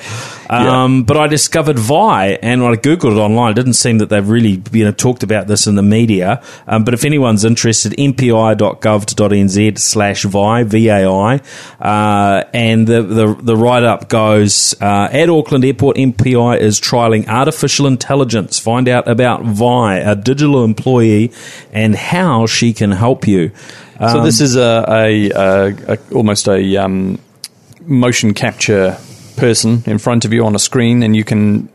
Um, 0.49 1.03
But 1.03 1.17
I 1.17 1.27
discovered 1.27 1.77
Vai, 1.79 2.37
and 2.41 2.63
when 2.63 2.73
I 2.73 2.75
googled 2.77 3.17
it 3.17 3.19
online, 3.19 3.51
it 3.51 3.55
didn't 3.55 3.73
seem 3.73 3.97
that 3.99 4.09
they've 4.09 4.27
really 4.27 4.61
you 4.71 4.85
know 4.85 4.91
talked 4.91 5.23
about 5.23 5.47
this 5.47 5.67
in 5.67 5.75
the 5.75 5.83
media. 5.83 6.41
Um, 6.67 6.83
but 6.83 6.93
if 6.93 7.03
anyone's 7.05 7.43
interested, 7.43 7.93
mpi.gov.nz 7.93 9.79
slash 9.79 10.23
Vai 10.23 10.63
V 10.63 10.89
A 10.89 11.09
I, 11.09 11.41
uh, 11.81 12.43
and 12.53 12.87
the 12.87 13.01
the, 13.01 13.33
the 13.35 13.55
write 13.55 13.83
up 13.83 14.09
goes 14.09 14.75
uh, 14.81 15.09
at 15.11 15.29
Auckland 15.29 15.65
Airport, 15.65 15.97
MPI 15.97 16.59
is 16.59 16.79
trialing 16.79 17.27
artificial 17.27 17.87
intelligence. 17.87 18.59
Find 18.59 18.87
out 18.87 19.07
about 19.07 19.43
Vai, 19.43 19.97
a 19.99 20.15
digital 20.15 20.63
employee, 20.63 21.31
and 21.73 21.95
how 21.95 22.45
she 22.45 22.73
can 22.73 22.91
help 22.91 23.27
you. 23.27 23.51
so 23.99 24.23
this 24.23 24.41
is 24.41 24.55
a, 24.55 24.85
a, 24.87 25.29
a, 25.31 25.93
a 25.93 25.97
almost 26.13 26.47
a 26.47 26.77
um, 26.77 27.19
motion 27.85 28.33
capture 28.33 28.97
person 29.37 29.83
in 29.85 29.97
front 29.97 30.25
of 30.25 30.33
you 30.33 30.45
on 30.45 30.55
a 30.55 30.59
screen, 30.59 31.03
and 31.03 31.15
you 31.15 31.23
can 31.23 31.69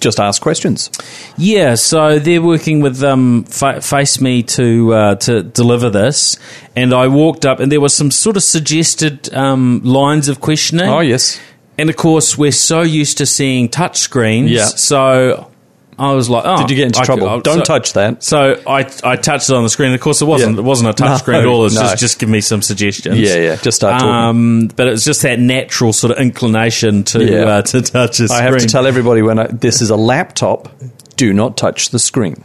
just 0.00 0.20
ask 0.20 0.42
questions. 0.42 0.90
Yeah, 1.38 1.74
so 1.74 2.18
they're 2.18 2.42
working 2.42 2.80
with 2.80 3.02
um, 3.02 3.44
Fa- 3.44 3.80
FaceMe 3.80 4.46
to 4.48 4.94
uh, 4.94 5.14
to 5.16 5.42
deliver 5.42 5.90
this, 5.90 6.38
and 6.74 6.92
I 6.92 7.08
walked 7.08 7.46
up, 7.46 7.60
and 7.60 7.72
there 7.72 7.80
was 7.80 7.94
some 7.94 8.10
sort 8.10 8.36
of 8.36 8.42
suggested 8.42 9.32
um, 9.34 9.80
lines 9.84 10.28
of 10.28 10.40
questioning. 10.40 10.88
Oh 10.88 11.00
yes, 11.00 11.40
and 11.78 11.88
of 11.88 11.96
course 11.96 12.36
we're 12.36 12.52
so 12.52 12.82
used 12.82 13.18
to 13.18 13.26
seeing 13.26 13.68
touch 13.68 13.98
screens. 13.98 14.50
Yeah. 14.50 14.66
So 14.66 15.50
I 15.98 16.12
was 16.12 16.28
like, 16.28 16.42
oh, 16.44 16.58
Did 16.58 16.70
you 16.70 16.76
get 16.76 16.86
into 16.88 17.00
I- 17.00 17.04
trouble? 17.04 17.26
I- 17.28 17.38
Don't 17.40 17.58
so- 17.58 17.64
touch 17.64 17.94
that. 17.94 18.22
So 18.22 18.60
I 18.66 18.80
I 19.02 19.16
touched 19.16 19.48
it 19.48 19.54
on 19.56 19.62
the 19.62 19.70
screen. 19.70 19.94
Of 19.94 20.00
course, 20.00 20.20
it 20.20 20.26
wasn't 20.26 20.54
Yeah. 20.56 20.60
it 20.60 20.64
wasn't 20.64 20.90
a 20.90 20.92
touch 20.92 21.08
No, 21.10 21.16
screen 21.16 21.38
at 21.38 21.46
all. 21.46 21.60
It 21.62 21.64
was 21.64 21.74
no. 21.76 21.82
just 21.82 21.98
just 21.98 22.18
give 22.18 22.28
me 22.28 22.40
some 22.42 22.60
suggestions. 22.60 23.18
Yeah, 23.18 23.36
yeah. 23.36 23.56
Just 23.56 23.76
start 23.76 24.00
talking. 24.00 24.14
Um, 24.14 24.70
but 24.76 24.88
it 24.88 24.90
was 24.90 25.04
just 25.04 25.22
that 25.22 25.38
natural 25.40 25.92
sort 25.94 26.10
of 26.12 26.18
inclination 26.18 27.04
to 27.04 27.24
Yeah. 27.24 27.44
uh, 27.44 27.62
to 27.62 27.80
touch 27.82 28.20
a 28.20 28.28
screen. 28.28 28.40
I 28.40 28.42
have 28.42 28.58
to 28.58 28.66
tell 28.66 28.86
everybody 28.86 29.22
when 29.22 29.38
I, 29.38 29.46
this 29.46 29.80
is 29.80 29.88
a 29.90 29.96
laptop, 29.96 30.68
do 31.16 31.32
not 31.32 31.56
touch 31.56 31.90
the 31.90 31.98
screen. 31.98 32.42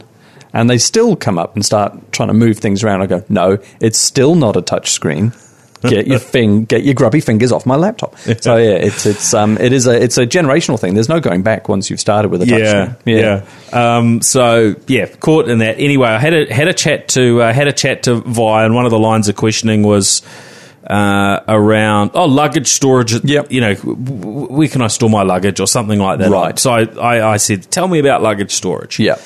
And 0.53 0.69
they 0.69 0.77
still 0.77 1.15
come 1.15 1.37
up 1.37 1.55
and 1.55 1.65
start 1.65 1.93
trying 2.11 2.27
to 2.29 2.33
move 2.33 2.57
things 2.59 2.83
around. 2.83 3.01
I 3.01 3.05
go, 3.07 3.23
no, 3.29 3.57
it's 3.79 3.97
still 3.99 4.35
not 4.35 4.55
a 4.57 4.61
touch 4.61 4.91
screen. 4.91 5.31
Get 5.89 6.07
your 6.07 6.19
thing, 6.19 6.65
get 6.65 6.83
your 6.83 6.93
grubby 6.93 7.21
fingers 7.21 7.51
off 7.51 7.65
my 7.65 7.75
laptop. 7.75 8.17
So 8.17 8.55
yeah, 8.57 8.71
it's 8.71 9.05
it's 9.05 9.33
um 9.33 9.57
it 9.57 9.73
is 9.73 9.87
a 9.87 10.01
it's 10.01 10.17
a 10.17 10.27
generational 10.27 10.79
thing. 10.79 10.93
There's 10.93 11.09
no 11.09 11.19
going 11.19 11.41
back 11.41 11.69
once 11.69 11.89
you've 11.89 11.99
started 11.99 12.29
with 12.29 12.43
a 12.43 12.45
touch 12.45 12.59
yeah, 12.59 12.95
screen. 12.95 13.17
yeah. 13.17 13.45
Um, 13.73 14.21
so 14.21 14.75
yeah, 14.87 15.07
caught 15.07 15.49
in 15.49 15.59
that. 15.59 15.79
Anyway, 15.79 16.07
I 16.07 16.19
had 16.19 16.33
a 16.33 16.53
had 16.53 16.67
a 16.67 16.73
chat 16.73 17.07
to 17.09 17.41
uh, 17.41 17.53
had 17.53 17.67
a 17.67 17.73
chat 17.73 18.03
to 18.03 18.15
Vai, 18.15 18.65
and 18.65 18.75
one 18.75 18.85
of 18.85 18.91
the 18.91 18.99
lines 18.99 19.27
of 19.27 19.35
questioning 19.35 19.83
was 19.83 20.21
uh, 20.87 21.39
around 21.47 22.11
oh 22.13 22.25
luggage 22.25 22.67
storage. 22.67 23.23
Yep. 23.23 23.51
You 23.51 23.61
know, 23.61 23.75
where 23.75 24.67
can 24.67 24.81
I 24.81 24.87
store 24.87 25.09
my 25.09 25.23
luggage 25.23 25.59
or 25.59 25.67
something 25.67 25.99
like 25.99 26.19
that? 26.19 26.29
Right. 26.29 26.57
So 26.59 26.71
I, 26.71 26.83
I, 26.83 27.33
I 27.33 27.37
said, 27.37 27.69
tell 27.71 27.87
me 27.87 27.99
about 27.99 28.21
luggage 28.21 28.51
storage. 28.51 28.99
Yeah. 28.99 29.19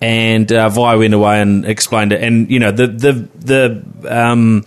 And 0.00 0.50
uh, 0.52 0.68
Vai 0.68 0.96
went 0.96 1.14
away 1.14 1.40
and 1.40 1.64
explained 1.64 2.12
it, 2.12 2.20
and 2.20 2.50
you 2.50 2.58
know 2.58 2.72
the 2.72 2.88
the 2.88 3.28
the 3.36 4.22
um, 4.22 4.64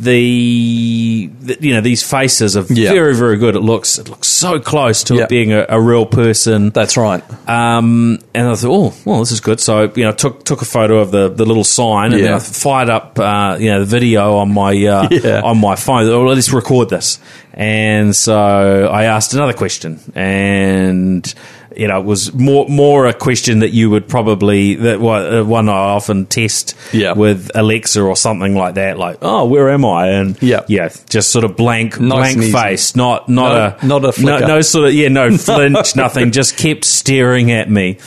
the, 0.00 1.30
the 1.40 1.56
you 1.60 1.74
know 1.74 1.80
these 1.80 2.02
faces 2.08 2.56
are 2.56 2.64
Yeah. 2.68 2.90
very 2.92 3.14
very 3.14 3.36
good. 3.36 3.56
It 3.56 3.60
looks 3.60 3.98
it 3.98 4.08
looks 4.08 4.28
so 4.28 4.60
close 4.60 5.04
to 5.04 5.14
Yeah. 5.16 5.22
it 5.24 5.28
being 5.28 5.52
a, 5.52 5.66
a 5.68 5.80
real 5.80 6.06
person. 6.06 6.70
That's 6.70 6.96
right. 6.96 7.22
Um, 7.48 8.18
and 8.34 8.48
I 8.48 8.54
thought, 8.54 8.70
oh, 8.70 8.94
well, 9.04 9.18
this 9.20 9.32
is 9.32 9.40
good. 9.40 9.60
So 9.60 9.90
you 9.94 10.04
know, 10.04 10.12
took 10.12 10.44
took 10.44 10.62
a 10.62 10.64
photo 10.64 10.98
of 10.98 11.10
the, 11.10 11.28
the 11.28 11.44
little 11.44 11.64
sign, 11.64 12.12
and 12.12 12.22
then 12.22 12.32
I 12.32 12.38
fired 12.38 12.90
up 12.90 13.18
uh, 13.18 13.56
you 13.60 13.70
know 13.70 13.80
the 13.80 13.86
video 13.86 14.36
on 14.36 14.52
my 14.52 14.70
uh, 14.86 15.08
Yeah. 15.10 15.40
on 15.42 15.58
my 15.58 15.74
phone. 15.76 16.08
Oh, 16.08 16.24
let's 16.24 16.52
record 16.52 16.90
this. 16.90 17.18
And 17.52 18.14
so 18.14 18.88
I 18.88 19.04
asked 19.04 19.34
another 19.34 19.52
question, 19.52 19.98
and 20.14 21.34
you 21.78 21.86
know, 21.88 21.98
it 22.00 22.04
was 22.04 22.32
more 22.34 22.66
more 22.68 23.06
a 23.06 23.14
question 23.14 23.60
that 23.60 23.70
you 23.70 23.88
would 23.90 24.08
probably 24.08 24.74
that 24.74 25.00
one 25.00 25.68
uh, 25.68 25.72
I 25.72 25.76
often 25.94 26.26
test 26.26 26.74
Yeah. 26.92 27.12
with 27.12 27.50
Alexa 27.54 28.02
or 28.02 28.16
something 28.16 28.54
like 28.56 28.74
that. 28.74 28.98
Like, 28.98 29.18
oh, 29.22 29.44
where 29.46 29.70
am 29.70 29.84
I? 29.84 30.08
And 30.08 30.36
Yeah. 30.42 30.62
yeah, 30.68 30.88
just 31.08 31.30
sort 31.30 31.44
of 31.44 31.56
blank 31.56 32.00
Nice 32.00 32.34
blank 32.34 32.52
face, 32.52 32.96
not 32.96 33.28
not 33.28 33.52
No- 33.82 33.86
a 33.86 33.86
not 34.02 34.18
a 34.18 34.22
no, 34.22 34.38
no 34.38 34.60
sort 34.60 34.88
of 34.88 34.94
yeah, 34.94 35.08
no 35.08 35.36
flinch, 35.38 35.94
nothing. 35.96 36.32
Just 36.32 36.56
kept 36.56 36.84
staring 36.84 37.52
at 37.52 37.70
me, 37.70 37.98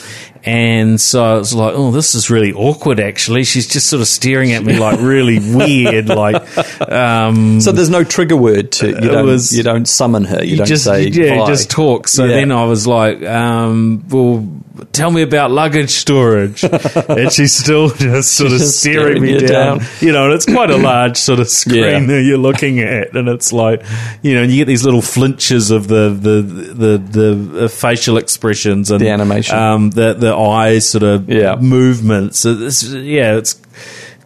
and 0.44 1.00
so 1.00 1.24
I 1.24 1.34
was 1.34 1.54
like, 1.54 1.74
"Oh, 1.76 1.90
this 1.90 2.14
is 2.14 2.30
really 2.30 2.52
awkward." 2.52 2.98
Actually, 3.00 3.44
she's 3.44 3.66
just 3.68 3.86
sort 3.88 4.00
of 4.02 4.08
staring 4.08 4.52
at 4.52 4.64
me 4.64 4.78
like 4.78 5.00
really 5.00 5.38
weird, 5.54 6.08
like 6.08 6.42
um, 6.90 7.60
So 7.60 7.72
there's 7.72 7.90
no 7.90 8.04
trigger 8.04 8.36
word 8.36 8.72
to 8.72 8.88
you 8.88 8.94
don't 9.10 9.26
was- 9.26 9.56
you 9.56 9.62
don't 9.62 9.86
summon 9.86 10.24
her. 10.24 10.44
You, 10.44 10.56
don't 10.56 10.66
just 10.66 10.84
say 10.84 11.08
yeah, 11.08 11.36
"Vai." 11.38 11.46
just 11.46 11.70
talk. 11.70 12.08
So 12.08 12.24
Yeah. 12.24 12.34
then 12.36 12.52
I 12.52 12.64
was 12.64 12.86
like, 12.86 13.22
um, 13.22 14.04
"Well, 14.08 14.46
tell 14.92 15.10
me 15.10 15.22
about 15.22 15.50
luggage 15.50 15.90
storage," 15.90 16.64
and 17.08 17.32
she's 17.32 17.54
still 17.54 17.90
just 17.90 18.32
sort 18.34 18.52
of 18.52 18.58
just 18.58 18.80
staring, 18.80 18.98
staring 19.18 19.22
me 19.22 19.32
you 19.34 19.38
down. 19.40 19.78
down. 19.78 19.86
You 20.00 20.12
know, 20.12 20.24
and 20.26 20.34
it's 20.34 20.46
quite 20.46 20.70
a 20.70 20.76
large 20.76 21.16
sort 21.16 21.38
of 21.40 21.48
screen 21.62 21.82
Yeah. 21.84 22.00
that 22.06 22.22
you're 22.22 22.38
looking 22.38 22.80
at, 22.80 23.14
and 23.14 23.28
it's 23.28 23.52
like, 23.52 23.82
you 24.22 24.34
know, 24.34 24.42
and 24.42 24.50
you 24.50 24.58
get 24.58 24.66
these 24.66 24.84
little 24.84 25.02
flinches 25.02 25.70
of 25.70 25.88
the 25.88 26.08
the 26.10 26.42
the 26.42 26.98
the, 26.98 27.34
the 27.60 27.68
facial 27.68 28.16
expressions 28.16 28.90
and 28.90 29.00
The 29.00 29.10
animation. 29.10 29.56
um, 29.56 29.90
the 29.90 30.14
the 30.14 30.31
eyes 30.36 30.88
sort 30.88 31.02
of 31.04 31.28
Yeah. 31.28 31.56
movements. 31.56 32.38
So 32.40 32.54
this, 32.54 32.82
yeah, 32.84 33.36
it's 33.36 33.60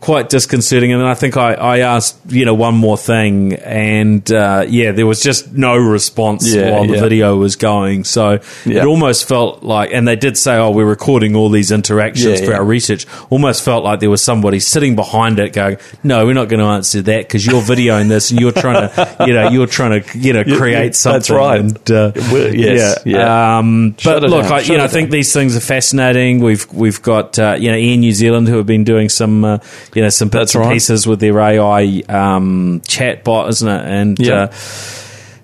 quite 0.00 0.28
disconcerting. 0.28 0.92
And 0.92 1.00
then 1.00 1.08
I 1.08 1.14
think 1.14 1.36
I, 1.36 1.54
I 1.54 1.78
asked, 1.78 2.16
you 2.28 2.44
know, 2.44 2.54
one 2.54 2.74
more 2.74 2.96
thing, 2.96 3.54
and 3.54 4.30
uh, 4.30 4.64
yeah, 4.68 4.92
there 4.92 5.06
was 5.06 5.22
just 5.22 5.52
no 5.52 5.76
response 5.76 6.52
Yeah, 6.52 6.70
while 6.72 6.86
the 6.86 6.98
video 7.00 7.36
was 7.36 7.56
going. 7.56 8.04
So 8.04 8.40
Yeah. 8.64 8.82
it 8.82 8.86
almost 8.86 9.26
felt 9.26 9.62
like, 9.62 9.90
and 9.92 10.06
they 10.06 10.16
did 10.16 10.36
say, 10.36 10.56
oh, 10.56 10.70
we're 10.70 10.84
recording 10.84 11.34
all 11.34 11.48
these 11.48 11.70
interactions 11.72 12.40
Yeah, 12.40 12.46
for 12.46 12.52
yeah. 12.52 12.58
our 12.58 12.64
research. 12.64 13.06
Almost 13.30 13.64
felt 13.64 13.84
like 13.84 14.00
there 14.00 14.10
was 14.10 14.22
somebody 14.22 14.60
sitting 14.60 14.96
behind 14.96 15.38
it 15.38 15.52
going, 15.52 15.78
no, 16.02 16.24
we're 16.26 16.34
not 16.34 16.48
going 16.48 16.60
to 16.60 16.66
answer 16.66 17.02
that 17.02 17.26
because 17.26 17.46
you're 17.46 17.62
videoing 17.62 18.08
this 18.08 18.30
and 18.30 18.40
you're 18.40 18.52
trying 18.52 18.88
to, 18.88 19.24
you 19.26 19.32
know, 19.32 19.48
you're 19.50 19.66
trying 19.66 20.02
to, 20.02 20.18
you 20.18 20.32
know, 20.32 20.44
create 20.56 20.84
yeah, 20.86 20.90
something. 20.92 21.18
that's 21.18 21.30
right. 21.30 21.60
And, 21.60 21.90
uh, 21.90 22.12
yes, 22.14 23.00
yeah. 23.04 23.18
yeah. 23.18 23.58
Um, 23.58 23.96
but 24.04 24.22
look, 24.22 24.42
down, 24.44 24.52
I, 24.52 24.58
shut 24.62 24.68
you 24.68 24.78
know, 24.78 24.84
I 24.84 24.88
think 24.88 25.10
these 25.10 25.32
things 25.32 25.56
are 25.56 25.60
fascinating. 25.60 26.40
We've 26.40 26.66
we've 26.72 27.00
got 27.02 27.38
uh, 27.38 27.56
you 27.58 27.70
know 27.70 27.76
Air 27.76 27.96
New 27.96 28.12
Zealand 28.12 28.48
who 28.48 28.56
have 28.56 28.66
been 28.66 28.84
doing 28.84 29.08
some 29.08 29.44
uh, 29.44 29.58
you 29.96 30.02
know 30.02 30.10
some 30.10 30.28
bits 30.28 30.52
That's 30.52 30.54
and 30.54 30.64
right. 30.66 30.72
pieces 30.74 31.06
with 31.06 31.18
their 31.18 31.38
AI 31.40 32.02
um, 32.08 32.80
chatbot, 32.86 33.48
isn't 33.48 33.68
it? 33.68 33.84
And 33.86 34.18
Yeah. 34.18 34.34
uh, 34.34 34.52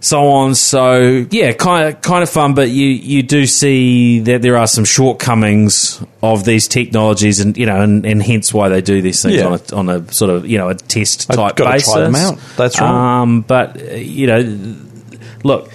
so 0.00 0.30
on. 0.30 0.54
So 0.56 1.26
yeah, 1.30 1.52
kind 1.52 1.88
of 1.88 2.02
kind 2.02 2.22
of 2.24 2.28
fun, 2.30 2.54
but 2.54 2.68
you 2.70 2.86
you 2.88 3.22
do 3.22 3.46
see 3.46 4.18
that 4.20 4.42
there 4.42 4.56
are 4.56 4.66
some 4.66 4.84
shortcomings 4.84 6.02
of 6.22 6.44
these 6.44 6.66
technologies, 6.68 7.38
and 7.40 7.56
you 7.56 7.66
know, 7.66 7.80
and, 7.80 8.04
and 8.04 8.20
hence 8.22 8.52
why 8.52 8.68
they 8.68 8.80
do 8.80 9.00
these 9.00 9.22
things 9.22 9.36
Yeah. 9.36 9.46
on 9.46 9.52
a 9.54 9.76
on 9.76 9.88
a 9.88 10.12
sort 10.12 10.30
of 10.32 10.46
you 10.46 10.58
know 10.58 10.68
a 10.70 10.74
test 10.74 11.28
type 11.30 11.56
basis. 11.56 11.92
try 11.92 12.00
them 12.02 12.14
out. 12.16 12.38
That's 12.56 12.80
right. 12.80 13.20
Um, 13.22 13.42
but 13.42 13.80
uh, 13.80 13.94
you 13.94 14.26
know, 14.26 14.76
look, 15.44 15.70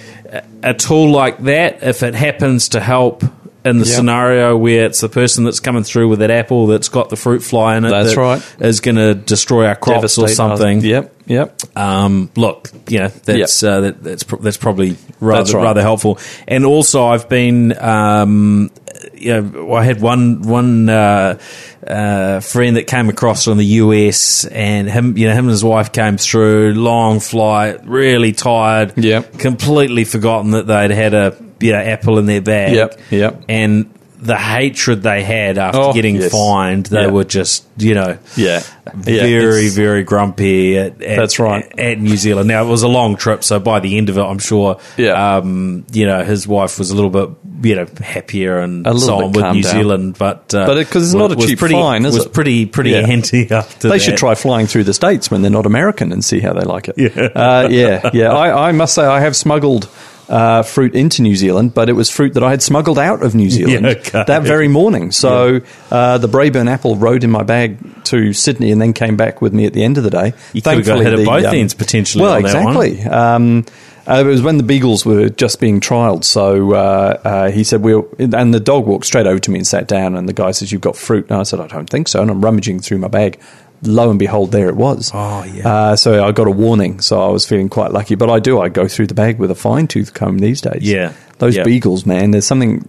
a 0.62 0.74
tool 0.74 1.10
like 1.10 1.38
that, 1.44 1.82
if 1.82 2.02
it 2.02 2.14
happens 2.14 2.68
to 2.70 2.80
help 2.80 3.24
in 3.68 3.78
the 3.78 3.86
Yeah. 3.86 3.94
scenario 3.96 4.56
where 4.56 4.86
it's 4.86 5.00
the 5.00 5.08
person 5.08 5.44
that's 5.44 5.60
coming 5.60 5.84
through 5.84 6.08
with 6.08 6.18
that 6.20 6.30
apple 6.30 6.66
that's 6.66 6.88
got 6.88 7.08
the 7.10 7.16
fruit 7.16 7.42
fly 7.42 7.76
in 7.76 7.84
it, 7.84 7.90
That's 7.90 8.14
that 8.14 8.20
right. 8.20 8.42
is 8.60 8.80
going 8.80 8.96
to 8.96 9.14
destroy 9.14 9.66
our 9.66 9.76
crops 9.76 10.18
or 10.18 10.28
something. 10.28 10.78
us. 10.78 10.84
Yep, 10.84 11.14
yep. 11.26 11.60
Um, 11.76 12.30
look, 12.36 12.70
you 12.88 12.98
know, 13.00 13.08
that's 13.24 13.62
uh, 13.62 13.80
that, 13.80 14.02
that's 14.02 14.24
that's 14.40 14.56
probably 14.56 14.96
rather 15.20 15.42
That's 15.42 15.54
right. 15.54 15.62
rather 15.62 15.82
helpful. 15.82 16.18
And 16.46 16.64
also, 16.64 17.06
I've 17.06 17.28
been, 17.28 17.76
um, 17.78 18.70
you 19.14 19.40
know, 19.40 19.72
I 19.74 19.84
had 19.84 20.00
one 20.00 20.42
one 20.42 20.88
uh, 20.88 21.38
uh, 21.86 22.40
friend 22.40 22.76
that 22.76 22.86
came 22.86 23.08
across 23.08 23.44
from 23.44 23.58
the 23.58 23.66
US, 23.66 24.44
and 24.46 24.88
him, 24.88 25.16
you 25.16 25.26
know, 25.28 25.32
him 25.34 25.44
and 25.44 25.50
his 25.50 25.64
wife 25.64 25.92
came 25.92 26.16
through 26.16 26.74
long 26.74 27.20
flight, 27.20 27.86
really 27.86 28.32
tired, 28.32 28.94
Yep. 28.96 29.38
completely 29.38 30.04
forgotten 30.04 30.52
that 30.52 30.66
they'd 30.66 30.90
had 30.90 31.14
a 31.14 31.36
you 31.60 31.72
know 31.72 31.78
apple 31.78 32.18
in 32.18 32.26
their 32.26 32.40
bag, 32.40 32.74
Yep, 32.74 33.00
yep. 33.10 33.42
and 33.48 33.90
the 34.20 34.36
hatred 34.36 35.02
they 35.02 35.22
had 35.22 35.58
after 35.58 35.78
Oh, 35.80 35.92
getting 35.92 36.16
yes. 36.16 36.32
fined, 36.32 36.86
they 36.86 37.02
Yeah. 37.02 37.06
were 37.10 37.24
just 37.24 37.64
you 37.78 37.94
know 37.94 38.18
Yeah. 38.36 38.62
Yeah, 39.04 39.22
very, 39.22 39.68
very 39.68 40.02
grumpy 40.02 40.78
at, 40.78 41.00
at, 41.02 41.16
That's 41.18 41.38
right. 41.38 41.62
at, 41.72 41.78
at 41.78 42.00
New 42.00 42.16
Zealand. 42.16 42.48
Now 42.48 42.64
it 42.64 42.68
was 42.68 42.82
a 42.82 42.88
long 42.88 43.16
trip, 43.16 43.44
so 43.44 43.58
by 43.60 43.80
the 43.80 43.98
end 43.98 44.08
of 44.08 44.16
it, 44.16 44.22
I'm 44.22 44.38
sure, 44.38 44.78
Yeah. 44.96 45.36
um, 45.36 45.84
you 45.92 46.06
know, 46.06 46.24
his 46.24 46.48
wife 46.48 46.78
was 46.78 46.90
a 46.90 46.94
little 46.94 47.10
bit, 47.10 47.28
you 47.68 47.76
know, 47.76 47.86
happier 48.02 48.58
and 48.60 48.86
so 48.98 49.24
on 49.24 49.32
with 49.32 49.44
New 49.52 49.62
down. 49.62 49.72
Zealand, 49.72 50.16
but 50.18 50.54
uh, 50.54 50.64
But 50.66 50.78
it- 50.78 50.90
'cause 50.90 51.02
it's 51.04 51.14
not 51.14 51.32
a 51.32 51.36
cheap 51.36 51.58
pretty, 51.58 51.74
fine, 51.74 52.06
is 52.06 52.14
was 52.16 52.26
it? 52.26 52.32
pretty, 52.32 52.64
pretty 52.64 52.90
Yeah. 52.92 53.06
handy 53.06 53.46
after 53.50 53.88
They 53.88 53.96
that. 53.98 54.02
should 54.02 54.16
try 54.16 54.34
flying 54.34 54.66
through 54.66 54.84
the 54.84 54.94
states 54.94 55.30
when 55.30 55.42
they're 55.42 55.50
not 55.50 55.66
American 55.66 56.10
and 56.12 56.24
see 56.24 56.40
how 56.40 56.54
they 56.54 56.64
like 56.64 56.88
it. 56.88 56.94
Yeah. 57.14 57.24
uh, 57.36 57.68
yeah, 57.70 58.10
yeah. 58.14 58.32
I, 58.32 58.68
I 58.70 58.72
must 58.72 58.94
say 58.94 59.04
I 59.04 59.20
have 59.20 59.36
smuggled 59.36 59.86
uh, 60.28 60.62
fruit 60.62 60.94
into 60.94 61.22
New 61.22 61.36
Zealand, 61.36 61.74
but 61.74 61.88
it 61.88 61.94
was 61.94 62.10
fruit 62.10 62.34
that 62.34 62.42
I 62.44 62.50
had 62.50 62.62
smuggled 62.62 62.98
out 62.98 63.22
of 63.22 63.34
New 63.34 63.50
Zealand 63.56 63.84
Yeah, 63.84 63.92
okay. 63.92 64.24
that 64.26 64.42
very 64.42 64.68
morning. 64.68 65.10
So 65.12 65.60
uh, 65.90 66.18
the 66.18 66.28
Braeburn 66.28 66.68
apple 66.70 66.96
rode 66.96 67.24
in 67.24 67.30
my 67.30 67.42
bag 67.42 67.78
to 68.04 68.32
Sydney 68.32 68.70
and 68.72 68.80
then 68.80 68.92
came 68.92 69.16
back 69.16 69.40
with 69.40 69.52
me 69.52 69.64
at 69.66 69.72
the 69.72 69.82
end 69.84 69.98
of 69.98 70.04
the 70.04 70.10
day. 70.10 70.32
You 70.52 70.62
could 70.62 70.74
have 70.74 70.84
got 70.86 70.98
Thankfully, 70.98 71.04
hit 71.04 71.18
at 71.20 71.24
both 71.26 71.44
um, 71.46 71.54
ends 71.54 71.74
potentially 71.74 72.22
Well, 72.24 72.36
on 72.36 72.42
that 72.42 72.64
one. 72.64 72.76
exactly. 72.86 73.10
Um, 73.10 73.64
Uh, 74.06 74.20
it 74.20 74.24
was 74.24 74.40
when 74.40 74.56
the 74.56 74.62
beagles 74.62 75.04
were 75.04 75.28
just 75.28 75.60
being 75.60 75.80
trialled. 75.80 76.24
So 76.24 76.72
uh, 76.72 77.20
uh, 77.22 77.50
he 77.50 77.62
said, 77.62 77.82
"We'll," 77.82 78.08
and 78.18 78.54
the 78.54 78.58
dog 78.60 78.86
walked 78.86 79.04
straight 79.04 79.26
over 79.26 79.38
to 79.38 79.50
me 79.50 79.58
and 79.58 79.66
sat 79.66 79.86
down. 79.86 80.16
And 80.16 80.26
the 80.26 80.32
guy 80.32 80.50
says, 80.52 80.72
"You've 80.72 80.80
got 80.80 80.96
fruit?" 80.96 81.26
And 81.28 81.38
I 81.38 81.42
said, 81.42 81.60
"I 81.60 81.66
don't 81.66 81.90
think 81.90 82.08
so." 82.08 82.22
And 82.22 82.30
I'm 82.30 82.42
rummaging 82.42 82.80
through 82.80 82.96
my 82.98 83.08
bag. 83.08 83.38
Lo 83.82 84.10
and 84.10 84.18
behold, 84.18 84.50
there 84.52 84.68
it 84.68 84.76
was. 84.76 85.10
Oh, 85.14 85.44
yeah. 85.44 85.68
Uh, 85.68 85.96
so 85.96 86.24
I 86.24 86.32
got 86.32 86.46
a 86.48 86.50
warning. 86.50 87.00
So 87.00 87.20
I 87.22 87.28
was 87.30 87.46
feeling 87.46 87.68
quite 87.68 87.92
lucky. 87.92 88.14
But 88.16 88.28
I 88.30 88.40
do. 88.40 88.60
I 88.60 88.68
go 88.68 88.88
through 88.88 89.06
the 89.06 89.14
bag 89.14 89.38
with 89.38 89.50
a 89.50 89.54
fine 89.54 89.86
tooth 89.86 90.14
comb 90.14 90.38
these 90.38 90.60
days. 90.60 90.82
Yeah. 90.82 91.12
those 91.38 91.56
Yeah. 91.56 91.62
beagles, 91.62 92.04
man. 92.04 92.32
There's 92.32 92.46
something 92.46 92.88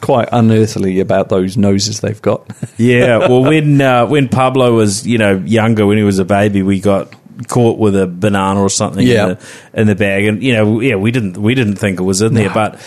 quite 0.00 0.28
unearthly 0.32 0.98
about 1.00 1.28
those 1.28 1.58
noses 1.58 2.00
they've 2.00 2.22
got. 2.22 2.46
Yeah, 2.78 3.18
well, 3.28 3.42
when 3.42 3.78
uh, 3.82 4.06
when 4.06 4.28
Pablo 4.30 4.74
was 4.74 5.06
you 5.06 5.18
know 5.18 5.36
younger, 5.44 5.84
when 5.84 5.98
he 5.98 6.02
was 6.04 6.18
a 6.18 6.24
baby, 6.24 6.62
we 6.62 6.80
got 6.80 7.12
caught 7.46 7.78
with 7.78 7.94
a 7.94 8.06
banana 8.06 8.58
or 8.60 8.70
something 8.70 9.06
Yeah. 9.06 9.22
in, 9.22 9.28
the, 9.28 9.80
in 9.82 9.86
the 9.88 9.94
bag, 9.94 10.24
and 10.24 10.42
you 10.42 10.54
know, 10.54 10.80
yeah, 10.80 10.94
we 10.94 11.10
didn't 11.10 11.36
we 11.36 11.54
didn't 11.54 11.76
think 11.76 12.00
it 12.00 12.02
was 12.04 12.22
in 12.22 12.32
there, 12.32 12.48
but 12.48 12.80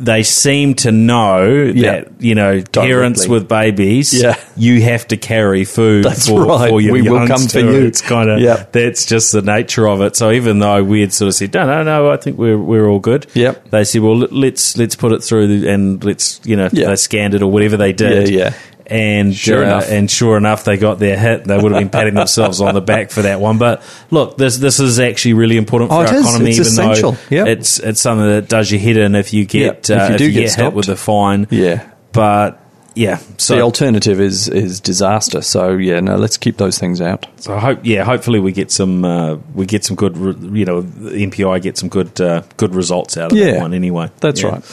they 0.00 0.22
seem 0.22 0.74
to 0.74 0.90
know 0.92 1.72
Yeah. 1.74 2.00
that 2.00 2.08
you 2.18 2.34
know 2.34 2.62
parents 2.72 3.28
with 3.28 3.48
babies, 3.48 4.12
Yeah. 4.12 4.36
you 4.56 4.82
have 4.82 5.06
to 5.08 5.16
carry 5.16 5.64
food 5.64 6.04
That's 6.04 6.28
for, 6.28 6.44
right. 6.44 6.68
for 6.68 6.80
your 6.80 6.92
We 6.92 7.02
will 7.02 7.26
come 7.26 7.46
for 7.46 7.60
you. 7.60 7.84
It's 7.86 8.00
kind 8.00 8.28
of 8.30 8.40
Yeah. 8.40 8.64
that's 8.72 9.06
just 9.06 9.32
the 9.32 9.42
nature 9.42 9.86
of 9.88 10.00
it. 10.00 10.16
So 10.16 10.32
even 10.32 10.58
though 10.58 10.82
we 10.82 11.00
had 11.00 11.12
sort 11.12 11.28
of 11.28 11.34
said 11.34 11.54
no, 11.54 11.64
no, 11.66 11.82
no, 11.84 12.10
I 12.10 12.16
think 12.16 12.38
we're 12.38 12.58
we're 12.58 12.88
all 12.88 12.98
good. 12.98 13.26
Yep. 13.34 13.70
They 13.70 13.84
said, 13.84 14.02
well, 14.02 14.16
let- 14.18 14.32
let's 14.32 14.76
let's 14.76 14.96
put 14.96 15.12
it 15.12 15.22
through 15.22 15.66
and 15.68 16.02
let's 16.04 16.40
you 16.44 16.56
know 16.56 16.68
Yeah. 16.72 16.88
they 16.88 16.96
scanned 16.96 17.34
it 17.34 17.42
or 17.42 17.50
whatever 17.50 17.76
they 17.76 17.92
did. 17.92 18.28
Yeah, 18.28 18.36
yeah. 18.46 18.52
And 18.86 19.34
Sure 19.34 19.62
uh, 19.64 19.66
enough. 19.66 19.90
and 19.90 20.10
sure 20.10 20.36
enough, 20.36 20.64
they 20.64 20.76
got 20.76 20.98
their 20.98 21.18
hit. 21.18 21.44
They 21.44 21.56
would 21.56 21.72
have 21.72 21.80
been 21.80 21.88
patting 21.88 22.14
themselves 22.14 22.60
on 22.60 22.74
the 22.74 22.82
back 22.82 23.10
for 23.10 23.22
that 23.22 23.40
one. 23.40 23.56
But 23.56 23.82
look, 24.10 24.36
this 24.36 24.58
this 24.58 24.78
is 24.78 25.00
actually 25.00 25.32
really 25.34 25.56
important 25.56 25.90
for 25.90 25.96
Oh, 25.96 26.00
our 26.00 26.04
economy. 26.20 26.50
It's 26.50 26.58
even 26.58 26.66
essential. 26.90 27.12
though 27.12 27.18
Yep. 27.30 27.46
it's 27.46 27.78
it's 27.78 28.00
something 28.02 28.26
that 28.26 28.48
does 28.48 28.70
you 28.70 28.78
head 28.78 28.98
in 28.98 29.14
if 29.14 29.32
you 29.32 29.46
get 29.46 29.88
Yep. 29.88 29.90
If 29.90 29.90
uh, 29.90 29.94
you 30.08 30.12
if 30.12 30.18
do 30.18 30.24
you 30.26 30.30
get 30.32 30.34
get, 30.40 30.42
hit 30.42 30.50
stopped. 30.52 30.76
with 30.76 30.88
a 30.90 30.96
fine. 30.96 31.46
yeah. 31.50 31.88
But 32.12 32.60
yeah, 32.96 33.18
so 33.38 33.56
the 33.56 33.62
alternative 33.62 34.20
is 34.20 34.48
is 34.48 34.80
disaster. 34.80 35.40
So 35.40 35.72
yeah, 35.72 36.00
no, 36.00 36.16
let's 36.16 36.36
keep 36.36 36.58
those 36.58 36.78
things 36.78 37.00
out. 37.00 37.26
So 37.40 37.54
I 37.56 37.60
hope, 37.60 37.80
yeah, 37.84 38.04
hopefully 38.04 38.38
we 38.38 38.52
get 38.52 38.70
some, 38.70 39.04
uh, 39.04 39.36
we 39.54 39.66
get 39.66 39.84
some 39.84 39.96
good, 39.96 40.16
re- 40.16 40.58
you 40.60 40.64
know, 40.66 40.82
the 40.82 41.10
MPI 41.26 41.60
get 41.62 41.76
some 41.76 41.88
good, 41.88 42.20
uh, 42.20 42.42
good 42.56 42.72
results 42.74 43.16
out 43.16 43.32
of 43.32 43.38
Yeah. 43.38 43.52
that 43.52 43.60
one 43.62 43.74
anyway. 43.74 44.10
That's 44.20 44.42
Yeah. 44.42 44.48
right. 44.50 44.64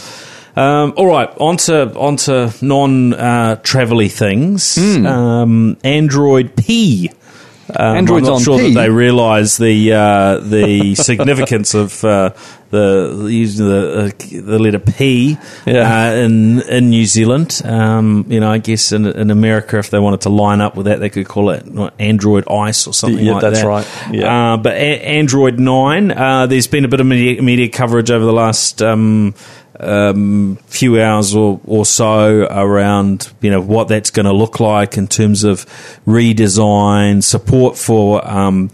Um, 0.55 0.93
all 0.97 1.07
right, 1.07 1.29
onto 1.39 1.73
onto 1.73 2.49
non 2.61 3.13
uh, 3.13 3.55
travelly 3.63 4.11
things. 4.11 4.75
Hmm. 4.75 5.05
Um, 5.05 5.77
Android 5.83 6.55
P. 6.55 7.09
Um, 7.73 7.95
Android's 7.97 8.27
I'm 8.27 8.33
not 8.33 8.37
on 8.39 8.43
sure 8.43 8.57
P. 8.59 8.73
that 8.73 8.81
they 8.81 8.89
realise 8.89 9.55
the 9.57 9.93
uh, 9.93 10.39
the 10.39 10.93
significance 10.95 11.73
of 11.73 12.03
uh, 12.03 12.31
the 12.69 13.27
using 13.29 13.65
the 13.65 14.07
uh, 14.07 14.41
the 14.41 14.59
letter 14.59 14.79
P 14.79 15.37
Yeah. 15.65 16.09
uh, 16.09 16.13
in 16.15 16.61
in 16.63 16.89
New 16.89 17.05
Zealand. 17.05 17.61
Um, 17.63 18.25
you 18.27 18.41
know, 18.41 18.51
I 18.51 18.57
guess 18.57 18.91
in, 18.91 19.05
in 19.05 19.31
America, 19.31 19.77
if 19.79 19.89
they 19.89 19.99
wanted 19.99 20.19
to 20.21 20.29
line 20.29 20.59
up 20.59 20.75
with 20.75 20.87
that, 20.87 20.99
they 20.99 21.09
could 21.09 21.29
call 21.29 21.49
it 21.51 21.65
Android 21.97 22.43
Ice 22.49 22.87
or 22.87 22.93
something 22.93 23.23
Yeah, 23.25 23.33
like 23.33 23.41
that's 23.41 23.61
that. 23.61 23.67
That's 23.85 24.07
right. 24.07 24.15
Yeah. 24.15 24.53
Uh, 24.53 24.57
but 24.57 24.73
a- 24.73 25.05
Android 25.05 25.57
nine, 25.57 26.11
uh, 26.11 26.47
there's 26.47 26.67
been 26.67 26.83
a 26.83 26.89
bit 26.89 26.99
of 26.99 27.05
media, 27.05 27.41
media 27.41 27.69
coverage 27.69 28.11
over 28.11 28.25
the 28.25 28.33
last. 28.33 28.81
Um, 28.81 29.33
um, 29.82 30.58
few 30.67 31.02
hours 31.02 31.36
or, 31.36 31.60
or 31.65 31.86
so 31.86 32.48
around 32.50 33.32
you 33.41 33.50
know 33.50 33.62
what 33.62 33.88
that's 33.88 34.12
going 34.12 34.26
to 34.26 34.34
look 34.34 34.60
like 34.60 34.98
in 34.98 35.08
terms 35.08 35.44
of 35.44 35.65
redesign, 36.06 37.24
support 37.24 37.78
for 37.78 38.28
um, 38.28 38.70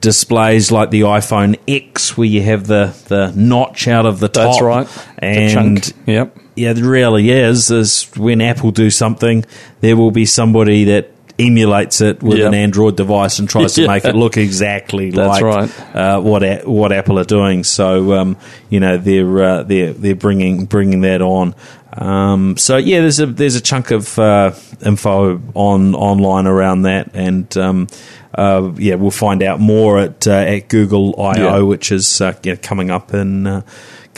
displays 0.00 0.70
like 0.70 0.90
the 0.90 1.02
iPhone 1.02 1.58
X, 1.66 2.16
where 2.16 2.26
you 2.26 2.42
have 2.42 2.66
the, 2.66 2.94
the 3.08 3.32
notch 3.34 3.88
out 3.88 4.06
of 4.06 4.20
the 4.20 4.28
top. 4.28 4.52
That's 4.52 4.62
right. 4.62 5.08
And. 5.18 5.92
Yep. 6.06 6.38
yeah, 6.54 6.70
it 6.70 6.78
really 6.78 7.30
is. 7.30 7.70
Is 7.70 8.04
when 8.16 8.40
Apple 8.40 8.70
do 8.70 8.90
something, 8.90 9.44
there 9.80 9.96
will 9.96 10.10
be 10.10 10.26
somebody 10.26 10.84
that 10.84 11.10
emulates 11.38 12.00
it 12.00 12.22
with 12.22 12.38
Yeah. 12.38 12.46
an 12.48 12.54
Android 12.54 12.96
device 12.96 13.38
and 13.38 13.48
tries 13.48 13.74
to 13.74 13.82
Yeah. 13.82 13.88
make 13.88 14.04
it 14.04 14.14
look 14.14 14.36
exactly 14.36 15.12
like 15.12 15.42
right. 15.42 15.70
uh, 15.94 16.20
what 16.20 16.42
a- 16.42 16.62
what 16.64 16.92
Apple 16.92 17.18
are 17.18 17.24
doing. 17.24 17.64
So 17.64 18.12
um, 18.14 18.36
you 18.70 18.80
know 18.80 18.96
they're 18.98 19.42
uh, 19.42 19.62
they're 19.62 19.92
they're 19.92 20.14
bringing 20.16 20.64
bringing 20.66 21.02
that 21.02 21.22
on. 21.22 21.54
Um, 21.96 22.56
so 22.56 22.76
yeah, 22.76 23.00
there's 23.00 23.18
a 23.20 23.26
there's 23.26 23.56
a 23.56 23.60
chunk 23.60 23.90
of 23.90 24.18
uh, 24.18 24.52
info 24.84 25.40
on 25.54 25.94
online 25.94 26.46
around 26.46 26.82
that, 26.82 27.10
and 27.14 27.56
um, 27.56 27.86
uh, 28.34 28.70
yeah, 28.76 28.94
we'll 28.96 29.10
find 29.10 29.42
out 29.42 29.58
more 29.58 29.98
at 29.98 30.26
uh, 30.26 30.32
at 30.32 30.68
Google 30.68 31.14
I/O, 31.20 31.40
Yeah. 31.40 31.58
which 31.62 31.90
is 31.90 32.20
uh, 32.20 32.34
you 32.42 32.52
know, 32.52 32.58
coming 32.62 32.90
up 32.90 33.14
in 33.14 33.46
uh, 33.46 33.62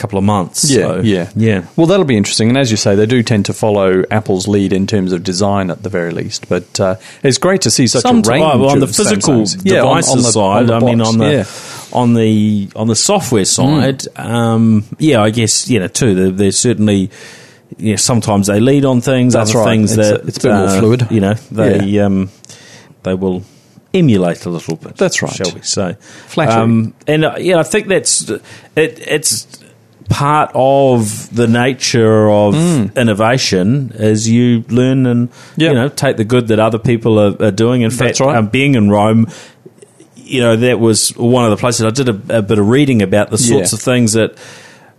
couple 0.01 0.17
of 0.17 0.23
months. 0.25 0.69
Yeah, 0.69 0.87
So, 0.87 0.99
yeah, 1.01 1.29
yeah. 1.35 1.65
Well, 1.75 1.87
that'll 1.87 2.05
be 2.05 2.17
interesting, 2.17 2.49
and 2.49 2.57
as 2.57 2.71
you 2.71 2.77
say, 2.77 2.95
they 2.95 3.05
do 3.05 3.21
tend 3.23 3.45
to 3.45 3.53
follow 3.53 4.03
Apple's 4.11 4.47
lead 4.47 4.73
in 4.73 4.87
terms 4.87 5.13
of 5.13 5.23
design, 5.23 5.69
at 5.69 5.83
the 5.83 5.89
very 5.89 6.11
least. 6.11 6.49
But 6.49 6.79
uh, 6.79 6.95
it's 7.23 7.37
great 7.37 7.61
to 7.61 7.71
see 7.71 7.87
such 7.87 8.01
Some 8.01 8.17
a 8.25 8.29
range 8.29 8.41
well, 8.41 8.69
on 8.69 8.79
the 8.79 8.87
physical 8.87 9.41
Samsungs. 9.43 9.61
Yeah, 9.63 9.81
on- 9.81 9.87
devices 9.97 10.11
on 10.11 10.17
the- 10.17 10.23
side. 10.31 10.69
on 10.71 10.79
the 10.79 10.85
I 10.85 10.89
mean, 10.89 11.01
on 11.01 11.17
the 11.17 11.31
yeah. 11.31 11.97
on 11.97 12.13
the 12.13 12.69
on 12.75 12.87
the 12.87 12.95
software 12.95 13.45
side, 13.45 14.03
um, 14.17 14.83
yeah, 14.97 15.21
I 15.21 15.29
guess 15.29 15.69
you 15.69 15.79
know 15.79 15.87
too. 15.87 16.15
There, 16.15 16.31
there's 16.31 16.57
certainly. 16.57 17.11
Yeah, 17.77 17.95
sometimes 17.95 18.47
they 18.47 18.59
lead 18.59 18.83
on 18.83 18.99
things. 18.99 19.31
That's 19.31 19.51
other 19.51 19.59
right. 19.59 19.71
things 19.71 19.97
It's 19.97 20.09
a- 20.09 20.15
it's 20.27 20.37
a 20.39 20.41
bit 20.41 20.51
more 20.53 20.65
uh, 20.67 20.79
fluid. 20.79 21.07
You 21.09 21.21
know, 21.21 21.33
they 21.51 21.99
um, 21.99 22.29
they 23.03 23.13
will 23.13 23.43
emulate 23.93 24.45
a 24.45 24.49
little 24.49 24.75
bit. 24.75 24.97
That's 24.97 25.21
right. 25.21 25.31
Shall 25.33 25.53
we 25.53 25.61
say? 25.61 25.93
Flattery. 26.27 26.53
Um, 26.61 26.93
and 27.07 27.23
uh, 27.23 27.35
yeah, 27.39 27.59
I 27.59 27.63
think 27.63 27.87
that's 27.87 28.29
it. 28.29 28.41
It's 28.75 29.47
part 30.11 30.51
of 30.53 31.33
the 31.33 31.47
nature 31.47 32.29
of 32.29 32.53
innovation 32.97 33.91
as 33.95 34.29
you 34.29 34.63
learn 34.69 35.05
and. 35.05 35.29
Yeah. 35.57 35.69
you 35.69 35.75
know 35.75 35.89
take 35.89 36.17
the 36.17 36.23
good 36.25 36.47
that 36.49 36.59
other 36.59 36.79
people 36.79 37.17
are, 37.19 37.35
are 37.41 37.51
doing. 37.51 37.81
In 37.81 37.91
fact, 37.91 38.19
right. 38.19 38.35
um, 38.35 38.47
being 38.49 38.75
in 38.75 38.89
Rome, 38.89 39.27
you 40.15 40.41
know 40.41 40.55
that 40.55 40.79
was 40.79 41.09
one 41.17 41.45
of 41.45 41.51
the 41.51 41.57
places 41.57 41.85
I 41.85 41.89
did 41.91 42.09
a, 42.09 42.37
a 42.39 42.41
bit 42.41 42.59
of 42.59 42.67
reading 42.67 43.01
about 43.01 43.29
the 43.31 43.37
sorts 43.37 43.71
Yeah. 43.71 43.77
of 43.77 43.81
things 43.81 44.13
that 44.13 44.37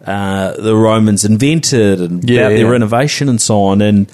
uh, 0.05 0.53
the 0.61 0.75
Romans 0.75 1.25
invented 1.25 2.01
and 2.01 2.29
Yeah, 2.29 2.41
about 2.43 2.49
their 2.57 2.69
yeah. 2.69 2.75
innovation 2.75 3.29
and 3.29 3.41
so 3.41 3.63
on. 3.65 3.81
And 3.83 4.11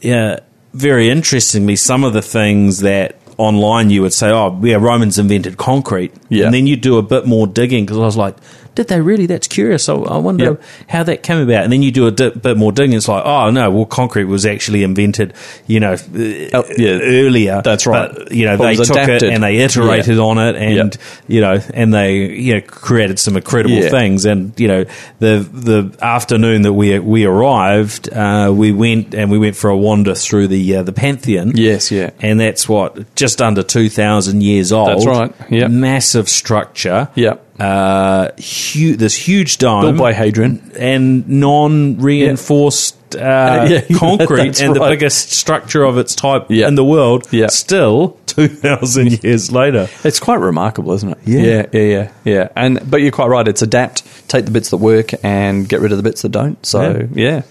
yeah, 0.00 0.40
very 0.72 1.10
interestingly, 1.10 1.76
some 1.76 2.02
of 2.04 2.12
the 2.12 2.22
things 2.22 2.80
that 2.80 3.16
online 3.36 3.90
you 3.90 4.02
would 4.02 4.12
say, 4.12 4.30
oh, 4.30 4.58
yeah, 4.64 4.76
Romans 4.76 5.18
invented 5.18 5.56
concrete. 5.56 6.12
Yeah. 6.28 6.46
And 6.46 6.54
then 6.54 6.66
you 6.66 6.76
do 6.76 6.98
a 6.98 7.02
bit 7.02 7.24
more 7.26 7.46
digging 7.46 7.84
because 7.84 7.98
I 7.98 8.00
was 8.00 8.16
like, 8.16 8.36
did 8.78 8.86
they 8.86 9.00
really? 9.00 9.26
That's 9.26 9.48
curious. 9.48 9.88
I, 9.88 9.94
I 9.94 10.18
wonder 10.18 10.44
Yeah. 10.44 10.66
how 10.88 11.02
that 11.02 11.24
came 11.24 11.38
about. 11.40 11.64
And 11.64 11.72
then 11.72 11.82
you 11.82 11.90
do 11.90 12.06
a 12.06 12.12
di- 12.12 12.30
bit 12.30 12.56
more 12.56 12.70
digging. 12.70 12.96
It's 12.96 13.08
like, 13.08 13.24
oh, 13.26 13.50
no, 13.50 13.72
well, 13.72 13.86
concrete 13.86 14.26
was 14.26 14.46
actually 14.46 14.84
invented, 14.84 15.34
you 15.66 15.80
know, 15.80 15.94
Oh, 15.94 16.64
yeah. 16.78 17.00
earlier. 17.02 17.60
That's 17.64 17.88
right. 17.88 18.08
But, 18.14 18.30
you 18.30 18.46
know, 18.46 18.56
Well, 18.56 18.68
they 18.68 18.76
took 18.76 18.90
adapted. 18.90 19.24
it 19.24 19.32
and 19.32 19.42
they 19.42 19.56
iterated 19.56 20.14
Yeah. 20.18 20.22
on 20.22 20.38
it 20.38 20.54
and, 20.54 20.76
Yep. 20.76 20.94
you 21.26 21.40
know, 21.40 21.60
and 21.74 21.92
they, 21.92 22.14
you 22.30 22.54
know, 22.54 22.60
created 22.60 23.18
some 23.18 23.36
incredible 23.36 23.74
Yeah. 23.74 23.88
things. 23.88 24.24
And, 24.24 24.52
you 24.56 24.68
know, 24.68 24.84
the, 25.18 25.44
the 25.52 25.90
afternoon 26.00 26.62
that 26.62 26.72
we, 26.72 26.96
we 27.00 27.24
arrived, 27.24 28.12
uh, 28.12 28.52
we 28.54 28.70
went 28.70 29.12
and 29.12 29.28
we 29.28 29.38
went 29.38 29.56
for 29.56 29.70
a 29.70 29.76
wander 29.76 30.14
through 30.14 30.46
the, 30.46 30.76
uh, 30.76 30.82
the 30.84 30.92
Pantheon. 30.92 31.50
Yes, 31.56 31.90
yeah. 31.90 32.10
And 32.20 32.38
that's 32.38 32.68
what, 32.68 33.12
just 33.16 33.42
under 33.42 33.64
2,000 33.64 34.40
years 34.40 34.70
old. 34.70 34.88
That's 34.88 35.04
right, 35.06 35.32
yep. 35.50 35.68
Massive 35.72 36.28
structure. 36.28 37.08
Yep. 37.16 37.44
Uh, 37.58 38.30
hu- 38.36 38.96
this 38.96 39.16
huge 39.16 39.58
dome. 39.58 39.82
Built 39.82 39.96
by 39.98 40.12
Hadrian. 40.12 40.70
And 40.78 41.28
non 41.28 41.98
reinforced 41.98 42.96
uh, 43.16 43.66
Yeah, 43.68 43.80
concrete 43.96 44.60
and 44.60 44.76
the 44.76 44.80
biggest 44.80 45.30
structure 45.32 45.82
of 45.82 45.98
its 45.98 46.14
type 46.14 46.46
Yeah. 46.50 46.68
in 46.68 46.74
the 46.76 46.84
world. 46.84 47.26
Yeah. 47.32 47.48
Still 47.48 48.16
2,000 48.26 49.24
years 49.24 49.50
later. 49.50 49.88
It's 50.04 50.20
quite 50.20 50.38
remarkable, 50.40 50.92
isn't 50.92 51.10
it? 51.10 51.18
Yeah. 51.24 51.40
yeah, 51.42 51.66
yeah, 51.72 51.80
yeah. 51.82 52.10
yeah. 52.24 52.48
And 52.54 52.88
but 52.88 53.00
you're 53.02 53.10
quite 53.10 53.28
right. 53.28 53.48
It's 53.48 53.62
adapt, 53.62 54.04
take 54.28 54.44
the 54.44 54.50
bits 54.52 54.70
that 54.70 54.76
work, 54.76 55.10
and 55.24 55.68
get 55.68 55.80
rid 55.80 55.90
of 55.90 55.96
the 55.98 56.04
bits 56.04 56.22
that 56.22 56.30
don't. 56.30 56.64
So 56.64 57.08
yeah, 57.12 57.42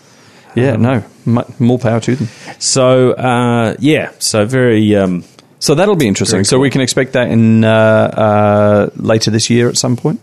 yeah, 0.55 0.75
no, 0.77 1.03
more 1.59 1.77
power 1.79 1.99
to 1.99 2.15
them. 2.15 2.29
So, 2.59 3.11
uh, 3.11 3.75
yeah, 3.79 4.11
so 4.19 4.45
very. 4.45 4.95
Um, 4.95 5.25
So 5.59 5.73
that'll 5.75 5.95
be 5.95 6.07
interesting. 6.07 6.37
Very 6.37 6.45
So 6.45 6.59
we 6.59 6.69
can 6.69 6.81
expect 6.81 7.13
that 7.13 7.29
in 7.31 7.63
uh, 7.63 7.69
uh, 7.69 8.89
later 8.95 9.31
this 9.31 9.49
year 9.49 9.69
at 9.69 9.77
some 9.77 9.95
point. 9.95 10.21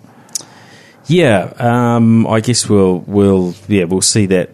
Yeah, 1.07 1.53
um, 1.59 2.27
I 2.27 2.41
guess 2.41 2.69
we'll 2.69 2.99
we'll 3.01 3.55
yeah 3.69 3.85
we'll 3.85 4.01
see 4.01 4.27
that 4.27 4.51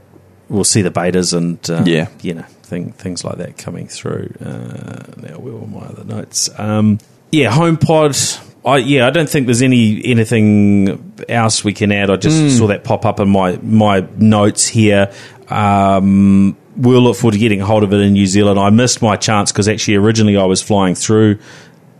we'll 0.48 0.64
see 0.64 0.82
the 0.82 0.90
betas 0.90 1.32
and 1.36 1.58
uh, 1.70 1.84
Yeah. 1.86 2.08
you 2.22 2.34
know 2.34 2.42
thing, 2.62 2.92
things 2.92 3.24
like 3.24 3.36
that 3.38 3.56
coming 3.56 3.86
through. 3.86 4.32
Uh, 4.44 5.04
now 5.16 5.38
where 5.38 5.54
were 5.54 5.66
my 5.66 5.86
other 5.86 6.04
notes? 6.04 6.50
Um, 6.58 6.98
yeah, 7.30 7.52
HomePod. 7.52 8.46
I 8.64 8.78
yeah 8.78 9.06
I 9.06 9.10
don't 9.10 9.28
think 9.28 9.46
there's 9.46 9.62
any 9.62 10.04
anything 10.04 11.14
else 11.28 11.62
we 11.64 11.72
can 11.72 11.92
add. 11.92 12.10
I 12.10 12.16
just 12.16 12.38
Hmm. 12.40 12.48
saw 12.58 12.66
that 12.66 12.82
pop 12.84 13.06
up 13.06 13.20
in 13.20 13.28
my 13.28 13.58
my 13.62 14.04
notes 14.16 14.66
here. 14.66 15.12
Um, 15.50 16.56
we'll 16.76 17.00
look 17.02 17.16
forward 17.16 17.32
to 17.32 17.38
getting 17.38 17.60
a 17.60 17.66
hold 17.66 17.82
of 17.82 17.92
it 17.92 18.00
in 18.00 18.12
New 18.12 18.26
Zealand. 18.26 18.58
I 18.58 18.70
missed 18.70 19.02
my 19.02 19.16
chance 19.16 19.52
because 19.52 19.68
actually 19.68 19.96
originally 19.96 20.36
I 20.36 20.44
was 20.44 20.62
flying 20.62 20.94
through 20.94 21.38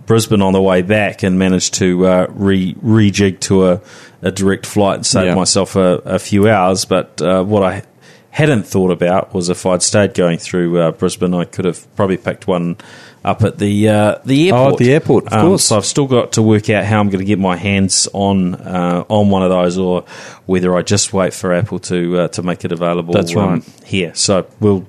Brisbane 0.07 0.43
on 0.43 0.53
the 0.53 0.63
way 0.63 0.83
back 0.83 1.23
and 1.23 1.39
managed 1.39 1.75
to 1.75 2.07
uh, 2.07 2.27
re 2.31 2.75
rejig 2.75 3.41
to 3.41 3.67
a, 3.69 3.81
a 4.23 4.31
direct 4.31 4.67
flight 4.67 4.97
and 4.97 5.07
save 5.07 5.27
Yeah. 5.27 5.35
myself 5.35 5.77
a, 5.77 5.99
a 6.05 6.19
few 6.19 6.49
hours. 6.49 6.85
But 6.85 7.21
uh, 7.23 7.43
what 7.45 7.63
I 7.63 7.83
hadn't 8.31 8.65
thought 8.65 8.91
about 8.93 9.35
was 9.35 9.49
if 9.49 9.67
I'd 9.67 9.83
stayed 9.83 10.15
going 10.15 10.39
through 10.39 10.79
uh, 10.81 10.91
Brisbane, 10.93 11.35
I 11.35 11.45
could 11.45 11.65
have 11.65 11.93
probably 11.97 12.17
picked 12.17 12.47
one 12.47 12.77
up 13.25 13.43
at 13.45 13.59
the 13.59 13.89
uh, 13.89 14.19
the 14.25 14.53
Oh, 14.53 14.57
airport. 14.57 14.73
at 14.73 14.79
the 14.85 14.93
airport, 14.93 15.27
of 15.27 15.33
Um, 15.35 15.47
course. 15.49 15.65
So 15.65 15.77
I've 15.77 15.85
still 15.85 16.07
got 16.07 16.33
to 16.33 16.43
work 16.43 16.71
out 16.71 16.85
how 16.85 17.01
I'm 17.01 17.09
going 17.11 17.19
to 17.21 17.25
get 17.27 17.39
my 17.39 17.57
hands 17.57 18.09
on 18.13 18.55
uh, 18.55 19.05
on 19.09 19.29
one 19.31 19.43
of 19.43 19.51
those, 19.51 19.77
or 19.79 20.03
whether 20.47 20.77
I 20.77 20.83
just 20.83 21.13
wait 21.13 21.35
for 21.35 21.53
Apple 21.53 21.79
to 21.81 22.19
uh, 22.21 22.29
to 22.29 22.43
make 22.43 22.65
it 22.65 22.73
available. 22.73 23.13
That's 23.15 23.37
um, 23.37 23.49
right. 23.51 23.63
here. 23.85 24.15
So 24.15 24.47
we'll. 24.61 24.87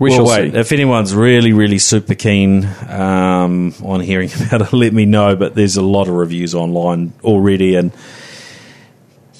We 0.00 0.08
we'll 0.10 0.26
shall 0.26 0.36
wait. 0.42 0.52
see. 0.52 0.58
If 0.58 0.72
anyone's 0.72 1.14
really, 1.14 1.52
really 1.52 1.78
super 1.78 2.14
keen 2.16 2.64
um, 2.88 3.72
on 3.84 4.00
hearing 4.00 4.30
about 4.46 4.62
it, 4.62 4.72
let 4.72 4.92
me 4.92 5.04
know. 5.04 5.36
But 5.36 5.54
there's 5.54 5.76
a 5.76 5.82
lot 5.82 6.08
of 6.08 6.14
reviews 6.14 6.54
online 6.56 7.12
already, 7.22 7.76
and 7.76 7.92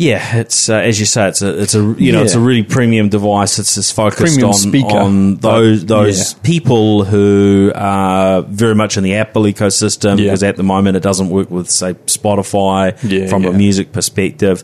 yeah, 0.03 0.37
it's 0.38 0.69
uh, 0.69 0.75
as 0.77 0.99
you 0.99 1.07
say, 1.07 1.29
it's 1.29 1.43
a 1.43 1.61
it's 1.62 1.75
a 1.75 1.95
you 1.99 2.12
know 2.12 2.23
it's 2.23 2.35
a 2.35 2.41
really 2.41 2.62
premium 2.62 3.09
device. 3.09 3.59
It's 3.59 3.75
just 3.77 3.95
focused 3.95 4.19
Premium 4.21 4.49
on 4.49 4.55
speaker. 4.55 4.97
on 4.97 5.37
those 5.37 5.85
those 5.87 6.33
yeah. 6.33 6.38
people 6.43 7.05
who 7.05 7.71
are 7.75 8.43
very 8.43 8.75
much 8.75 8.97
in 8.97 9.05
the 9.05 9.15
Apple 9.15 9.43
ecosystem 9.45 10.19
Yeah. 10.19 10.25
because 10.25 10.43
at 10.43 10.57
the 10.57 10.62
moment 10.65 10.97
it 10.97 11.03
doesn't 11.03 11.31
work 11.31 11.51
with 11.51 11.71
say 11.71 11.95
Spotify 12.07 12.97
Yeah, 13.03 13.29
from 13.29 13.45
a 13.45 13.53
music 13.53 13.93
perspective. 13.93 14.62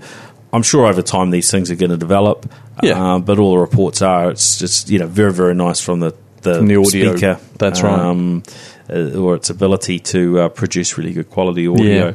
I'm 0.52 0.62
sure 0.62 0.86
over 0.86 1.02
time 1.02 1.30
these 1.30 1.50
things 1.50 1.70
are 1.70 1.76
going 1.76 1.90
to 1.90 1.98
develop, 1.98 2.46
Yeah. 2.82 3.14
uh, 3.14 3.18
but 3.18 3.38
all 3.38 3.52
the 3.52 3.58
reports 3.58 4.00
are 4.02 4.30
it's 4.30 4.58
just 4.58 4.90
you 4.90 4.98
know 4.98 5.06
very 5.06 5.32
very 5.32 5.54
nice 5.54 5.80
from 5.80 6.00
the 6.00 6.14
the, 6.42 6.54
From 6.54 6.66
the 6.68 6.76
audio. 6.76 7.10
speaker. 7.16 7.38
That's 7.58 7.82
right. 7.82 7.98
um, 7.98 8.42
uh, 8.88 9.18
or 9.22 9.34
its 9.34 9.50
ability 9.50 9.98
to 9.98 10.20
uh, 10.40 10.48
produce 10.48 10.96
really 10.96 11.12
good 11.12 11.28
quality 11.30 11.66
audio. 11.68 12.14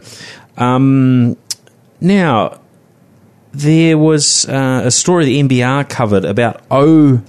Um, 0.57 1.36
now, 2.01 2.59
there 3.53 3.97
was 3.97 4.47
uh, 4.47 4.81
a 4.85 4.91
story 4.91 5.25
the 5.25 5.41
NBR 5.41 5.87
covered 5.87 6.25
about 6.25 6.67
OPEC. 6.69 7.21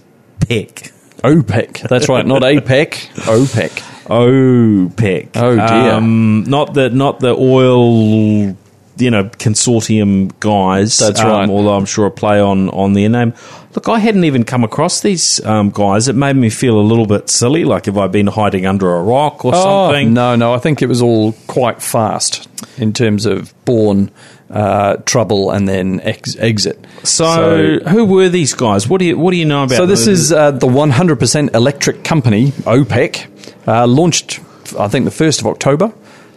OPEC. 1.22 1.88
That's 1.88 2.08
right, 2.08 2.26
not 2.26 2.42
APEC. 2.42 2.92
OPEC. 3.24 3.70
OPEC. 4.06 5.28
Oh, 5.34 5.56
dear. 5.56 5.92
Um, 5.92 6.44
not 6.44 6.74
the 6.74 6.90
not 6.90 7.20
the 7.20 7.34
oil, 7.34 8.56
you 8.96 9.10
know, 9.10 9.24
consortium 9.24 10.32
guys. 10.40 10.98
That's 10.98 11.20
um, 11.20 11.28
right. 11.28 11.48
Although 11.48 11.74
I'm 11.74 11.86
sure 11.86 12.06
a 12.06 12.10
play 12.10 12.40
on 12.40 12.68
on 12.70 12.94
their 12.94 13.08
name. 13.08 13.34
Look, 13.74 13.88
I 13.88 13.98
hadn't 13.98 14.24
even 14.24 14.44
come 14.44 14.62
across 14.62 15.00
these 15.00 15.44
um, 15.44 15.70
guys. 15.70 16.06
It 16.08 16.14
made 16.14 16.36
me 16.36 16.48
feel 16.48 16.78
a 16.78 16.82
little 16.82 17.06
bit 17.06 17.28
silly, 17.28 17.64
like 17.64 17.88
if 17.88 17.96
I'd 17.96 18.12
been 18.12 18.28
hiding 18.28 18.66
under 18.66 18.94
a 18.94 19.02
rock 19.02 19.44
or 19.44 19.52
something. 19.52 20.08
Oh, 20.08 20.10
no, 20.10 20.36
no. 20.36 20.54
I 20.54 20.58
think 20.58 20.80
it 20.80 20.86
was 20.86 21.02
all 21.02 21.32
quite 21.48 21.82
fast 21.82 22.48
in 22.78 22.92
terms 22.92 23.26
of 23.26 23.52
born 23.64 24.10
uh, 24.50 24.96
trouble 25.04 25.50
and 25.50 25.68
then 25.68 26.00
ex- 26.00 26.36
exit. 26.36 26.84
So, 27.02 27.78
who 27.88 28.04
were 28.04 28.28
these 28.28 28.54
guys? 28.54 28.88
What 28.88 28.98
do 28.98 29.06
you 29.06 29.18
what 29.18 29.30
do 29.30 29.36
you 29.36 29.44
know 29.44 29.64
about? 29.64 29.76
So 29.76 29.86
this 29.86 30.06
is 30.06 30.32
uh, 30.32 30.52
the 30.52 30.66
100% 30.66 31.54
electric 31.54 32.04
company, 32.04 32.52
OPEC, 32.66 33.26
uh, 33.66 33.86
launched, 33.86 34.40
I 34.78 34.88
think, 34.88 35.04
the 35.04 35.10
1st 35.10 35.40
of 35.40 35.46
October 35.46 35.92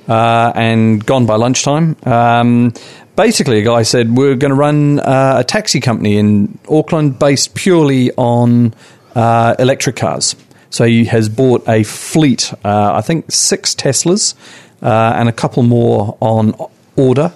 uh, 0.08 0.52
and 0.56 1.06
gone 1.06 1.26
by 1.26 1.36
lunchtime. 1.36 1.96
Um, 2.04 2.74
basically, 3.15 3.60
a 3.60 3.63
guy 3.63 3.84
said, 3.84 4.15
we're 4.15 4.36
going 4.36 4.52
to 4.52 4.56
run 4.56 5.00
uh, 5.00 5.38
a 5.39 5.43
taxi 5.43 5.80
company 5.80 6.17
in 6.17 6.58
Auckland 6.70 7.20
based 7.20 7.56
purely 7.56 8.12
on 8.13 8.74
uh, 9.15 9.56
electric 9.60 9.96
cars. 9.96 10.36
So 10.70 10.86
he 10.86 11.06
has 11.06 11.30
bought 11.30 11.67
a 11.67 11.84
fleet, 11.84 12.54
uh, 12.63 12.93
I 12.93 13.02
think 13.02 13.32
six 13.32 13.74
Teslas 13.74 14.36
uh, 14.82 15.13
and 15.15 15.30
a 15.30 15.32
couple 15.32 15.63
more 15.63 16.17
on 16.20 16.54
order. 16.96 17.34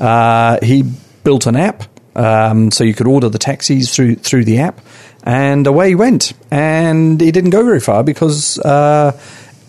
Uh, 0.00 0.58
he 0.62 0.82
built 1.22 1.46
an 1.46 1.56
app 1.56 1.84
um, 2.14 2.70
so 2.70 2.84
you 2.84 2.94
could 2.94 3.06
order 3.06 3.28
the 3.28 3.38
taxis 3.38 3.94
through 3.94 4.16
through 4.16 4.44
the 4.44 4.58
app, 4.58 4.80
and 5.22 5.66
away 5.66 5.90
he 5.90 5.94
went. 5.94 6.32
And 6.50 7.20
he 7.20 7.30
didn't 7.30 7.50
go 7.50 7.64
very 7.64 7.80
far 7.80 8.02
because, 8.02 8.58
uh, 8.58 9.18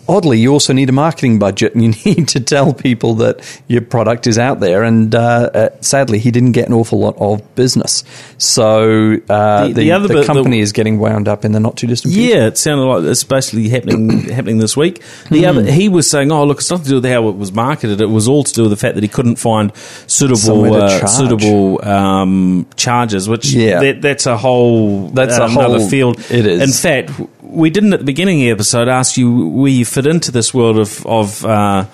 oddly, 0.08 0.38
you 0.38 0.52
also 0.52 0.72
need 0.72 0.88
a 0.88 0.92
marketing 0.92 1.38
budget, 1.38 1.74
and 1.74 1.82
you 1.82 1.90
need 2.14 2.28
to 2.28 2.40
tell 2.40 2.72
people 2.74 3.14
that 3.16 3.40
your 3.68 3.80
product 3.82 4.26
is 4.26 4.38
out 4.38 4.60
there. 4.60 4.82
And 4.82 5.14
uh, 5.14 5.18
uh, 5.54 5.68
sadly, 5.80 6.18
he 6.18 6.30
didn't 6.30 6.52
get 6.52 6.68
an 6.68 6.74
awful 6.74 6.98
lot 6.98 7.16
of 7.18 7.54
business. 7.54 8.04
So 8.38 9.18
uh, 9.28 9.68
The- 9.68 9.68
the, 9.68 9.72
the 9.74 9.92
other 9.92 10.08
the 10.08 10.14
bit- 10.14 10.26
company 10.26 10.60
is 10.60 10.72
getting 10.72 10.98
wound 10.98 11.28
up 11.28 11.44
in 11.44 11.52
the 11.52 11.60
not 11.60 11.76
too 11.76 11.86
distant 11.86 12.14
future. 12.14 12.34
Yeah, 12.36 12.46
it 12.46 12.58
sounded 12.58 12.84
like 12.84 13.04
it's 13.04 13.24
basically 13.24 13.68
happening 13.68 14.20
happening 14.28 14.58
this 14.58 14.76
week. 14.76 15.02
Hmm. 15.28 15.34
The 15.34 15.46
other, 15.46 15.62
he 15.70 15.88
was 15.88 16.08
saying, 16.10 16.30
"Oh, 16.32 16.44
look, 16.44 16.58
it's 16.58 16.70
nothing 16.70 16.84
to 16.84 16.90
do 16.90 16.96
with 16.96 17.04
how 17.06 17.28
it 17.28 17.36
was 17.36 17.52
marketed. 17.52 18.00
It 18.00 18.06
was 18.06 18.28
all 18.28 18.44
to 18.44 18.52
do 18.52 18.62
with 18.62 18.70
the 18.70 18.76
fact 18.76 18.94
that 18.96 19.02
he 19.04 19.08
couldn't 19.08 19.36
find 19.36 19.72
suitable 20.06 20.74
uh, 20.74 20.98
charge. 21.00 21.10
suitable 21.10 21.84
um, 21.88 22.66
charges." 22.76 23.28
Which 23.28 23.52
Yeah. 23.52 23.80
that, 23.80 24.02
that's 24.02 24.26
a 24.26 24.36
whole 24.36 25.08
That's 25.08 25.38
a 25.38 25.44
another 25.44 25.78
whole- 25.78 25.88
field. 25.88 26.18
it 26.30 26.46
is. 26.46 26.60
In 26.62 26.70
fact, 26.72 27.10
we 27.42 27.70
didn't 27.70 27.92
at 27.92 27.98
the 28.00 28.04
beginning 28.06 28.38
of 28.40 28.44
the 28.46 28.50
episode 28.50 28.88
ask 28.88 29.16
you 29.16 29.48
where 29.48 29.70
you 29.70 29.84
fit 29.92 30.06
into 30.06 30.30
this 30.32 30.52
world 30.54 30.78
of 30.78 31.04
of. 31.06 31.44
Uh, 31.44 31.84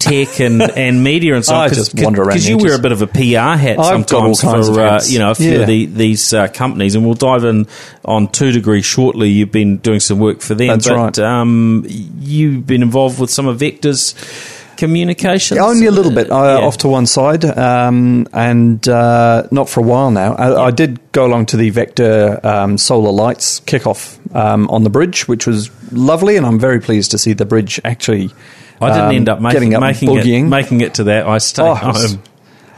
Tech 0.00 0.40
and, 0.40 0.60
and 0.76 1.02
media 1.02 1.36
and 1.36 1.44
so 1.44 1.54
on. 1.54 1.60
I 1.62 1.68
just 1.68 1.94
wander 1.94 2.20
around 2.20 2.30
because 2.30 2.48
you 2.48 2.58
the 2.58 2.64
wear 2.64 2.74
a 2.76 2.78
bit 2.78 2.90
of 2.92 3.02
a 3.02 3.06
PR 3.06 3.56
hat 3.56 3.78
I've 3.78 4.06
sometimes 4.08 4.40
for 4.40 4.80
uh, 4.80 5.00
you 5.06 5.20
know 5.20 5.30
a 5.30 5.34
few 5.34 5.52
Yeah. 5.52 5.58
of 5.60 5.66
the, 5.68 5.86
these 5.86 6.34
uh, 6.34 6.48
companies, 6.48 6.96
and 6.96 7.04
we'll 7.06 7.14
dive 7.14 7.44
in 7.44 7.66
on 8.04 8.28
two 8.28 8.50
degrees 8.50 8.84
shortly. 8.84 9.30
You've 9.30 9.52
been 9.52 9.76
doing 9.78 10.00
some 10.00 10.18
work 10.18 10.40
for 10.40 10.54
them, 10.56 10.66
That's 10.68 10.88
but 10.88 10.96
right. 10.96 11.18
um, 11.20 11.86
you've 11.88 12.66
been 12.66 12.82
involved 12.82 13.20
with 13.20 13.30
some 13.30 13.46
of 13.46 13.58
Vector's 13.60 14.14
communications. 14.76 15.60
Only 15.60 15.86
a 15.86 15.90
little 15.90 16.12
bit, 16.12 16.30
uh, 16.30 16.58
Yeah. 16.60 16.66
off 16.66 16.76
to 16.78 16.88
one 16.88 17.06
side, 17.06 17.44
um, 17.44 18.26
and 18.32 18.86
uh, 18.88 19.44
not 19.50 19.68
for 19.68 19.80
a 19.80 19.82
while 19.84 20.10
now. 20.10 20.34
I, 20.34 20.66
I 20.66 20.70
did 20.70 21.00
go 21.12 21.26
along 21.26 21.46
to 21.46 21.56
the 21.56 21.70
Vector 21.70 22.40
um, 22.44 22.78
Solar 22.78 23.10
Lights 23.12 23.60
kickoff 23.60 24.18
um, 24.34 24.68
on 24.70 24.84
the 24.84 24.90
bridge, 24.90 25.26
which 25.28 25.46
was 25.46 25.70
lovely, 25.92 26.36
and 26.36 26.44
I'm 26.46 26.58
very 26.58 26.80
pleased 26.80 27.10
to 27.12 27.18
see 27.18 27.32
the 27.32 27.46
bridge 27.46 27.80
actually. 27.84 28.30
I 28.80 28.88
didn't 28.90 29.04
um, 29.08 29.14
end 29.14 29.28
up 29.30 29.40
making, 29.40 29.54
getting 29.70 29.74
up, 29.74 29.80
making 29.80 30.16
it 30.16 30.42
making 30.48 30.80
it 30.82 30.94
to 30.94 31.04
that. 31.04 31.26
I 31.26 31.38
stayed 31.38 31.62
Oh, 31.64 31.74
home. 31.74 32.22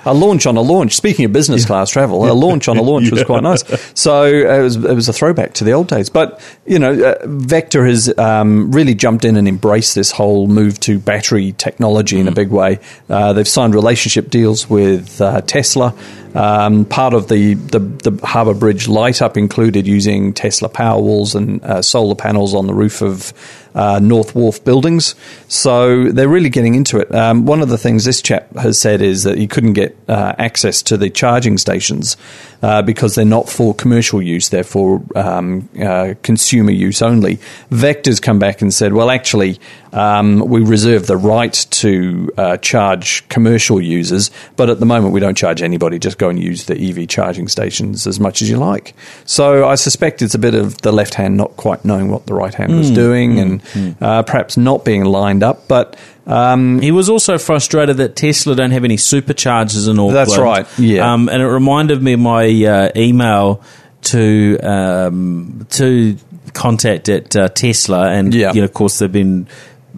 A 0.04 0.14
launch 0.14 0.46
on 0.46 0.56
a 0.56 0.60
launch. 0.60 0.94
Speaking 0.94 1.24
of 1.24 1.32
business 1.32 1.66
class 1.66 1.90
travel, 1.90 2.30
a 2.30 2.32
launch 2.32 2.68
on 2.68 2.76
a 2.76 2.82
launch 2.82 3.10
was 3.10 3.24
quite 3.26 3.42
nice. 3.42 3.64
So 3.94 4.22
uh, 4.22 4.58
it 4.58 4.62
was 4.62 4.76
it 4.76 4.94
was 4.94 5.08
a 5.08 5.12
throwback 5.12 5.54
to 5.54 5.64
the 5.64 5.72
old 5.72 5.88
days. 5.88 6.08
But 6.08 6.40
you 6.66 6.78
know, 6.78 6.92
uh, 6.92 7.26
Vector 7.26 7.84
has 7.84 8.16
um, 8.18 8.70
really 8.72 8.94
jumped 8.94 9.24
in 9.24 9.36
and 9.36 9.48
embraced 9.48 9.94
this 9.94 10.10
whole 10.10 10.46
move 10.46 10.78
to 10.80 10.98
battery 10.98 11.52
technology 11.52 12.18
in 12.18 12.28
a 12.28 12.32
big 12.32 12.50
way. 12.50 12.78
Uh, 13.08 13.32
they've 13.32 13.48
signed 13.48 13.74
relationship 13.74 14.30
deals 14.30 14.70
with 14.70 15.20
uh, 15.20 15.40
Tesla. 15.42 15.94
Um, 16.34 16.84
part 16.84 17.14
of 17.14 17.28
the, 17.28 17.54
the, 17.54 17.78
the 17.78 18.26
Harbour 18.26 18.54
Bridge 18.54 18.86
light 18.86 19.22
up 19.22 19.36
included 19.36 19.86
using 19.86 20.34
Tesla 20.34 20.68
Powerwalls 20.68 21.34
and 21.34 21.64
uh, 21.64 21.82
solar 21.82 22.14
panels 22.14 22.54
on 22.54 22.66
the 22.66 22.74
roof 22.74 23.00
of 23.02 23.32
uh, 23.78 24.00
North 24.00 24.34
Wharf 24.34 24.64
buildings. 24.64 25.14
So 25.46 26.10
they're 26.10 26.28
really 26.28 26.50
getting 26.50 26.74
into 26.74 26.98
it. 26.98 27.14
Um, 27.14 27.46
one 27.46 27.62
of 27.62 27.68
the 27.68 27.78
things 27.78 28.04
this 28.04 28.20
chap 28.20 28.54
has 28.56 28.78
said 28.78 29.00
is 29.00 29.22
that 29.22 29.38
he 29.38 29.46
couldn't 29.46 29.74
get 29.74 29.96
uh, 30.08 30.34
access 30.36 30.82
to 30.82 30.96
the 30.96 31.10
charging 31.10 31.58
stations 31.58 32.16
uh, 32.62 32.82
because 32.82 33.14
they're 33.14 33.24
not 33.24 33.48
for 33.48 33.74
commercial 33.74 34.20
use, 34.20 34.48
they're 34.48 34.64
for 34.64 35.02
um, 35.14 35.68
uh, 35.80 36.14
consumer 36.22 36.70
use 36.70 37.02
only. 37.02 37.38
Vector's 37.70 38.20
come 38.20 38.38
back 38.38 38.62
and 38.62 38.72
said, 38.74 38.92
well, 38.92 39.10
actually, 39.10 39.58
um, 39.92 40.40
we 40.40 40.60
reserve 40.62 41.06
the 41.06 41.16
right 41.16 41.52
to 41.70 42.30
uh, 42.36 42.56
charge 42.58 43.26
commercial 43.28 43.80
users, 43.80 44.30
but 44.56 44.68
at 44.70 44.80
the 44.80 44.86
moment 44.86 45.14
we 45.14 45.20
don't 45.20 45.36
charge 45.36 45.62
anybody. 45.62 45.98
Just 45.98 46.18
go 46.18 46.28
and 46.28 46.38
use 46.42 46.64
the 46.66 46.76
EV 46.78 47.08
charging 47.08 47.48
stations 47.48 48.06
as 48.06 48.18
much 48.20 48.42
as 48.42 48.50
you 48.50 48.56
like. 48.56 48.94
So 49.24 49.66
I 49.68 49.76
suspect 49.76 50.20
it's 50.20 50.34
a 50.34 50.38
bit 50.38 50.54
of 50.54 50.78
the 50.82 50.92
left 50.92 51.14
hand 51.14 51.36
not 51.36 51.56
quite 51.56 51.84
knowing 51.84 52.10
what 52.10 52.26
the 52.26 52.34
right 52.34 52.52
hand 52.54 52.72
Hmm. 52.72 52.78
was 52.78 52.90
doing 52.90 53.38
and 53.38 53.62
Uh, 54.00 54.22
perhaps 54.22 54.56
not 54.56 54.84
being 54.84 55.04
lined 55.04 55.42
up. 55.42 55.66
But 55.68 55.96
um, 56.28 56.80
He 56.80 56.92
was 56.92 57.08
also 57.08 57.38
frustrated 57.38 57.96
that 57.96 58.14
Tesla 58.16 58.54
don't 58.54 58.70
have 58.70 58.84
any 58.84 58.96
superchargers 58.96 59.88
in 59.88 59.98
Auckland. 59.98 60.16
That's 60.16 60.38
right, 60.38 60.66
yeah. 60.78 61.12
Um, 61.12 61.28
and 61.28 61.42
it 61.42 61.46
reminded 61.46 62.02
me 62.02 62.12
of 62.12 62.20
my 62.20 62.44
uh, 62.46 62.90
email 62.94 63.62
to 64.02 64.58
um, 64.60 65.66
to 65.70 66.16
contact 66.52 67.08
at 67.08 67.34
uh, 67.34 67.48
Tesla, 67.48 68.08
and 68.10 68.34
Yeah. 68.34 68.52
you 68.52 68.60
know, 68.60 68.64
of 68.66 68.72
course, 68.74 68.98
they've 68.98 69.10
been 69.12 69.46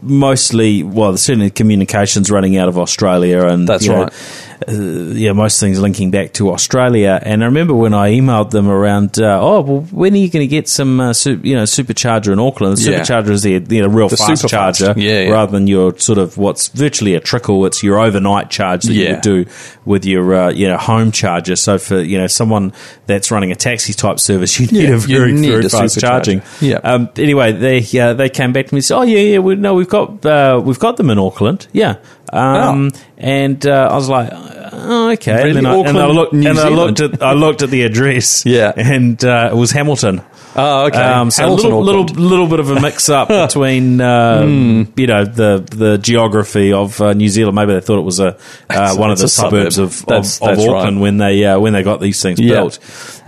mostly 0.02 0.82
well, 0.82 1.16
certainly 1.16 1.50
communications 1.50 2.30
running 2.30 2.56
out 2.56 2.68
of 2.68 2.78
Australia, 2.78 3.44
and 3.46 3.68
That's 3.68 3.84
you 3.84 3.92
know, 3.92 4.02
right. 4.04 4.49
Uh, 4.68 4.72
yeah, 4.72 5.32
most 5.32 5.58
things 5.60 5.80
linking 5.80 6.10
back 6.10 6.32
to 6.34 6.50
Australia. 6.52 7.20
And 7.22 7.42
I 7.42 7.46
remember 7.46 7.74
when 7.74 7.94
I 7.94 8.10
emailed 8.12 8.50
them 8.50 8.68
around, 8.68 9.18
uh, 9.18 9.38
oh, 9.40 9.60
well, 9.60 9.80
when 9.90 10.12
are 10.14 10.16
you 10.18 10.28
going 10.30 10.42
to 10.42 10.50
get 10.50 10.68
some, 10.68 11.00
uh, 11.00 11.12
su- 11.12 11.40
you 11.42 11.54
know, 11.56 11.62
supercharger 11.64 12.32
in 12.32 12.38
Auckland? 12.38 12.76
The 12.76 12.90
Yeah. 12.90 13.00
supercharger 13.00 13.30
is 13.30 13.42
the 13.42 13.52
you 13.68 13.82
know 13.82 13.88
real 13.88 14.08
The 14.08 14.16
fast 14.16 14.48
charger, 14.48 14.94
Yeah, 14.96 15.20
yeah. 15.20 15.30
rather 15.30 15.52
than 15.52 15.66
your 15.66 15.96
sort 15.98 16.18
of 16.18 16.36
what's 16.38 16.68
virtually 16.68 17.14
a 17.14 17.20
trickle. 17.20 17.64
It's 17.66 17.82
your 17.82 17.98
overnight 17.98 18.50
charge 18.50 18.84
that 18.84 18.92
you 18.94 19.08
would 19.10 19.20
do 19.22 19.46
with 19.84 20.04
your 20.04 20.34
uh, 20.34 20.50
you 20.50 20.68
know 20.68 20.76
home 20.76 21.10
charger. 21.12 21.56
So 21.56 21.78
for 21.78 22.00
you 22.00 22.18
know 22.18 22.26
someone 22.26 22.72
that's 23.06 23.30
running 23.30 23.50
a 23.52 23.56
taxi 23.56 23.92
type 23.92 24.20
service, 24.20 24.58
you 24.60 24.66
need 24.66 24.90
a 24.90 24.98
very 24.98 25.32
need 25.32 25.48
very 25.50 25.68
fast 25.68 25.98
charging. 26.00 26.42
Yeah. 26.60 26.76
Um, 26.84 27.08
anyway, 27.16 27.52
they 27.52 27.78
uh, 28.00 28.14
they 28.14 28.28
came 28.28 28.52
back 28.52 28.66
to 28.66 28.74
me 28.74 28.78
and 28.78 28.84
said, 28.84 28.96
"Oh 28.98 29.02
yeah, 29.02 29.18
yeah, 29.18 29.38
we, 29.38 29.54
no, 29.56 29.74
we've 29.74 29.88
got 29.88 30.24
uh, 30.26 30.60
we've 30.64 30.78
got 30.78 30.96
them 30.96 31.08
in 31.10 31.18
Auckland, 31.18 31.66
yeah." 31.72 31.96
Um, 32.32 32.90
And 33.18 33.66
uh, 33.66 33.88
I 33.90 33.94
was 33.94 34.08
like, 34.08 34.30
"Oh, 34.32 35.10
okay." 35.12 35.34
Really? 35.44 35.48
And 35.48 35.56
then 35.58 35.66
I, 35.66 35.74
and 35.80 35.98
I 35.98 36.06
looked 36.06 36.32
New 36.32 36.48
and 36.48 36.58
I 36.58 36.68
looked 36.68 37.00
at 37.00 37.22
I 37.22 37.32
looked 37.34 37.62
at 37.62 37.70
the 37.70 37.82
address, 37.82 38.44
Yeah. 38.46 38.72
and 38.76 39.22
uh, 39.24 39.50
it 39.52 39.56
was 39.56 39.72
Hamilton. 39.72 40.22
Oh, 40.56 40.86
okay. 40.86 40.98
Um, 41.00 41.30
so 41.30 41.42
Hamilton, 41.42 41.70
a 41.72 41.78
little, 41.78 42.04
little, 42.04 42.24
little 42.28 42.46
bit 42.48 42.58
of 42.60 42.70
a 42.70 42.80
mix 42.80 43.08
up 43.08 43.28
between, 43.46 44.00
um, 44.00 44.92
you 44.96 45.06
know, 45.06 45.24
the 45.24 45.64
the 45.70 45.96
geography 45.98 46.72
of 46.72 47.00
uh, 47.00 47.12
New 47.12 47.28
Zealand. 47.28 47.54
Maybe 47.56 47.72
they 47.74 47.80
thought 47.80 47.98
it 47.98 48.04
was 48.04 48.20
a 48.20 48.36
uh, 48.68 48.96
one 48.96 49.10
of 49.12 49.18
the 49.18 49.26
a 49.26 49.28
suburb. 49.28 49.72
suburbs 49.72 49.78
of, 49.78 50.06
That's- 50.06 50.36
of, 50.40 50.42
of 50.42 50.56
that's 50.56 50.66
right. 50.68 50.76
Auckland 50.76 51.00
when 51.00 51.18
they 51.18 51.44
uh, 51.44 51.58
when 51.60 51.72
they 51.72 51.82
got 51.82 52.00
these 52.00 52.20
things 52.22 52.40
Yeah. 52.40 52.54
built. 52.54 52.78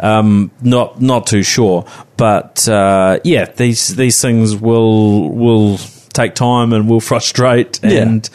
Um, 0.00 0.50
not 0.62 1.00
not 1.02 1.26
too 1.26 1.42
sure, 1.42 1.84
but 2.16 2.66
uh, 2.68 3.18
yeah, 3.24 3.44
these 3.56 3.94
these 3.94 4.20
things 4.20 4.56
will 4.56 5.28
will 5.30 5.78
take 6.12 6.34
time 6.34 6.72
and 6.72 6.88
will 6.88 7.00
frustrate 7.00 7.78
Yeah. 7.82 8.02
and. 8.02 8.30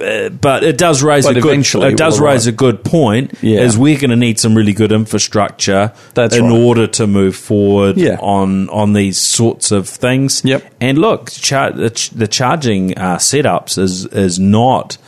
Uh, 0.00 0.28
but 0.30 0.62
it 0.64 0.78
does 0.78 1.02
raise 1.02 1.24
But 1.26 1.36
a 1.36 1.40
good. 1.40 1.58
It 1.58 1.96
does 1.96 2.20
raise 2.20 2.46
arrive. 2.46 2.54
a 2.54 2.56
good 2.56 2.84
point. 2.84 3.34
Yeah. 3.42 3.60
Is 3.60 3.76
we're 3.76 3.98
going 3.98 4.10
to 4.10 4.16
need 4.16 4.38
some 4.38 4.54
really 4.54 4.72
good 4.72 4.92
infrastructure 4.92 5.92
That's 6.14 6.36
in 6.36 6.44
right. 6.44 6.52
order 6.52 6.86
to 6.88 7.06
move 7.06 7.36
forward 7.36 7.96
Yeah. 7.96 8.16
on 8.20 8.68
on 8.70 8.92
these 8.92 9.18
sorts 9.18 9.70
of 9.70 9.88
things. 9.88 10.42
Yep. 10.44 10.62
And 10.80 10.98
look, 10.98 11.30
char- 11.30 11.72
the, 11.72 11.90
ch- 11.90 12.10
the 12.10 12.28
charging 12.28 12.96
uh, 12.98 13.16
setups 13.18 13.78
is 13.78 14.06
is 14.06 14.38
not 14.38 14.98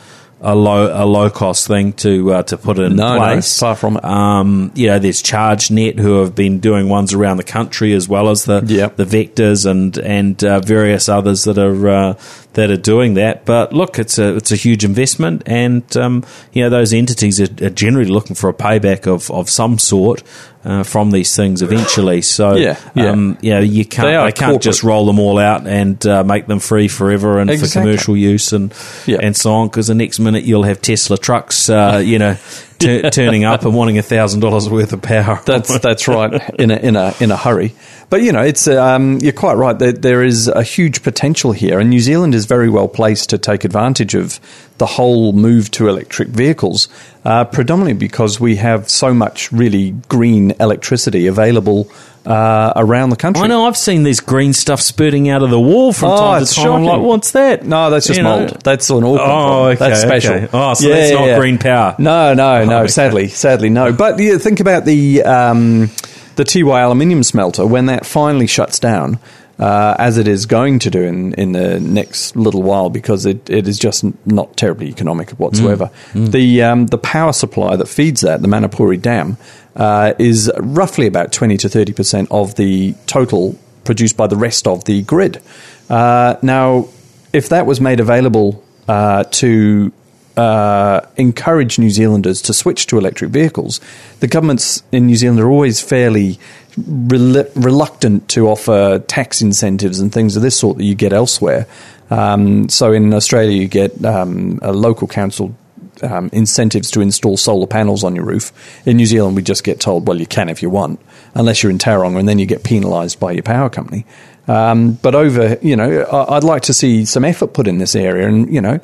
a 0.41 0.53
low 0.53 0.91
a 0.93 1.05
low 1.05 1.29
cost 1.29 1.65
thing 1.65 1.93
to 1.93 2.31
uh, 2.33 2.43
to 2.43 2.57
put 2.57 2.77
in 2.77 2.95
No, 2.97 3.13
no, 3.17 3.23
place. 3.23 3.59
far 3.59 3.75
from 3.75 3.97
it. 3.97 4.03
Um, 4.05 4.71
you 4.75 4.87
know, 4.87 4.99
there's 4.99 5.23
ChargeNet 5.23 5.97
who 5.97 6.19
have 6.19 6.35
been 6.35 6.59
doing 6.59 6.87
ones 6.89 7.13
around 7.13 7.37
the 7.37 7.43
country 7.43 7.93
as 7.93 8.07
well 8.07 8.29
as 8.29 8.43
the 8.45 8.61
Yep. 8.65 8.97
the 8.97 9.05
vectors 9.05 9.65
and 9.65 9.97
and 9.97 10.43
uh, 10.43 10.59
various 10.59 11.09
others 11.09 11.45
that 11.45 11.57
are 11.57 11.89
uh, 11.89 12.13
that 12.55 12.69
are 12.71 12.77
doing 12.77 13.13
that. 13.13 13.45
But 13.45 13.71
look, 13.71 13.99
it's 13.99 14.17
a 14.17 14.35
it's 14.35 14.51
a 14.51 14.55
huge 14.57 14.83
investment, 14.83 15.43
and 15.45 15.83
um, 15.95 16.25
you 16.51 16.63
know 16.63 16.69
those 16.69 16.91
entities 16.93 17.39
are, 17.39 17.65
are 17.65 17.69
generally 17.69 18.09
looking 18.09 18.35
for 18.35 18.49
a 18.49 18.53
payback 18.53 19.07
of 19.07 19.29
of 19.31 19.49
some 19.49 19.77
sort. 19.79 20.23
Uh, 20.65 20.81
from 20.81 21.11
these 21.11 21.35
things 21.35 21.61
eventually, 21.61 22.21
so 22.23 22.55
Yeah, 22.55 22.75
yeah. 22.95 23.11
Um, 23.11 23.37
you 23.39 23.51
know 23.51 23.59
you 23.59 23.85
can't 23.85 24.07
They 24.07 24.13
they 24.13 24.31
can't 24.31 24.37
corporate. 24.53 24.61
just 24.63 24.81
roll 24.81 25.05
them 25.05 25.19
all 25.19 25.37
out 25.37 25.67
and 25.67 26.03
uh, 26.07 26.23
make 26.23 26.47
them 26.47 26.57
free 26.57 26.87
forever 26.87 27.37
and 27.37 27.51
for 27.59 27.67
commercial 27.67 28.17
use 28.17 28.51
and 28.51 28.73
Yeah. 29.05 29.19
and 29.21 29.35
so 29.37 29.53
on. 29.53 29.67
Because 29.67 29.85
the 29.85 29.93
next 29.93 30.17
minute 30.17 30.43
you'll 30.43 30.63
have 30.63 30.81
Tesla 30.81 31.19
trucks, 31.19 31.69
uh, 31.69 32.01
you 32.03 32.17
know, 32.17 32.35
t- 32.79 33.09
turning 33.09 33.43
up 33.43 33.63
and 33.63 33.75
wanting 33.75 33.97
a 33.97 34.01
thousand 34.01 34.39
dollars 34.41 34.69
worth 34.69 34.93
of 34.93 35.01
power. 35.01 35.41
That's 35.45 35.79
that's 35.79 36.07
right. 36.07 36.49
In 36.59 36.71
a 36.71 36.75
in 36.75 36.95
a 36.95 37.13
in 37.19 37.31
a 37.31 37.37
hurry, 37.37 37.73
but 38.09 38.21
you 38.21 38.31
know, 38.31 38.41
it's 38.41 38.67
um, 38.67 39.19
you're 39.19 39.33
quite 39.33 39.55
right. 39.55 39.77
There, 39.77 39.91
there 39.91 40.23
is 40.23 40.47
a 40.47 40.63
huge 40.63 41.03
potential 41.03 41.51
here, 41.51 41.79
and 41.79 41.89
New 41.89 41.99
Zealand 41.99 42.35
is 42.35 42.45
very 42.45 42.69
well 42.69 42.87
placed 42.87 43.29
to 43.31 43.37
take 43.37 43.63
advantage 43.63 44.15
of 44.15 44.39
the 44.77 44.85
whole 44.85 45.33
move 45.33 45.71
to 45.71 45.87
electric 45.87 46.29
vehicles, 46.29 46.87
uh, 47.23 47.45
predominantly 47.45 47.93
because 47.93 48.39
we 48.39 48.57
have 48.57 48.89
so 48.89 49.13
much 49.13 49.51
really 49.51 49.91
green 50.09 50.51
electricity 50.59 51.27
available 51.27 51.89
uh, 52.25 52.73
around 52.75 53.09
the 53.11 53.15
country. 53.15 53.43
I 53.43 53.47
know 53.47 53.65
I've 53.67 53.77
seen 53.77 54.03
this 54.03 54.19
green 54.19 54.53
stuff 54.53 54.79
spurting 54.81 55.29
out 55.29 55.43
of 55.43 55.49
the 55.49 55.59
wall 55.59 55.93
from 55.93 56.11
Oh, 56.11 56.17
time 56.17 56.45
to 56.45 56.53
time. 56.53 56.71
I'm 56.71 56.83
like, 56.83 57.01
what's 57.01 57.31
that? 57.31 57.65
No, 57.65 57.89
that's 57.89 58.07
just 58.07 58.17
You 58.17 58.23
know? 58.23 58.39
mold. 58.39 58.61
That's 58.63 58.89
an 58.89 58.97
Auckland. 59.03 59.19
Oh, 59.21 59.65
okay, 59.67 59.75
That's 59.79 60.01
special. 60.01 60.33
okay. 60.33 60.47
Oh, 60.53 60.73
so 60.73 60.89
that's 60.89 61.11
not 61.11 61.39
green 61.39 61.57
power. 61.57 61.95
No, 61.99 62.33
no, 62.33 62.65
no. 62.65 62.79
okay. 62.79 62.87
Sadly, 62.87 63.27
sadly, 63.27 63.69
no. 63.69 63.93
But 63.93 64.19
yeah, 64.19 64.37
think 64.37 64.59
about 64.59 64.85
the 64.85 65.23
um, 65.23 65.89
the 66.35 66.43
Tiwai 66.43 66.83
aluminium 66.83 67.23
smelter 67.23 67.65
when 67.65 67.85
that 67.87 68.05
finally 68.05 68.47
shuts 68.47 68.79
down. 68.79 69.19
Uh, 69.57 69.95
as 69.97 70.17
it 70.17 70.27
is 70.27 70.45
going 70.45 70.79
to 70.79 70.89
do 70.89 71.01
in, 71.01 71.33
in 71.35 71.53
the 71.53 71.79
next 71.79 72.35
little 72.35 72.61
while, 72.61 72.89
because 72.89 73.25
it, 73.25 73.49
it 73.49 73.69
is 73.69 73.79
just 73.79 74.03
not 74.25 74.57
terribly 74.57 74.87
economic 74.87 75.29
whatsoever. 75.39 75.89
The 76.13 76.61
um, 76.63 76.87
the 76.87 76.97
power 76.97 77.31
supply 77.31 77.77
that 77.77 77.87
feeds 77.87 78.19
that, 78.19 78.41
the 78.41 78.49
Manapouri 78.49 79.01
Dam, 79.01 79.37
uh, 79.77 80.11
is 80.19 80.51
roughly 80.57 81.07
about 81.07 81.31
twenty 81.31 81.55
to 81.55 81.69
thirty 81.69 81.93
percent 81.93 82.27
of 82.31 82.55
the 82.55 82.95
total 83.07 83.55
produced 83.85 84.17
by 84.17 84.27
the 84.27 84.35
rest 84.35 84.67
of 84.67 84.83
the 84.83 85.03
grid. 85.03 85.41
Uh, 85.89 86.35
now, 86.41 86.89
if 87.31 87.47
that 87.47 87.65
was 87.65 87.79
made 87.79 88.01
available 88.01 88.61
uh, 88.89 89.23
to 89.31 89.93
uh, 90.35 90.99
encourage 91.15 91.79
New 91.79 91.91
Zealanders 91.91 92.41
to 92.41 92.53
switch 92.53 92.87
to 92.87 92.97
electric 92.97 93.31
vehicles, 93.31 93.79
the 94.19 94.27
governments 94.27 94.83
in 94.91 95.05
New 95.05 95.15
Zealand 95.15 95.39
are 95.39 95.49
always 95.49 95.79
fairly 95.79 96.39
rel- 96.77 97.47
reluctant 97.55 98.27
to 98.29 98.47
offer 98.47 98.99
tax 99.07 99.41
incentives 99.41 99.99
and 99.99 100.11
things 100.11 100.35
of 100.35 100.41
this 100.41 100.57
sort 100.59 100.77
that 100.77 100.83
you 100.83 100.95
get 100.95 101.13
elsewhere. 101.13 101.67
Um, 102.09 102.69
so 102.69 102.93
in 102.93 103.13
Australia, 103.13 103.59
you 103.59 103.67
get 103.67 104.03
um, 104.05 104.59
a 104.61 104.71
local 104.71 105.07
council. 105.07 105.55
Um, 106.01 106.29
incentives 106.33 106.91
to 106.91 106.99
install 106.99 107.37
solar 107.37 107.67
panels 107.67 108.03
on 108.03 108.17
your 108.17 108.25
roof. 108.25 108.51
In 108.85 108.97
New 108.97 109.05
Zealand, 109.05 109.37
we 109.37 109.41
just 109.41 109.63
get 109.63 109.79
told, 109.79 110.05
well, 110.05 110.19
you 110.19 110.25
can 110.25 110.49
if 110.49 110.61
you 110.61 110.69
want, 110.69 110.99
unless 111.35 111.63
you're 111.63 111.69
in 111.69 111.77
Tauranga, 111.77 112.19
and 112.19 112.27
then 112.27 112.37
you 112.37 112.45
get 112.45 112.65
penalised 112.65 113.17
by 113.17 113.31
your 113.31 113.43
power 113.43 113.69
company. 113.69 114.05
Um, 114.45 114.99
but 115.01 115.15
over, 115.15 115.57
you 115.61 115.77
know, 115.77 116.01
I- 116.01 116.35
I'd 116.35 116.43
like 116.43 116.63
to 116.63 116.73
see 116.73 117.05
some 117.05 117.23
effort 117.23 117.53
put 117.53 117.65
in 117.65 117.77
this 117.77 117.95
area, 117.95 118.27
and 118.27 118.53
you 118.53 118.59
know, 118.59 118.81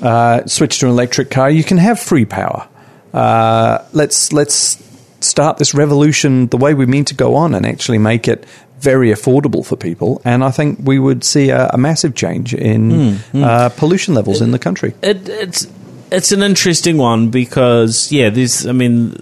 uh, 0.00 0.46
switch 0.46 0.78
to 0.78 0.86
an 0.86 0.92
electric 0.92 1.28
car. 1.28 1.50
You 1.50 1.64
can 1.64 1.78
have 1.78 1.98
free 1.98 2.24
power. 2.24 2.68
Uh, 3.12 3.78
let's 3.92 4.32
let's 4.32 4.76
start 5.24 5.58
this 5.58 5.74
revolution 5.74 6.46
the 6.48 6.56
way 6.56 6.74
we 6.74 6.86
mean 6.86 7.04
to 7.06 7.14
go 7.14 7.34
on, 7.34 7.54
and 7.54 7.64
actually 7.66 7.98
make 7.98 8.28
it 8.28 8.44
very 8.80 9.10
affordable 9.10 9.64
for 9.64 9.76
people. 9.76 10.20
And 10.24 10.44
I 10.44 10.50
think 10.50 10.78
we 10.82 10.98
would 10.98 11.24
see 11.24 11.50
a, 11.50 11.68
a 11.72 11.78
massive 11.78 12.14
change 12.14 12.54
in 12.54 13.18
Uh, 13.34 13.68
pollution 13.70 14.14
levels 14.14 14.40
in 14.40 14.50
the 14.50 14.58
country. 14.58 14.92
It, 15.02 15.28
it's 15.28 15.66
it's 16.10 16.32
an 16.32 16.42
interesting 16.42 16.98
one 16.98 17.30
because 17.30 18.12
yeah, 18.12 18.30
there's 18.30 18.66
I 18.66 18.72
mean 18.72 19.14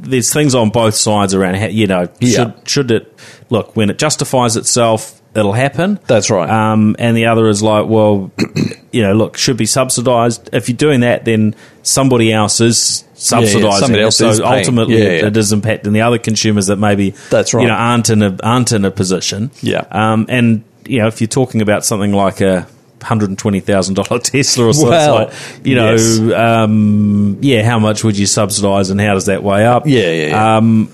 there's 0.00 0.32
things 0.32 0.54
on 0.54 0.70
both 0.70 0.94
sides 0.94 1.34
around 1.34 1.56
how, 1.56 1.66
you 1.66 1.86
know 1.86 2.08
Yeah. 2.20 2.30
should 2.30 2.54
should 2.68 2.90
it 2.90 3.12
look 3.50 3.76
when 3.76 3.90
it 3.90 3.98
justifies 3.98 4.56
itself 4.56 5.20
it'll 5.34 5.52
happen 5.54 5.98
That's 6.06 6.30
right. 6.30 6.48
um, 6.48 6.94
and 6.98 7.16
the 7.16 7.26
other 7.26 7.48
is 7.48 7.60
like 7.62 7.86
well 7.88 8.30
you 8.92 9.02
know 9.02 9.14
look 9.14 9.36
should 9.36 9.56
be 9.56 9.66
subsidized 9.66 10.48
if 10.52 10.68
you're 10.68 10.76
doing 10.76 11.00
that 11.00 11.24
then 11.24 11.54
somebody 11.82 12.32
else 12.32 12.60
is 12.60 13.04
subsidizing 13.16 13.80
somebody 13.80 14.02
else 14.02 14.16
so 14.16 14.44
ultimately 14.44 14.96
Yeah, 14.98 15.04
yeah. 15.04 15.26
it 15.26 15.36
is 15.36 15.52
impacting 15.52 15.92
the 15.92 16.02
other 16.02 16.18
consumers 16.18 16.66
that 16.66 16.76
maybe 16.76 17.14
That's 17.30 17.54
right. 17.54 17.62
you 17.62 17.68
know 17.68 17.74
aren't 17.74 18.10
in 18.10 18.22
a 18.22 18.36
aren't 18.42 18.72
in 18.72 18.84
a 18.84 18.90
position 18.90 19.50
Yeah. 19.62 19.84
um, 19.90 20.26
and 20.28 20.64
you 20.84 20.98
know 21.00 21.06
if 21.08 21.20
you're 21.20 21.28
talking 21.28 21.62
about 21.62 21.84
something 21.84 22.12
like 22.12 22.40
a 22.40 22.66
hundred 23.02 23.28
and 23.28 23.38
twenty 23.38 23.60
thousand 23.60 23.94
dollar 23.94 24.18
Tesla 24.22 24.66
or 24.66 24.72
something, 24.72 24.90
Well, 24.90 25.14
like, 25.26 25.32
you 25.64 25.74
know, 25.76 25.92
yes. 25.92 26.18
um, 26.32 27.38
yeah, 27.40 27.62
how 27.62 27.78
much 27.78 28.02
would 28.02 28.18
you 28.18 28.26
subsidise 28.26 28.90
and 28.90 29.00
how 29.00 29.14
does 29.14 29.26
that 29.26 29.42
weigh 29.42 29.64
up? 29.66 29.86
Yeah, 29.86 30.10
yeah, 30.10 30.26
yeah. 30.28 30.56
Um, 30.56 30.90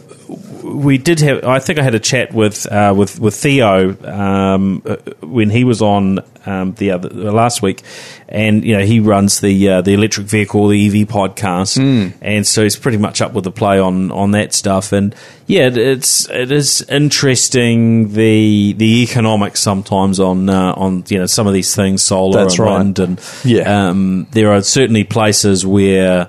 we 0.63 0.99
did 0.99 1.21
have. 1.21 1.45
I 1.45 1.59
think 1.59 1.79
I 1.79 1.83
had 1.83 1.95
a 1.95 2.01
chat 2.01 2.33
with 2.33 2.71
uh, 2.71 2.95
with 2.97 3.19
with 3.21 3.35
Theo 3.35 3.97
um, 4.07 4.83
uh, 4.87 4.97
when 5.21 5.51
he 5.51 5.65
was 5.65 5.83
on 5.83 6.21
um, 6.47 6.75
the 6.75 6.93
other 6.93 7.09
uh, 7.09 7.33
last 7.33 7.63
week, 7.63 7.83
and 8.29 8.65
you 8.65 8.77
know 8.77 8.85
he 8.85 9.01
runs 9.01 9.41
the 9.41 9.69
uh, 9.69 9.81
the 9.83 9.93
electric 9.95 10.27
vehicle, 10.27 10.69
the 10.69 10.87
EV 10.87 11.09
podcast, 11.09 11.77
Hmm. 11.79 12.17
and 12.23 12.47
so 12.47 12.63
he's 12.63 12.77
pretty 12.77 12.99
much 12.99 13.21
up 13.21 13.33
with 13.33 13.45
the 13.45 13.51
play 13.51 13.79
on 13.79 14.11
on 14.13 14.31
that 14.33 14.53
stuff. 14.55 14.93
And 14.93 15.15
yeah, 15.47 15.67
it- 15.67 15.77
it's 15.77 16.29
it 16.31 16.53
is 16.53 16.83
interesting 16.89 18.13
the 18.13 18.73
the 18.75 19.03
economics 19.03 19.61
sometimes 19.61 20.21
on 20.21 20.49
uh, 20.49 20.73
on 20.77 21.05
you 21.09 21.19
know 21.19 21.27
some 21.27 21.47
of 21.47 21.53
these 21.55 21.75
things, 21.75 22.03
solar 22.03 22.41
That's 22.43 22.55
and 22.59 22.67
right. 22.67 22.79
wind, 22.79 22.99
and 22.99 23.21
Yeah. 23.45 23.89
um, 23.89 24.27
there 24.33 24.53
are 24.53 24.63
certainly 24.63 25.05
places 25.05 25.65
where 25.67 26.29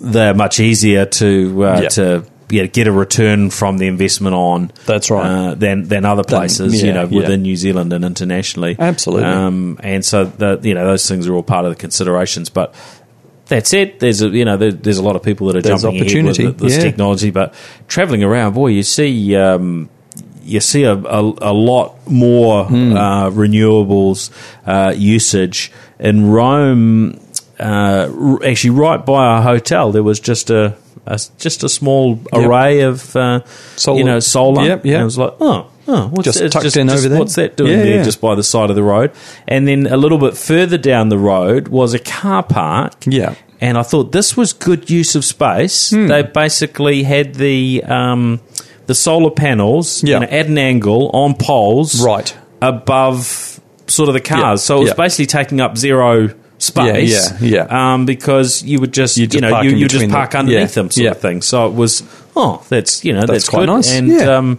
they're 0.00 0.34
much 0.34 0.60
easier 0.60 1.06
to 1.06 1.64
uh, 1.64 1.80
Yeah. 1.82 1.88
to 1.90 2.24
yeah, 2.48 2.66
get 2.66 2.86
a 2.86 2.92
return 2.92 3.50
from 3.50 3.78
the 3.78 3.86
investment 3.86 4.34
on. 4.34 4.70
That's 4.86 5.10
right. 5.10 5.26
Uh, 5.26 5.54
than 5.54 5.84
than 5.84 6.04
other 6.04 6.24
places, 6.24 6.80
you 6.80 6.88
yeah, 6.88 6.94
know, 6.94 7.08
yeah. 7.08 7.16
within 7.16 7.42
New 7.42 7.56
Zealand 7.56 7.92
and 7.92 8.04
internationally. 8.04 8.76
Absolutely. 8.78 9.24
Um, 9.24 9.78
and 9.82 10.04
so 10.04 10.24
the 10.24 10.60
you 10.62 10.74
know 10.74 10.86
those 10.86 11.08
things 11.08 11.26
are 11.26 11.34
all 11.34 11.42
part 11.42 11.64
of 11.64 11.72
the 11.72 11.76
considerations, 11.76 12.50
but. 12.50 12.74
That's 13.48 13.72
it. 13.74 14.00
there's 14.00 14.22
a 14.22 14.28
you 14.28 14.44
know 14.44 14.56
there, 14.56 14.72
there's 14.72 14.98
a 14.98 15.04
lot 15.04 15.14
of 15.14 15.22
people 15.22 15.46
that 15.46 15.56
are 15.56 15.62
There's 15.62 15.82
jumping 15.82 16.00
opportunity, 16.00 16.46
with 16.46 16.58
this 16.58 16.76
yeah. 16.76 16.82
technology, 16.82 17.30
but 17.30 17.54
traveling 17.86 18.24
around, 18.24 18.54
boy, 18.54 18.70
you 18.70 18.82
see 18.82 19.36
um, 19.36 19.88
you 20.42 20.58
see 20.58 20.82
a, 20.82 20.94
a, 20.94 21.20
a 21.20 21.52
lot 21.52 22.10
more 22.10 22.64
Hmm. 22.64 22.96
uh, 22.96 23.30
renewables 23.30 24.30
uh, 24.66 24.92
usage 24.96 25.70
in 26.00 26.28
Rome. 26.28 27.20
Uh, 27.58 28.38
actually 28.44 28.70
right 28.70 29.04
by 29.04 29.24
our 29.26 29.42
hotel, 29.42 29.92
there 29.92 30.02
was 30.02 30.20
just 30.20 30.50
a, 30.50 30.76
a 31.06 31.20
just 31.38 31.64
a 31.64 31.68
small 31.68 32.18
array 32.32 32.80
of 32.80 33.14
uh, 33.16 33.44
Solar. 33.76 33.98
you 33.98 34.04
know 34.04 34.20
solar. 34.20 34.64
Yep, 34.64 34.84
yep. 34.86 34.94
And 34.94 35.02
I 35.02 35.04
was 35.04 35.18
like, 35.18 35.34
oh. 35.40 35.70
Oh, 35.88 36.08
what's 36.08 36.24
Just 36.24 36.40
that? 36.40 36.50
tucked 36.50 36.76
in 36.76 36.90
over 36.90 37.08
there? 37.08 37.16
What's 37.16 37.36
that 37.36 37.56
doing 37.56 37.70
Yeah, 37.70 37.76
there, 37.84 37.96
yeah. 37.98 38.02
just 38.02 38.20
by 38.20 38.34
the 38.34 38.42
side 38.42 38.70
of 38.70 38.74
the 38.76 38.82
road? 38.82 39.12
And 39.46 39.68
then 39.68 39.86
a 39.86 39.96
little 39.96 40.18
bit 40.18 40.36
further 40.36 40.76
down 40.78 41.10
the 41.10 41.16
road 41.16 41.68
was 41.68 41.94
a 41.94 42.00
car 42.00 42.42
park. 42.42 42.94
Yeah. 43.06 43.36
And 43.60 43.78
I 43.78 43.84
thought 43.84 44.10
this 44.10 44.36
was 44.36 44.52
good 44.52 44.90
use 44.90 45.14
of 45.14 45.24
space. 45.24 45.90
Hmm. 45.90 46.08
They 46.08 46.22
basically 46.24 47.04
had 47.04 47.36
the 47.36 47.84
um, 47.84 48.40
the 48.86 48.96
solar 48.96 49.30
panels 49.30 50.02
Yeah. 50.02 50.14
you 50.14 50.20
know, 50.22 50.32
at 50.32 50.46
an 50.46 50.58
angle 50.58 51.08
on 51.10 51.34
poles, 51.36 52.04
Right. 52.04 52.36
above 52.60 53.60
sort 53.86 54.08
of 54.08 54.14
the 54.14 54.20
cars. 54.20 54.62
So 54.64 54.78
it 54.78 54.84
was 54.86 54.94
basically 54.94 55.26
taking 55.26 55.60
up 55.60 55.78
zero 55.78 56.30
space. 56.66 57.30
Yeah, 57.32 57.38
yeah, 57.40 57.66
yeah. 57.68 57.92
Um, 57.94 58.06
because 58.06 58.62
you 58.62 58.80
would 58.80 58.92
just, 58.92 59.16
You 59.16 59.26
you, 59.30 59.40
know 59.40 59.50
park 59.50 59.64
you, 59.64 59.70
you 59.70 59.88
just 59.88 60.10
park 60.10 60.32
the- 60.32 60.38
underneath 60.38 60.60
yeah, 60.76 60.82
them, 60.82 60.90
sort 60.90 61.04
yeah. 61.04 61.10
of 61.12 61.20
thing. 61.20 61.42
So 61.42 61.66
it 61.66 61.74
was 61.74 62.02
oh, 62.34 62.64
that's 62.68 63.04
you 63.04 63.12
know 63.12 63.24
that's, 63.26 63.48
quite 63.48 63.60
good. 63.66 63.72
nice, 63.72 63.92
and 63.92 64.08
yeah. 64.08 64.36
um, 64.36 64.58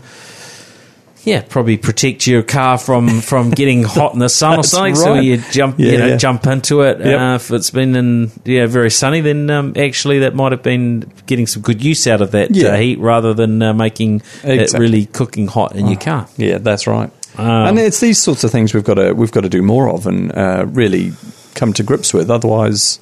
yeah, 1.24 1.42
probably 1.42 1.76
protect 1.76 2.26
your 2.26 2.42
car 2.42 2.78
from, 2.78 3.20
from 3.20 3.50
getting 3.62 3.84
hot 3.84 4.14
in 4.14 4.20
the 4.20 4.30
sun 4.30 4.54
or 4.54 4.56
That's 4.58 4.70
something. 4.70 4.96
So 4.96 5.16
you 5.16 5.42
jump, 5.52 5.78
Yeah, 5.78 5.92
you 5.92 5.98
know, 5.98 6.08
yeah. 6.08 6.16
jump 6.18 6.48
into 6.48 6.84
it. 6.84 7.00
Yep. 7.00 7.20
Uh, 7.20 7.36
if 7.36 7.52
it's 7.52 7.70
been 7.70 7.96
in 7.98 8.32
yeah 8.46 8.66
very 8.66 8.90
sunny, 8.90 9.20
then 9.20 9.50
um, 9.50 9.74
actually 9.76 10.20
that 10.20 10.36
might 10.36 10.54
have 10.54 10.64
been 10.64 11.12
getting 11.26 11.46
some 11.46 11.64
good 11.64 11.84
use 11.84 12.08
out 12.08 12.22
of 12.22 12.32
that 12.32 12.52
Yeah. 12.56 12.70
uh, 12.70 12.78
heat 12.78 13.00
rather 13.00 13.34
than 13.34 13.62
uh, 13.62 13.74
making 13.74 14.22
it 14.44 14.72
really 14.72 15.06
cooking 15.06 15.48
hot 15.48 15.76
in 15.76 15.88
your 15.88 16.00
car. 16.00 16.30
Yeah, 16.38 16.60
that's 16.60 16.88
right. 16.88 17.12
Um, 17.38 17.46
and 17.46 17.80
it's 17.80 18.00
these 18.00 18.20
sorts 18.20 18.46
of 18.46 18.52
things 18.52 18.74
we've 18.74 18.86
got 18.86 18.96
to 18.96 19.12
we've 19.12 19.32
got 19.32 19.42
to 19.42 19.50
do 19.50 19.62
more 19.62 19.90
of 19.90 20.08
and 20.08 20.32
uh, 20.36 20.66
really 20.70 21.12
come 21.58 21.74
to 21.74 21.84
grips 21.84 22.14
with. 22.14 22.30
Otherwise, 22.32 23.00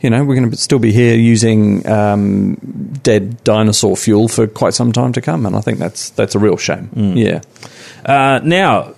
you 0.00 0.10
know, 0.10 0.22
we're 0.24 0.36
going 0.36 0.50
to 0.50 0.56
still 0.56 0.78
be 0.78 0.92
here 0.92 1.16
using 1.16 1.84
um, 1.88 2.54
dead 3.02 3.42
dinosaur 3.42 3.96
fuel 3.96 4.28
for 4.28 4.46
quite 4.46 4.74
some 4.74 4.92
time 4.92 5.12
to 5.14 5.20
come, 5.20 5.46
and 5.46 5.56
I 5.56 5.60
think 5.60 5.78
that's 5.78 6.10
that's 6.10 6.34
a 6.34 6.38
real 6.38 6.56
shame. 6.56 6.88
Mm. 6.94 7.16
Yeah. 7.16 7.40
Uh, 8.04 8.40
now, 8.44 8.94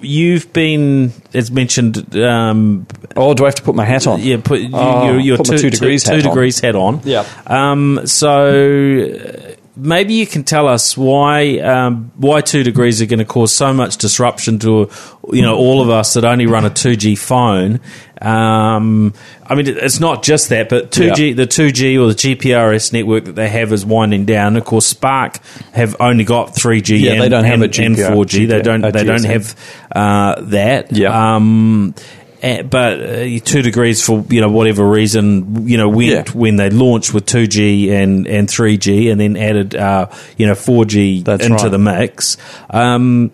you've 0.00 0.50
been, 0.52 1.12
as 1.34 1.50
mentioned, 1.50 2.16
um, 2.16 2.86
Oh, 3.16 3.34
do 3.34 3.44
I 3.44 3.48
have 3.48 3.56
to 3.56 3.62
put 3.62 3.74
my 3.74 3.84
hat 3.84 4.06
on? 4.06 4.20
yeah, 4.20 4.36
put 4.42 4.60
Oh, 4.72 5.06
your, 5.10 5.20
your 5.20 5.36
put 5.38 5.46
two, 5.46 5.58
two 5.58 5.70
degrees 5.70 6.04
two, 6.04 6.12
hat 6.12 6.22
two 6.22 6.28
on. 6.28 6.34
degrees 6.34 6.60
hat 6.60 6.74
on. 6.76 7.00
Yeah. 7.04 7.24
Um, 7.46 8.00
so 8.06 9.47
maybe 9.78 10.14
you 10.14 10.26
can 10.26 10.44
tell 10.44 10.66
us 10.66 10.96
why 10.96 11.58
um, 11.60 12.12
why 12.16 12.40
two 12.40 12.62
degrees 12.62 13.00
are 13.00 13.06
going 13.06 13.20
to 13.20 13.24
cause 13.24 13.54
so 13.54 13.72
much 13.72 13.96
disruption 13.96 14.58
to 14.58 14.90
you 15.32 15.42
know 15.42 15.56
all 15.56 15.80
of 15.80 15.88
us 15.88 16.14
that 16.14 16.24
only 16.24 16.46
run 16.46 16.64
a 16.64 16.70
two 16.70 16.96
G 16.96 17.14
phone. 17.14 17.80
Um, 18.20 19.14
I 19.46 19.54
mean, 19.54 19.68
it's 19.68 20.00
not 20.00 20.22
just 20.22 20.48
that, 20.48 20.68
but 20.68 20.90
two 20.90 21.12
G 21.12 21.28
Yeah. 21.28 21.34
the 21.34 21.46
two 21.46 21.70
G 21.70 21.96
or 21.96 22.08
the 22.08 22.14
GPRS 22.14 22.92
network 22.92 23.24
that 23.26 23.36
they 23.36 23.48
have 23.48 23.72
is 23.72 23.86
winding 23.86 24.24
down. 24.24 24.56
Of 24.56 24.64
course, 24.64 24.86
Spark 24.86 25.38
have 25.72 25.96
only 26.00 26.24
got 26.24 26.54
three 26.54 26.80
G. 26.80 26.96
Yeah, 26.96 27.12
and, 27.12 27.22
they 27.22 27.28
don't 27.28 27.44
have 27.44 27.62
and, 27.62 27.78
a 27.78 27.84
and 27.84 27.96
four 27.96 28.24
G. 28.24 28.46
They 28.46 28.60
don't. 28.60 28.80
They 28.80 29.04
don't 29.04 29.24
have 29.24 29.54
uh, 29.94 30.40
that. 30.42 30.92
Yeah. 30.92 31.36
Um, 31.36 31.94
but 32.40 33.00
uh, 33.00 33.38
two 33.44 33.62
degrees 33.62 34.04
for 34.04 34.24
you 34.30 34.40
know 34.40 34.48
whatever 34.50 34.88
reason 34.88 35.66
you 35.68 35.76
know 35.76 35.88
went 35.88 36.28
Yeah. 36.28 36.32
when 36.34 36.56
they 36.56 36.70
launched 36.70 37.12
with 37.12 37.26
two 37.26 37.46
G 37.46 37.90
and 37.92 38.26
and 38.28 38.48
three 38.48 38.76
G 38.76 39.10
and 39.10 39.20
then 39.20 39.36
added 39.36 39.74
uh, 39.74 40.08
you 40.36 40.46
know 40.46 40.54
four 40.54 40.84
G 40.84 41.18
into 41.18 41.36
right. 41.48 41.70
the 41.70 41.78
mix. 41.78 42.36
Um, 42.70 43.32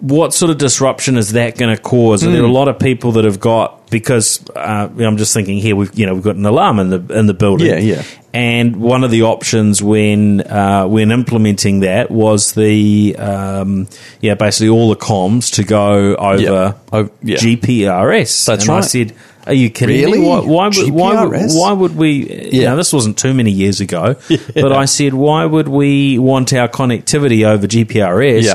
what 0.00 0.34
sort 0.34 0.50
of 0.50 0.58
disruption 0.58 1.16
is 1.16 1.32
that 1.32 1.56
going 1.56 1.74
to 1.74 1.80
cause? 1.80 2.22
Are 2.24 2.30
there 2.30 2.40
Hmm. 2.42 2.50
a 2.50 2.52
lot 2.52 2.68
of 2.68 2.78
people 2.78 3.12
that 3.12 3.24
have 3.24 3.40
got 3.40 3.75
because 3.90 4.48
uh, 4.50 4.88
I'm 4.98 5.16
just 5.16 5.32
thinking 5.32 5.58
here 5.58 5.76
we've 5.76 5.96
you 5.98 6.06
know 6.06 6.14
we've 6.14 6.24
got 6.24 6.36
an 6.36 6.46
alarm 6.46 6.78
in 6.78 6.90
the 6.90 7.18
in 7.18 7.26
the 7.26 7.34
building. 7.34 7.68
Yeah, 7.68 7.78
yeah. 7.78 8.02
And 8.34 8.76
one 8.76 9.02
of 9.02 9.10
the 9.10 9.22
options 9.22 9.82
when 9.82 10.42
uh, 10.42 10.86
when 10.86 11.10
implementing 11.10 11.80
that 11.80 12.10
was 12.10 12.52
the 12.52 13.16
um, 13.18 13.88
yeah 14.20 14.34
basically 14.34 14.68
all 14.68 14.90
the 14.90 14.96
comms 14.96 15.54
to 15.54 15.64
go 15.64 16.14
over 16.16 16.42
Yeah. 16.42 16.72
Oh, 16.92 17.10
yeah. 17.22 17.36
GPRS. 17.38 18.44
That's 18.46 18.64
and 18.68 18.72
I 18.76 18.80
said, 18.82 19.14
"Are 19.46 19.54
you 19.54 19.70
kidding 19.70 19.96
Really? 20.04 20.18
me? 20.20 20.28
Why, 20.28 20.40
why, 20.40 20.68
would, 20.68 20.90
why, 20.90 21.24
would, 21.24 21.50
why 21.52 21.72
would 21.72 21.96
we? 21.96 22.10
You 22.52 22.62
Yeah. 22.62 22.70
know, 22.70 22.76
this 22.76 22.92
wasn't 22.92 23.16
too 23.18 23.32
many 23.32 23.52
years 23.52 23.80
ago, 23.80 24.16
but 24.54 24.72
I 24.72 24.84
said, 24.84 25.14
why 25.14 25.46
would 25.46 25.68
we 25.68 26.18
want 26.18 26.52
our 26.52 26.68
connectivity 26.68 27.46
over 27.46 27.66
GPRS? 27.66 28.42
Yeah. 28.42 28.54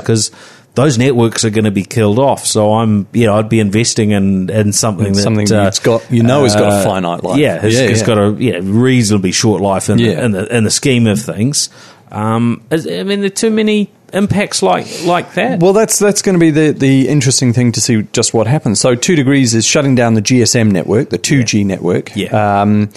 Those 0.73 0.97
networks 0.97 1.43
are 1.43 1.49
going 1.49 1.65
to 1.65 1.71
be 1.71 1.83
killed 1.83 2.17
off. 2.17 2.45
So 2.45 2.73
I'm, 2.75 3.05
you 3.11 3.25
know, 3.25 3.35
I'd 3.35 3.49
be 3.49 3.59
investing 3.59 4.11
in, 4.11 4.49
in 4.49 4.71
something 4.71 5.11
that 5.13 5.21
Something 5.21 5.51
uh, 5.51 5.63
that's 5.65 5.79
got 5.79 6.09
you 6.09 6.23
know 6.23 6.43
has 6.43 6.55
got 6.55 6.71
a 6.71 6.75
uh, 6.75 6.83
finite 6.83 7.23
life. 7.23 7.37
Yeah, 7.39 7.65
it's, 7.65 7.75
yeah, 7.75 7.81
it's 7.83 7.99
yeah. 8.01 8.05
got 8.05 8.17
a 8.17 8.35
yeah, 8.39 8.59
reasonably 8.61 9.33
short 9.33 9.61
life 9.61 9.89
in, 9.89 9.99
Yeah. 9.99 10.15
the, 10.15 10.23
in 10.25 10.31
the 10.31 10.57
in 10.57 10.63
the 10.63 10.71
scheme 10.71 11.07
of 11.07 11.19
things. 11.21 11.69
Um, 12.11 12.63
is- 12.71 12.87
I 12.87 13.03
mean, 13.03 13.19
there 13.19 13.27
are 13.27 13.29
too 13.29 13.49
many 13.51 13.89
impacts 14.13 14.61
like 14.61 14.87
like 15.05 15.33
that. 15.33 15.59
Well, 15.59 15.73
that's 15.73 15.99
that's 15.99 16.21
going 16.21 16.35
to 16.35 16.39
be 16.39 16.51
the 16.51 16.71
the 16.71 17.07
interesting 17.09 17.53
thing 17.53 17.71
to 17.73 17.81
see 17.81 18.03
just 18.13 18.33
what 18.33 18.47
happens. 18.47 18.79
So, 18.79 18.95
two 18.95 19.15
degrees 19.15 19.53
is 19.53 19.65
shutting 19.65 19.95
down 19.95 20.13
the 20.13 20.21
GSM 20.21 20.71
network, 20.71 21.09
the 21.09 21.17
two 21.17 21.43
G 21.43 21.63
network. 21.63 22.15
Yeah. 22.15 22.61
Um, 22.61 22.89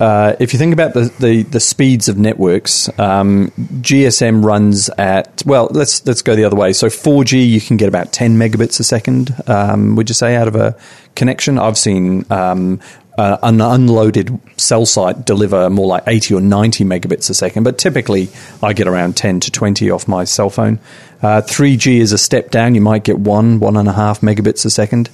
uh, 0.00 0.34
if 0.40 0.52
you 0.52 0.58
think 0.58 0.72
about 0.72 0.92
the, 0.92 1.12
the, 1.20 1.42
the 1.42 1.60
speeds 1.60 2.08
of 2.08 2.18
networks, 2.18 2.88
um, 2.98 3.52
GSM 3.80 4.44
runs 4.44 4.88
at 4.90 5.42
well. 5.46 5.68
Let's 5.70 6.04
let's 6.04 6.22
go 6.22 6.34
the 6.34 6.44
other 6.44 6.56
way. 6.56 6.72
So 6.72 6.88
4G, 6.88 7.48
you 7.48 7.60
can 7.60 7.76
get 7.76 7.88
about 7.88 8.12
10 8.12 8.36
megabits 8.36 8.80
a 8.80 8.84
second. 8.84 9.34
Um, 9.46 9.94
would 9.94 10.10
you 10.10 10.14
say 10.14 10.34
out 10.34 10.48
of 10.48 10.56
a 10.56 10.76
connection? 11.14 11.58
I've 11.58 11.78
seen 11.78 12.24
um, 12.30 12.80
uh, 13.16 13.38
an 13.42 13.60
unloaded 13.60 14.36
cell 14.56 14.84
site 14.84 15.24
deliver 15.24 15.70
more 15.70 15.86
like 15.86 16.02
80 16.06 16.34
or 16.34 16.40
90 16.40 16.84
megabits 16.84 17.30
a 17.30 17.34
second, 17.34 17.62
but 17.62 17.78
typically 17.78 18.28
I 18.62 18.72
get 18.72 18.88
around 18.88 19.16
10 19.16 19.40
to 19.40 19.50
20 19.52 19.90
off 19.90 20.08
my 20.08 20.24
cell 20.24 20.50
phone. 20.50 20.80
Uh, 21.22 21.40
3G 21.40 22.00
is 22.00 22.12
a 22.12 22.18
step 22.18 22.50
down. 22.50 22.74
You 22.74 22.80
might 22.80 23.04
get 23.04 23.18
one, 23.18 23.60
one 23.60 23.76
and 23.76 23.88
a 23.88 23.92
half 23.92 24.20
megabits 24.22 24.66
a 24.66 24.70
second. 24.70 25.08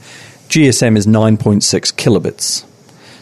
GSM 0.48 0.96
is 0.96 1.06
9.6 1.06 1.60
kilobits. 1.94 2.64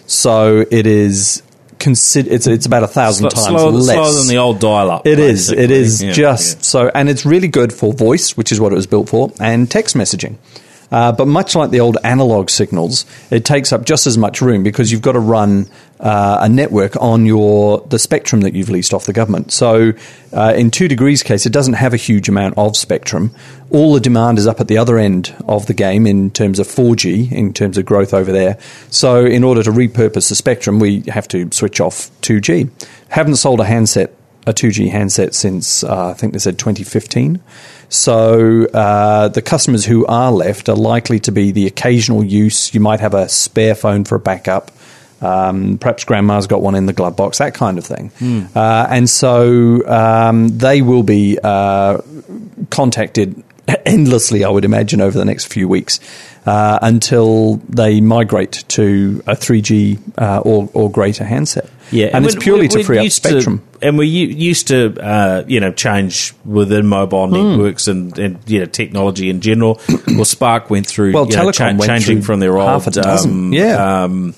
So 0.07 0.65
it 0.71 0.87
is 0.87 1.43
consider 1.79 2.33
it's 2.33 2.47
it's 2.47 2.67
about 2.67 2.83
a 2.83 2.89
thousand 2.89 3.31
Sl- 3.31 3.37
times 3.37 3.61
slower, 3.61 3.71
less. 3.71 3.95
slower 3.97 4.13
than 4.13 4.29
the 4.29 4.37
old 4.39 4.59
dial-up. 4.61 5.07
It 5.07 5.19
is. 5.19 5.51
It 5.51 5.71
is 5.71 6.03
Yeah, 6.03 6.13
just 6.13 6.57
yeah. 6.59 6.63
so, 6.63 6.91
and 6.95 7.09
it's 7.09 7.25
really 7.27 7.49
good 7.49 7.73
for 7.73 7.93
voice, 7.93 8.37
which 8.37 8.53
is 8.53 8.61
what 8.61 8.73
it 8.73 8.77
was 8.77 8.87
built 8.87 9.09
for, 9.09 9.33
and 9.41 9.71
text 9.71 9.97
messaging. 9.97 10.37
Uh, 10.91 11.13
but 11.13 11.27
much 11.27 11.55
like 11.55 11.71
the 11.71 11.81
old 11.81 11.99
analog 12.03 12.51
signals, 12.51 13.05
it 13.31 13.45
takes 13.45 13.73
up 13.73 13.85
just 13.85 14.07
as 14.07 14.17
much 14.17 14.41
room 14.41 14.63
because 14.63 14.91
you've 14.91 15.03
got 15.03 15.13
to 15.13 15.21
run 15.21 15.69
uh, 16.01 16.39
a 16.41 16.49
network 16.49 16.97
on 17.01 17.27
your 17.27 17.81
the 17.89 17.99
spectrum 17.99 18.41
that 18.43 18.55
you've 18.55 18.71
leased 18.71 18.95
off 18.95 19.05
the 19.05 19.13
government. 19.13 19.53
So, 19.53 19.93
uh, 20.33 20.55
in 20.57 20.71
two 20.71 20.89
degrees 20.89 21.23
case, 21.23 21.45
it 21.45 21.53
doesn't 21.53 21.75
have 21.75 21.93
a 21.93 21.97
huge 21.97 22.29
amount 22.29 22.57
of 22.57 22.77
spectrum. 22.77 23.35
All 23.71 23.93
the 23.93 24.01
demand 24.01 24.39
is 24.39 24.47
up 24.47 24.61
at 24.61 24.69
the 24.69 24.79
other 24.79 24.99
end 24.99 25.35
of 25.47 25.67
the 25.67 25.75
game 25.75 26.07
in 26.07 26.31
terms 26.31 26.59
of 26.59 26.67
4G, 26.67 27.33
in 27.33 27.53
terms 27.53 27.77
of 27.77 27.85
growth 27.85 28.15
over 28.15 28.33
there. 28.33 28.59
So, 28.91 29.25
in 29.27 29.45
order 29.45 29.63
to 29.63 29.71
repurpose 29.71 30.29
the 30.29 30.35
spectrum, 30.35 30.79
we 30.79 31.03
have 31.09 31.29
to 31.29 31.51
switch 31.53 31.81
off 31.81 32.11
2G. 32.23 32.71
Haven't 33.09 33.37
sold 33.37 33.61
a 33.61 33.65
handset 33.65 34.15
a 34.47 34.53
2G 34.53 34.91
handset 34.91 35.35
since 35.35 35.85
uh, 35.85 36.09
I 36.09 36.15
think 36.15 36.33
they 36.33 36.39
said 36.39 36.59
2015. 36.59 37.41
So 37.89 38.67
uh, 38.67 39.29
the 39.29 39.43
customers 39.43 39.85
who 39.85 40.05
are 40.07 40.31
left 40.31 40.69
are 40.69 40.77
likely 40.77 41.21
to 41.21 41.33
be 41.33 41.53
the 41.53 41.67
occasional 41.67 42.23
use. 42.25 42.75
You 42.75 42.81
might 42.81 43.01
have 43.01 43.15
a 43.15 43.29
spare 43.29 43.75
phone 43.75 44.05
for 44.05 44.17
a 44.17 44.21
backup. 44.21 44.71
Um, 45.21 45.79
perhaps 45.79 46.05
grandma's 46.05 46.47
got 46.47 46.63
one 46.63 46.75
in 46.75 46.87
the 46.87 46.93
glove 46.93 47.17
box, 47.17 47.39
that 47.39 47.55
kind 47.55 47.79
of 47.79 47.85
thing. 47.85 48.13
Uh, 48.55 48.87
and 48.89 49.11
so 49.11 49.87
um, 49.89 50.59
they 50.59 50.81
will 50.83 51.03
be 51.03 51.39
uh, 51.43 52.01
contacted 52.71 53.43
endlessly, 53.87 54.45
I 54.45 54.51
would 54.51 54.65
imagine, 54.65 55.01
over 55.01 55.19
the 55.19 55.25
next 55.25 55.47
few 55.47 55.67
weeks 55.67 55.99
uh, 56.47 56.79
until 56.83 57.57
they 57.69 58.01
migrate 58.01 58.65
to 58.69 59.23
a 59.27 59.35
3G 59.35 59.99
uh, 60.19 60.41
or, 60.41 60.71
or 60.73 60.91
greater 60.91 61.25
handset. 61.25 61.69
Yeah, 61.91 62.11
and 62.13 62.25
it's 62.27 62.35
we- 62.35 62.41
purely 62.41 62.69
to 62.69 62.85
free 62.85 62.99
up 62.99 63.05
used 63.05 63.23
to- 63.23 63.29
spectrum. 63.31 63.63
and 63.81 63.97
we 63.99 64.07
used 64.07 64.69
to, 64.69 64.95
uh, 65.01 65.45
you 65.47 65.61
know, 65.61 65.73
change 65.73 66.35
within 66.45 66.87
mobile 66.87 67.27
Hmm. 67.29 67.35
networks 67.53 67.89
and, 67.89 68.17
and 68.19 68.39
you 68.47 68.61
know 68.61 68.67
technology 68.67 69.31
in 69.31 69.41
general. 69.41 69.81
well, 70.09 70.25
Spark 70.25 70.69
went 70.71 70.87
through, 70.87 71.13
Well, 71.13 71.25
know, 71.27 71.45
went 71.47 71.83
changing 71.83 72.23
from 72.23 72.41
their 72.41 72.57
old 72.59 72.69
half 72.69 72.87
a 72.87 72.91
dozen, 72.91 73.31
um, 73.31 73.53
yeah. 73.53 74.03
Um, 74.05 74.35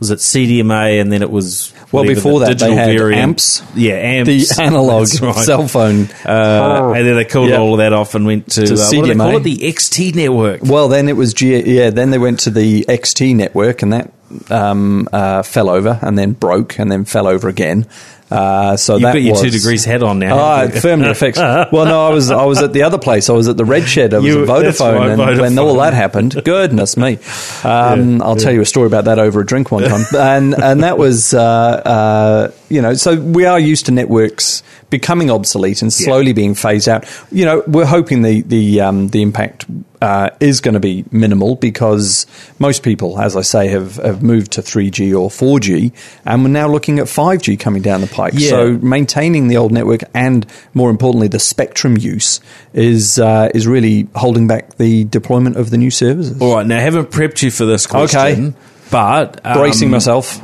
was 0.00 0.12
it 0.12 0.20
CDMA 0.20 1.00
and 1.00 1.10
then 1.10 1.22
it 1.22 1.30
was 1.30 1.72
Well, 1.90 2.04
before 2.04 2.38
the 2.38 2.46
that, 2.46 2.58
they 2.60 2.66
digital 2.68 2.76
had 2.76 2.96
variant. 2.96 3.20
amps. 3.22 3.62
Yeah, 3.74 3.94
amps. 3.94 4.56
the 4.56 4.62
analog 4.62 5.08
right. 5.20 5.34
cell 5.34 5.66
phone. 5.66 6.08
Uh, 6.24 6.92
and 6.94 7.04
then 7.04 7.16
they 7.16 7.24
called 7.24 7.48
Yeah. 7.50 7.56
all 7.58 7.74
of 7.74 7.78
that 7.78 7.92
off 7.92 8.14
and 8.14 8.24
went 8.24 8.48
to, 8.52 8.64
To 8.64 8.74
uh, 8.74 8.76
what 8.76 8.90
do 8.92 9.02
they 9.06 9.14
call 9.16 9.36
it? 9.38 9.42
The 9.42 9.56
XT 9.56 10.14
network. 10.14 10.60
Well, 10.62 10.86
then 10.86 11.08
it 11.08 11.16
was 11.16 11.34
G- 11.34 11.60
yeah. 11.78 11.90
Then 11.90 12.10
they 12.10 12.18
went 12.18 12.38
to 12.40 12.50
the 12.50 12.84
XT 12.88 13.34
network, 13.34 13.82
and 13.82 13.92
that 13.92 14.12
um, 14.50 15.08
uh, 15.12 15.42
fell 15.42 15.68
over, 15.70 15.98
and 16.02 16.18
then 16.18 16.32
broke, 16.32 16.78
and 16.78 16.90
then 16.90 17.04
fell 17.04 17.26
over 17.26 17.48
again. 17.48 17.86
Uh, 18.30 18.76
so 18.76 18.94
You've 18.96 19.04
that 19.04 19.12
got 19.14 19.22
your 19.22 19.32
was, 19.32 19.40
two 19.40 19.48
degrees 19.48 19.86
head 19.86 20.02
on 20.02 20.18
now. 20.18 20.36
Ah, 20.38 20.68
firmly 20.68 21.14
fixed. 21.24 21.40
Well, 21.40 21.86
no, 21.86 22.06
I 22.06 22.10
was 22.10 22.30
I 22.30 22.44
was 22.44 22.60
at 22.60 22.74
the 22.74 22.82
other 22.82 22.98
place. 22.98 23.30
I 23.30 23.32
was 23.32 23.48
at 23.48 23.56
the 23.56 23.64
Red 23.64 23.88
Shed. 23.88 24.12
I 24.12 24.18
was 24.18 24.26
You- 24.26 24.42
at 24.42 24.48
Vodafone, 24.48 25.12
and 25.18 25.40
when 25.40 25.58
all 25.58 25.76
that 25.76 25.94
happened, 25.94 26.44
goodness 26.44 26.98
me, 26.98 27.18
um, 27.64 28.20
I'll 28.20 28.36
tell 28.36 28.52
you 28.52 28.60
a 28.60 28.66
story 28.66 28.86
about 28.86 29.06
that 29.06 29.18
over 29.18 29.40
a 29.40 29.46
drink 29.46 29.70
one 29.72 29.84
time. 29.84 30.04
and 30.14 30.54
and 30.62 30.82
that 30.82 30.98
was 30.98 31.32
uh, 31.32 31.40
uh, 31.40 32.50
you 32.68 32.82
know, 32.82 32.94
so 32.94 33.20
we 33.20 33.44
are 33.46 33.58
used 33.58 33.86
to 33.86 33.92
networks 33.92 34.62
becoming 34.90 35.30
obsolete 35.30 35.82
and 35.82 35.92
slowly 35.92 36.32
being 36.32 36.54
phased 36.54 36.88
out. 36.88 37.04
You 37.30 37.44
know, 37.44 37.62
we're 37.66 37.86
hoping 37.86 38.22
the 38.22 38.42
the 38.42 38.80
um, 38.80 39.08
the 39.08 39.22
impact 39.22 39.66
uh, 40.00 40.30
is 40.40 40.60
going 40.60 40.74
to 40.74 40.80
be 40.80 41.04
minimal 41.10 41.56
because 41.56 42.26
most 42.58 42.82
people, 42.82 43.18
as 43.18 43.36
I 43.36 43.42
say, 43.42 43.68
have, 43.68 43.96
have 43.96 44.22
moved 44.22 44.52
to 44.52 44.60
3G 44.62 45.18
or 45.18 45.28
4G, 45.28 45.92
and 46.24 46.42
we're 46.42 46.50
now 46.50 46.68
looking 46.68 46.98
at 46.98 47.06
5G 47.06 47.58
coming 47.58 47.82
down 47.82 48.00
the 48.00 48.06
pike. 48.06 48.34
Yeah. 48.36 48.50
So 48.50 48.72
maintaining 48.78 49.48
the 49.48 49.56
old 49.56 49.72
network 49.72 50.02
and, 50.14 50.46
more 50.74 50.90
importantly, 50.90 51.28
the 51.28 51.40
spectrum 51.40 51.96
use 51.96 52.40
is 52.72 53.18
uh, 53.18 53.50
is 53.54 53.66
really 53.66 54.08
holding 54.14 54.46
back 54.46 54.76
the 54.76 55.04
deployment 55.04 55.56
of 55.56 55.70
the 55.70 55.78
new 55.78 55.90
services. 55.90 56.40
All 56.40 56.56
right, 56.56 56.66
now 56.66 56.76
I 56.76 56.80
haven't 56.80 57.10
prepped 57.10 57.42
you 57.42 57.50
for 57.50 57.64
this 57.64 57.86
question, 57.86 58.20
Okay. 58.20 58.54
But 58.90 59.40
um, 59.44 59.58
Bracing 59.58 59.90
myself. 59.90 60.40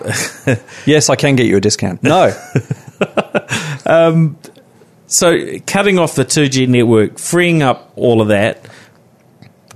yes, 0.87 1.09
I 1.11 1.17
can 1.17 1.37
get 1.37 1.47
you 1.47 1.57
a 1.57 1.61
discount. 1.61 2.03
No. 2.03 2.33
So, 5.07 5.59
cutting 5.67 5.99
off 5.99 6.15
the 6.17 6.25
2G 6.25 6.67
network, 6.67 7.19
freeing 7.19 7.63
up 7.63 7.93
all 7.95 8.21
of 8.21 8.29
that, 8.29 8.67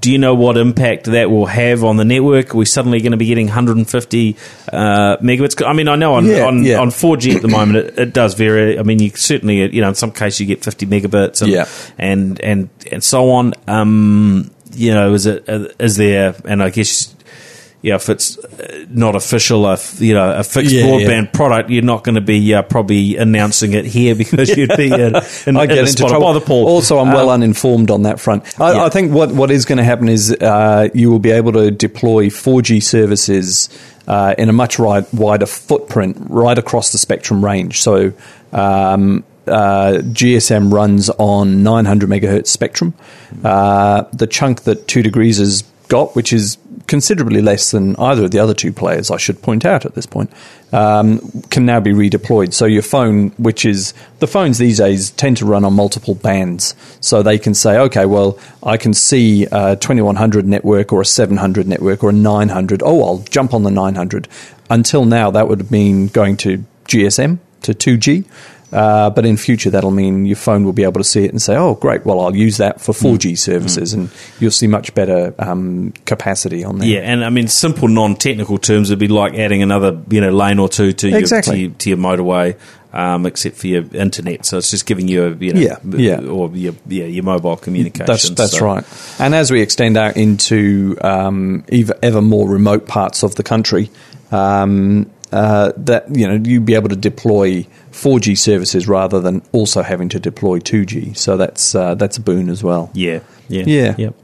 do 0.01 0.11
you 0.11 0.19
know 0.19 0.35
what 0.35 0.57
impact 0.57 1.05
that 1.05 1.31
will 1.31 1.47
have 1.47 1.85
on 1.85 1.97
the 1.97 2.05
network? 2.05 2.55
Are 2.55 2.57
we 2.59 2.65
suddenly 2.65 3.01
going 3.01 3.13
to 3.13 3.19
be 3.19 3.27
getting 3.27 3.47
150 3.47 4.37
uh, 4.73 5.17
megabits? 5.19 5.65
I 5.65 5.73
mean, 5.75 5.87
I 5.89 5.97
know 5.97 6.15
on, 6.15 6.25
Yeah, 6.25 6.47
on, 6.47 6.65
yeah. 6.65 6.81
on 6.81 6.89
4G 6.89 7.37
at 7.37 7.43
the 7.43 7.49
moment 7.49 7.77
it, 7.79 7.99
it 7.99 8.13
does 8.13 8.35
vary. 8.35 8.79
I 8.79 8.83
mean, 8.83 9.01
you 9.01 9.11
certainly, 9.11 9.73
you 9.75 9.81
know, 9.81 9.89
in 9.91 9.95
some 9.95 10.13
cases 10.13 10.41
you 10.41 10.47
get 10.47 10.65
50 10.65 10.87
megabits 10.87 11.43
and 11.43 11.51
Yeah. 11.51 11.67
and, 11.99 12.41
and, 12.41 12.69
and 12.91 13.05
so 13.05 13.31
on. 13.31 13.55
Um, 13.67 14.51
you 14.73 14.93
know, 14.95 15.15
is 15.15 15.27
it 15.27 15.45
is 15.81 15.97
there? 15.97 16.35
And 16.45 16.63
I 16.63 16.71
guess. 16.71 17.15
Yeah, 17.81 17.95
if 17.95 18.09
it's 18.09 18.37
uh, 18.39 18.87
not 18.91 19.15
official, 19.15 19.65
a 19.65 19.79
you 19.99 20.13
know, 20.13 20.33
a 20.37 20.43
fixed 20.43 20.73
Yeah, 20.73 20.83
broadband 20.83 21.25
yeah. 21.27 21.31
product, 21.31 21.71
you're 21.71 21.85
not 21.85 22.03
going 22.03 22.17
to 22.17 22.21
be 22.21 22.53
uh, 22.53 22.63
probably 22.63 23.17
announcing 23.17 23.73
it 23.73 23.85
here 23.85 24.17
because 24.17 24.49
you'd 24.57 24.77
be 24.77 24.87
in, 24.93 25.15
in, 25.47 25.57
I 25.57 25.67
get 25.67 25.77
the 25.77 25.81
into 25.83 26.07
trouble. 26.09 26.41
Paul. 26.41 26.67
Also, 26.67 26.99
I'm 26.99 27.13
well 27.13 27.31
Um, 27.31 27.41
uninformed 27.43 27.93
on 27.93 28.03
that 28.03 28.19
front. 28.19 28.43
I, 28.61 28.73
Yeah. 28.73 28.85
I 28.85 28.89
think 28.89 29.13
what, 29.13 29.31
what 29.33 29.53
is 29.53 29.65
going 29.65 29.79
to 29.79 29.85
happen 29.85 30.09
is 30.09 30.33
uh, 30.33 30.89
you 30.93 31.09
will 31.09 31.21
be 31.21 31.31
able 31.31 31.53
to 31.53 31.71
deploy 31.71 32.27
4G 32.31 32.83
services 32.83 33.69
uh, 34.09 34.35
in 34.37 34.49
a 34.49 34.53
much 34.53 34.79
wider 34.81 35.47
footprint 35.47 36.17
right 36.29 36.59
across 36.59 36.91
the 36.91 36.99
spectrum 36.99 37.45
range. 37.45 37.81
So 37.81 38.13
um, 38.53 39.23
uh, 39.47 40.01
GSM 40.03 40.73
runs 40.73 41.11
on 41.11 41.63
900 41.63 42.09
megahertz 42.11 42.49
spectrum. 42.49 42.95
Uh, 43.45 44.03
the 44.13 44.27
chunk 44.27 44.63
that 44.63 44.89
Two 44.89 45.03
Degrees 45.03 45.39
has 45.39 45.63
got, 45.89 46.15
which 46.15 46.33
is 46.33 46.59
considerably 46.87 47.43
less 47.43 47.71
than 47.71 47.95
either 47.97 48.25
of 48.25 48.31
the 48.31 48.39
other 48.39 48.55
two 48.55 48.73
players, 48.73 49.11
I 49.11 49.17
should 49.17 49.43
point 49.43 49.65
out 49.65 49.85
at 49.85 49.95
this 49.95 50.07
point, 50.07 50.33
um, 50.73 51.19
can 51.51 51.67
now 51.67 51.81
be 51.81 51.93
redeployed. 51.93 52.53
So 52.55 52.65
your 52.65 52.83
phone, 52.83 53.31
which 53.39 53.65
is 53.65 53.95
the 54.19 54.27
phones 54.27 54.59
these 54.59 54.79
days 54.79 55.11
tend 55.11 55.37
to 55.39 55.47
run 55.47 55.65
on 55.65 55.75
multiple 55.75 56.15
bands, 56.15 56.75
so 57.01 57.23
they 57.23 57.39
can 57.39 57.55
say, 57.55 57.79
okay, 57.79 58.07
well, 58.07 58.39
I 58.63 58.77
can 58.77 58.95
see 58.95 59.47
a 59.53 59.77
2100 59.77 60.47
network 60.47 60.93
or 60.93 61.01
a 61.01 61.07
700 61.07 61.69
network 61.69 62.03
or 62.03 62.11
a 62.11 62.13
900. 62.13 62.83
Oh, 62.83 63.03
I'll 63.05 63.19
jump 63.19 63.55
on 63.55 63.63
the 63.63 63.71
900. 63.71 64.29
Until 64.71 65.05
now, 65.05 65.31
that 65.31 65.49
would 65.49 65.71
mean 65.71 66.09
going 66.09 66.37
to 66.39 66.65
GSM 66.87 67.39
to 67.63 67.75
2G. 67.75 68.25
Uh, 68.71 69.09
but 69.09 69.25
in 69.25 69.37
future, 69.39 69.71
that'll 69.71 69.91
mean 69.91 70.27
your 70.27 70.37
phone 70.37 70.65
will 70.65 70.75
be 70.75 70.83
able 70.85 71.01
to 71.01 71.05
see 71.05 71.25
it 71.25 71.31
and 71.31 71.41
say, 71.41 71.57
"Oh, 71.57 71.75
great! 71.75 72.05
Well, 72.05 72.21
I'll 72.21 72.37
use 72.37 72.59
that 72.59 72.81
for 72.83 72.93
4G 72.93 73.39
services," 73.39 73.95
and 73.95 74.11
you'll 74.41 74.51
see 74.51 74.67
much 74.67 74.95
better 74.95 75.35
um, 75.39 75.95
capacity 76.05 76.65
on 76.65 76.79
there. 76.79 76.89
Yeah, 76.89 76.99
and 77.01 77.25
I 77.25 77.31
mean, 77.31 77.49
simple 77.49 77.89
non-technical 77.89 78.59
terms 78.59 78.91
would 78.91 78.99
be 78.99 79.09
like 79.09 79.35
adding 79.35 79.63
another, 79.63 79.99
you 80.11 80.21
know, 80.21 80.31
lane 80.31 80.59
or 80.59 80.69
two 80.69 80.93
to 80.93 81.17
Exactly. 81.17 81.61
your 81.61 81.71
to 81.71 81.89
your, 81.91 81.99
to 81.99 82.03
your 82.05 82.19
motorway, 82.19 82.57
um, 82.93 83.25
except 83.25 83.57
for 83.57 83.69
your 83.69 83.85
internet. 83.95 84.45
So 84.45 84.59
it's 84.59 84.71
just 84.71 84.85
giving 84.85 85.09
you, 85.09 85.25
a, 85.25 85.31
you 85.35 85.55
know, 85.55 85.61
Yeah, 85.61 85.77
yeah. 85.97 86.21
or 86.29 86.51
your 86.55 86.75
yeah 86.89 87.05
your 87.07 87.25
mobile 87.25 87.57
communication. 87.57 88.05
That's 88.07 88.29
that's 88.31 88.59
So- 88.59 88.67
right. 88.67 88.85
And 89.19 89.35
as 89.35 89.51
we 89.51 89.63
extend 89.63 89.97
out 89.97 90.19
into 90.19 90.99
um, 91.01 91.65
ever, 91.73 91.95
ever 92.03 92.21
more 92.21 92.47
remote 92.47 92.87
parts 92.87 93.23
of 93.23 93.35
the 93.35 93.43
country, 93.43 93.91
um, 94.31 95.11
uh, 95.33 95.73
that 95.77 96.15
you 96.15 96.27
know 96.27 96.35
you'd 96.43 96.65
be 96.67 96.75
able 96.75 96.89
to 96.89 96.97
deploy 96.97 97.67
4G 97.93 98.37
services 98.39 98.89
rather 98.89 99.21
than 99.21 99.43
also 99.53 99.83
having 99.83 100.09
to 100.11 100.21
deploy 100.21 100.59
2G. 100.61 101.17
So 101.17 101.37
that's 101.37 101.75
uh, 101.75 101.95
that's 101.95 102.17
a 102.17 102.21
boon 102.21 102.49
as 102.49 102.63
well. 102.63 102.91
Yeah, 102.95 103.21
yeah, 103.49 103.65
Yeah. 103.67 103.95
Yep. 103.99 104.15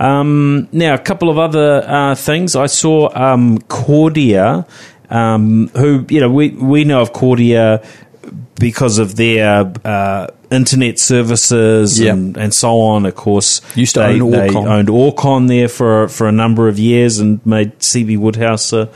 Um, 0.00 0.68
now, 0.72 0.94
a 0.94 0.98
couple 0.98 1.30
of 1.30 1.38
other 1.38 1.84
uh, 1.86 2.14
things. 2.14 2.56
I 2.56 2.66
saw 2.66 3.10
um, 3.14 3.58
Kordia, 3.60 4.66
um, 5.10 5.68
who 5.76 6.04
you 6.08 6.20
know 6.20 6.30
we 6.30 6.50
we 6.50 6.84
know 6.84 7.00
of 7.00 7.12
Kordia 7.12 7.84
because 8.58 8.98
of 8.98 9.16
their 9.16 9.72
uh, 9.84 10.26
internet 10.50 10.98
services 10.98 11.98
Yep. 11.98 12.12
and, 12.14 12.36
and 12.36 12.54
so 12.54 12.80
on. 12.80 13.06
Of 13.06 13.14
course, 13.14 13.60
Used 13.74 13.94
to 13.94 14.00
they, 14.00 14.20
own 14.20 14.30
they 14.30 14.54
owned 14.54 14.88
Orcon 14.88 15.48
there 15.48 15.68
for 15.68 16.08
for 16.08 16.26
a 16.28 16.32
number 16.32 16.68
of 16.68 16.78
years 16.78 17.18
and 17.18 17.44
made 17.46 17.78
Seeby 17.78 18.18
Woodhouse 18.18 18.72
a. 18.72 18.88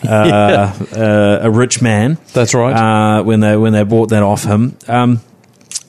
Uh, 0.08 0.72
uh, 0.96 1.38
a 1.42 1.50
rich 1.50 1.82
man. 1.82 2.18
That's 2.32 2.54
right. 2.54 2.72
Uh, 2.72 3.22
when 3.24 3.40
they 3.40 3.56
when 3.56 3.72
they 3.72 3.82
bought 3.82 4.10
that 4.10 4.22
off 4.22 4.44
him, 4.44 4.76
um, 4.86 5.20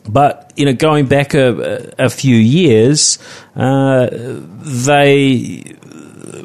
but 0.07 0.51
you 0.55 0.66
know, 0.66 0.74
going 0.74 1.05
back 1.05 1.34
a, 1.36 1.93
a 1.99 2.10
few 2.10 2.36
years, 2.36 3.20
uh, 3.55 4.07
they 4.12 5.76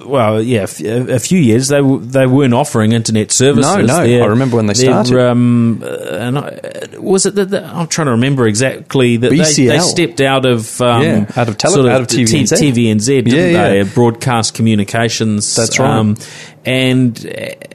well, 0.07 0.43
yeah, 0.43 0.62
a 0.64 1.18
few 1.18 1.39
years 1.39 1.68
they 1.68 1.78
w- 1.78 2.01
they 2.05 2.26
weren't 2.26 2.55
offering 2.55 2.93
internet 2.93 3.32
services. 3.32 3.74
No, 3.76 3.82
no, 3.82 3.97
I 3.97 4.26
remember 4.26 4.57
when 4.57 4.66
they 4.66 4.74
started. 4.74 5.18
Um, 5.18 5.82
uh, 5.82 5.87
and 5.89 6.39
I, 6.39 6.89
was 6.99 7.26
it 7.26 7.35
that 7.35 7.53
I'm 7.64 7.87
trying 7.89 8.07
to 8.07 8.12
remember 8.12 8.47
exactly 8.47 9.16
that 9.18 9.30
they, 9.30 9.37
they 9.66 9.78
stepped 9.78 10.20
out 10.20 10.47
of 10.47 10.80
um, 10.80 11.03
Yeah, 11.03 11.26
out 11.37 11.49
of 11.49 11.59
tele- 11.59 11.74
sort 11.74 11.87
out 11.87 12.01
of 12.03 12.07
T- 12.09 12.24
TVNZ. 12.24 12.72
TVNZ, 12.72 13.07
didn't 13.07 13.32
Yeah, 13.35 13.47
yeah. 13.72 13.82
they? 13.85 13.91
Broadcast 13.95 14.55
communications. 14.55 15.55
That's 15.57 15.78
right. 15.78 15.91
Um, 15.99 16.16
and 16.64 17.24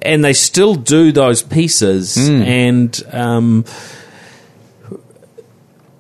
and 0.02 0.24
they 0.26 0.34
still 0.34 0.76
do 0.76 1.12
those 1.12 1.44
pieces 1.44 2.16
Hmm. 2.16 2.42
and. 2.42 3.04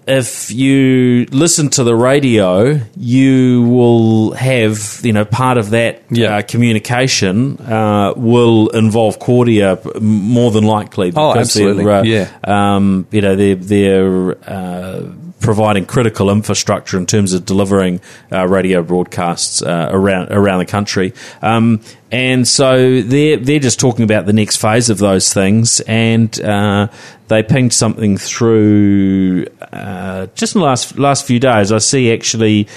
If 0.10 0.51
you 0.51 1.26
listen 1.32 1.70
to 1.72 1.84
the 1.84 1.95
radio, 1.95 2.80
you 2.97 3.64
will 3.70 4.32
have 4.32 4.99
you 5.03 5.14
know 5.14 5.26
part 5.26 5.57
of 5.57 5.70
that 5.70 6.01
Yeah. 6.10 6.38
uh, 6.38 6.41
communication 6.41 7.57
uh, 7.60 8.14
will 8.16 8.70
involve 8.70 9.20
Kordia 9.20 9.78
more 10.01 10.51
than 10.51 10.64
likely. 10.66 11.14
Oh, 11.16 11.34
absolutely. 11.36 11.86
uh, 11.86 12.03
Yeah. 12.03 12.28
um, 12.43 13.05
you 13.12 13.22
know 13.22 13.36
they're 13.36 13.55
they're 13.55 14.38
uh, 14.49 15.01
providing 15.40 15.86
critical 15.86 16.30
infrastructure 16.30 16.98
in 16.98 17.06
terms 17.06 17.34
of 17.34 17.46
delivering 17.46 18.02
uh, 18.32 18.48
radio 18.48 18.84
broadcasts 18.84 19.62
uh, 19.62 19.90
around 19.92 20.32
around 20.32 20.60
the 20.60 20.66
country. 20.66 21.14
Um, 21.42 21.82
and 22.12 22.48
so 22.48 23.02
they're 23.02 23.38
they're 23.38 23.60
just 23.60 23.80
talking 23.80 24.04
about 24.04 24.26
the 24.26 24.34
next 24.34 24.58
phase 24.58 24.90
of 24.90 24.98
those 24.98 25.32
things, 25.34 25.80
and 25.82 26.40
uh, 26.42 26.88
they 27.28 27.44
pinged 27.44 27.74
something 27.74 28.18
through 28.18 29.46
uh, 29.72 30.28
just 30.36 30.56
in 30.56 30.62
the 30.62 30.66
last 30.66 30.98
last 30.98 31.26
few 31.26 31.40
days. 31.40 31.72
I 31.72 31.78
see 31.78 32.12
actually 32.12 32.68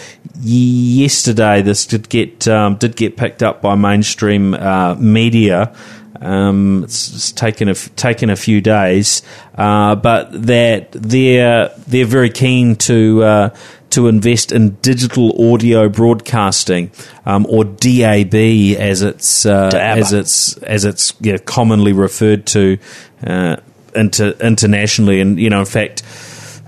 yesterday 0.41 1.63
this 1.63 1.87
did 1.87 2.09
get 2.09 2.47
um, 2.47 2.77
did 2.77 2.97
get 2.97 3.17
picked 3.17 3.43
up 3.43 3.63
by 3.63 3.75
mainstream 3.75 4.55
uh, 4.55 4.95
media. 4.97 5.75
Um, 6.23 6.85
it's, 6.85 7.12
it's 7.14 7.33
taken 7.33 7.68
a 7.68 7.73
f- 7.73 7.95
taken 7.97 8.31
a 8.31 8.37
few 8.37 8.61
days, 8.61 9.23
uh, 9.57 9.97
but 9.97 10.31
that 10.47 10.93
they're 10.93 11.68
they're 11.89 12.07
very 12.07 12.31
keen 12.31 12.77
to 12.77 13.23
uh, 13.25 13.57
to 13.91 14.07
invest 14.07 14.53
in 14.53 14.77
digital 14.77 15.53
audio 15.53 15.89
broadcasting, 15.89 16.93
um, 17.27 17.45
or 17.49 17.64
DAB 17.64 18.35
as 18.35 19.03
it's 19.03 19.45
uh, 19.45 19.70
as 19.75 20.12
it's 20.12 20.57
as 20.59 20.85
it's 20.85 21.12
you 21.20 21.33
know, 21.33 21.39
commonly 21.39 21.93
referred 21.93 22.47
to 22.47 22.79
uh, 23.27 23.57
inter- 23.97 24.37
internationally, 24.41 25.20
and 25.20 25.41
you 25.41 25.51
know, 25.51 25.61
in 25.61 25.66
fact. 25.66 26.03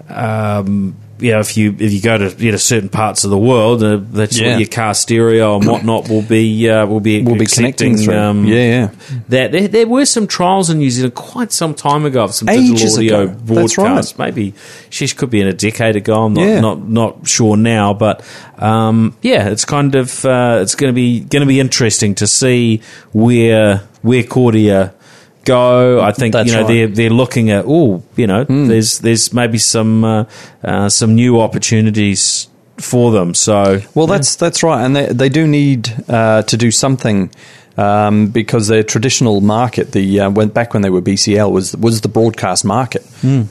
Um, 0.08 0.96
you 1.24 1.32
know, 1.32 1.40
if 1.40 1.56
you 1.56 1.74
if 1.78 1.92
you 1.92 2.00
go 2.00 2.18
to 2.18 2.28
you 2.44 2.50
know 2.52 2.56
certain 2.58 2.88
parts 2.88 3.24
of 3.24 3.30
the 3.30 3.38
world, 3.38 3.82
uh, 3.82 3.98
that's 4.00 4.38
Yeah. 4.38 4.50
what 4.50 4.58
your 4.60 4.68
car 4.68 4.92
stereo 4.94 5.56
and 5.56 5.66
whatnot 5.66 6.08
will 6.08 6.22
be 6.22 6.68
uh, 6.68 6.84
will 6.86 7.00
be 7.00 7.22
We'll 7.22 7.36
be 7.36 7.46
connecting 7.46 7.96
through. 7.96 8.14
Um, 8.16 8.44
yeah, 8.44 8.56
yeah. 8.56 8.90
that 9.28 9.52
there, 9.52 9.68
there 9.68 9.86
were 9.86 10.04
some 10.06 10.26
trials 10.26 10.70
in 10.70 10.78
New 10.78 10.90
Zealand 10.90 11.14
quite 11.14 11.50
some 11.52 11.74
time 11.74 12.04
ago 12.04 12.24
of 12.24 12.34
some 12.34 12.48
Ages 12.48 12.70
digital 12.70 12.98
audio 12.98 13.20
ago. 13.22 13.34
Broadcasts. 13.44 14.18
Maybe 14.18 14.54
she 14.90 15.08
could 15.08 15.30
be 15.30 15.40
in 15.40 15.48
a 15.48 15.52
decade 15.52 15.96
ago. 15.96 16.24
I'm 16.24 16.34
not 16.34 16.42
Yeah. 16.46 16.60
not, 16.60 16.88
not 16.88 17.26
sure 17.28 17.56
now, 17.56 17.94
but 17.94 18.22
um, 18.58 19.16
yeah, 19.22 19.48
it's 19.48 19.64
kind 19.64 19.94
of 19.94 20.24
uh, 20.24 20.58
it's 20.62 20.74
going 20.74 20.90
to 20.92 20.94
be 20.94 21.20
going 21.20 21.40
to 21.42 21.46
be 21.46 21.60
interesting 21.60 22.14
to 22.16 22.26
see 22.26 22.80
where 23.12 23.78
where 24.02 24.22
Kordia 24.22 24.92
go. 25.44 26.00
I 26.00 26.12
think 26.12 26.32
That's 26.32 26.48
you 26.48 26.54
know 26.54 26.62
right. 26.62 26.68
they're 26.68 26.88
they're 26.88 27.10
looking 27.10 27.50
at 27.50 27.64
oh 27.66 28.02
you 28.16 28.26
know 28.26 28.44
there's 28.44 28.98
there's 29.00 29.32
maybe 29.32 29.58
some 29.58 30.04
uh, 30.04 30.24
uh, 30.62 30.88
some 30.88 31.14
new 31.14 31.40
opportunities 31.40 32.48
for 32.78 33.12
them. 33.12 33.34
So 33.34 33.80
Well, 33.94 34.06
that's 34.06 34.36
that's 34.36 34.62
right, 34.62 34.84
and 34.84 34.96
they 34.96 35.06
they 35.06 35.28
do 35.28 35.46
need 35.46 35.92
uh, 36.08 36.42
to 36.42 36.56
do 36.56 36.70
something 36.70 37.30
um, 37.76 38.28
because 38.28 38.68
their 38.68 38.82
traditional 38.82 39.40
market, 39.40 39.92
the 39.92 40.20
uh, 40.20 40.30
went 40.30 40.54
back 40.54 40.72
when 40.72 40.82
they 40.82 40.90
were 40.90 41.02
BCL, 41.02 41.50
was 41.50 41.76
was 41.76 42.00
the 42.00 42.08
broadcast 42.08 42.64
market. 42.64 43.04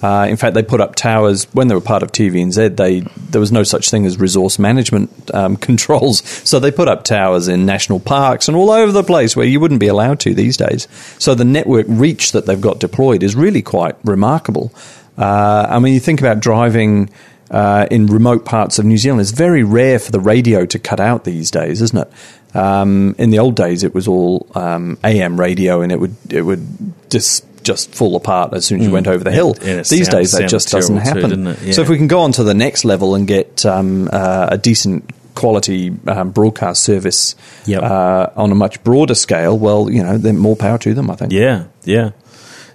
Uh, 0.03 0.27
in 0.27 0.37
fact, 0.37 0.53
they 0.53 0.63
put 0.63 0.79
up 0.81 0.95
towers 0.95 1.45
when 1.53 1.67
they 1.67 1.75
were 1.75 1.81
part 1.81 2.03
of 2.03 2.11
TVNZ. 2.11 2.77
They 2.77 3.01
there 3.29 3.41
was 3.41 3.51
no 3.51 3.63
such 3.63 3.89
thing 3.89 4.05
as 4.05 4.19
resource 4.19 4.57
management 4.59 5.11
um, 5.33 5.57
controls, 5.67 6.23
so 6.47 6.59
they 6.59 6.71
put 6.71 6.87
up 6.87 7.03
towers 7.03 7.47
in 7.47 7.65
national 7.65 7.99
parks 7.99 8.47
and 8.47 8.55
all 8.55 8.71
over 8.71 8.91
the 8.91 9.03
place 9.03 9.35
where 9.35 9.45
you 9.45 9.59
wouldn't 9.59 9.79
be 9.79 9.87
allowed 9.87 10.19
to 10.21 10.33
these 10.33 10.57
days. 10.57 10.87
So 11.19 11.35
the 11.35 11.45
network 11.45 11.85
reach 11.89 12.31
that 12.31 12.45
they've 12.45 12.59
got 12.59 12.79
deployed 12.79 13.23
is 13.23 13.35
really 13.35 13.61
quite 13.61 13.95
remarkable. 14.03 14.71
Uh, 15.17 15.67
I 15.69 15.79
mean, 15.79 15.93
you 15.93 15.99
think 15.99 16.21
about 16.21 16.39
driving 16.39 17.09
uh, 17.53 17.87
in 17.91 18.07
remote 18.07 18.45
parts 18.45 18.79
of 18.79 18.85
New 18.85 18.97
Zealand. 18.97 19.21
It's 19.21 19.31
very 19.31 19.63
rare 19.63 19.99
for 19.99 20.11
the 20.11 20.19
radio 20.19 20.65
to 20.65 20.79
cut 20.79 20.99
out 20.99 21.23
these 21.23 21.51
days, 21.51 21.81
isn't 21.81 21.97
it? 21.97 22.11
Um, 22.53 23.15
in 23.17 23.29
the 23.31 23.39
old 23.39 23.55
days, 23.55 23.83
it 23.83 23.93
was 23.95 24.07
all 24.07 24.47
um, 24.55 24.97
AM 25.03 25.39
radio, 25.39 25.81
and 25.81 25.91
it 25.91 25.99
would 25.99 26.15
it 26.29 26.41
would 26.43 26.65
just 27.09 27.45
just 27.63 27.95
fall 27.95 28.15
apart 28.15 28.53
as 28.53 28.65
soon 28.65 28.81
as 28.81 28.87
you 28.87 28.91
went 28.93 29.07
over 29.07 29.23
the 29.23 29.31
hill. 29.31 29.51
It 29.61 29.87
These 29.87 30.07
sound- 30.07 30.11
days, 30.11 30.31
that 30.33 30.49
just 30.49 30.69
doesn't 30.69 31.01
terrible 31.01 31.29
too, 31.29 31.45
happen. 31.51 31.73
So 31.73 31.81
if 31.81 31.87
we 31.89 31.97
can 31.97 32.07
go 32.07 32.19
on 32.19 32.33
to 32.33 32.43
the 32.43 32.53
next 32.53 32.83
level 32.83 33.15
and 33.15 33.25
get 33.25 33.65
um, 33.65 34.09
uh, 34.11 34.49
a 34.51 34.57
decent 34.57 35.09
quality 35.33 35.91
um, 36.07 36.29
broadcast 36.31 36.83
service 36.83 37.35
Yep. 37.65 37.81
uh, 37.81 38.27
on 38.35 38.51
a 38.51 38.55
much 38.55 38.83
broader 38.83 39.15
scale, 39.15 39.57
well, 39.57 39.89
you 39.89 40.03
know, 40.03 40.17
then 40.17 40.37
more 40.37 40.55
power 40.57 40.77
to 40.79 40.93
them. 40.93 41.09
I 41.09 41.15
think. 41.15 41.31
Yeah, 41.31 41.65
yeah. 41.85 42.11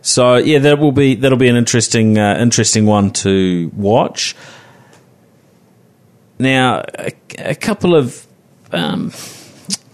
So 0.01 0.37
yeah, 0.37 0.59
that 0.61 0.79
will 0.79 0.93
be 0.93 1.15
that'll 1.17 1.37
be 1.39 1.49
an 1.49 1.57
interesting 1.57 2.19
uh, 2.19 2.39
interesting 2.41 2.87
one 2.87 3.11
to 3.25 3.71
watch. 3.77 4.35
Now, 6.39 6.85
a, 6.99 7.13
a 7.39 7.55
couple 7.55 7.95
of 7.95 8.27
um, 8.73 9.11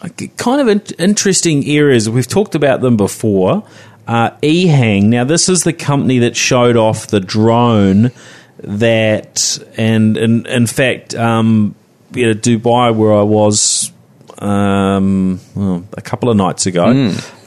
kind 0.08 0.60
of 0.60 0.68
in, 0.68 0.82
interesting 0.98 1.66
areas. 1.66 2.08
We've 2.08 2.26
talked 2.26 2.54
about 2.54 2.80
them 2.80 2.96
before. 2.96 3.66
Uh, 4.06 4.30
Ehang. 4.42 5.04
Now, 5.04 5.24
this 5.24 5.48
is 5.48 5.64
the 5.64 5.72
company 5.72 6.20
that 6.20 6.36
showed 6.36 6.76
off 6.76 7.06
the 7.06 7.20
drone 7.20 8.10
that, 8.58 9.58
and 9.76 10.16
in, 10.16 10.46
in 10.46 10.66
fact, 10.66 11.14
um, 11.14 11.74
you 12.12 12.26
know, 12.26 12.34
Dubai, 12.34 12.94
where 12.94 13.14
I 13.14 13.22
was 13.22 13.92
um, 14.38 15.40
well, 15.54 15.86
a 15.94 16.02
couple 16.02 16.28
of 16.28 16.36
nights 16.36 16.66
ago. 16.66 16.84
Um, 16.86 17.14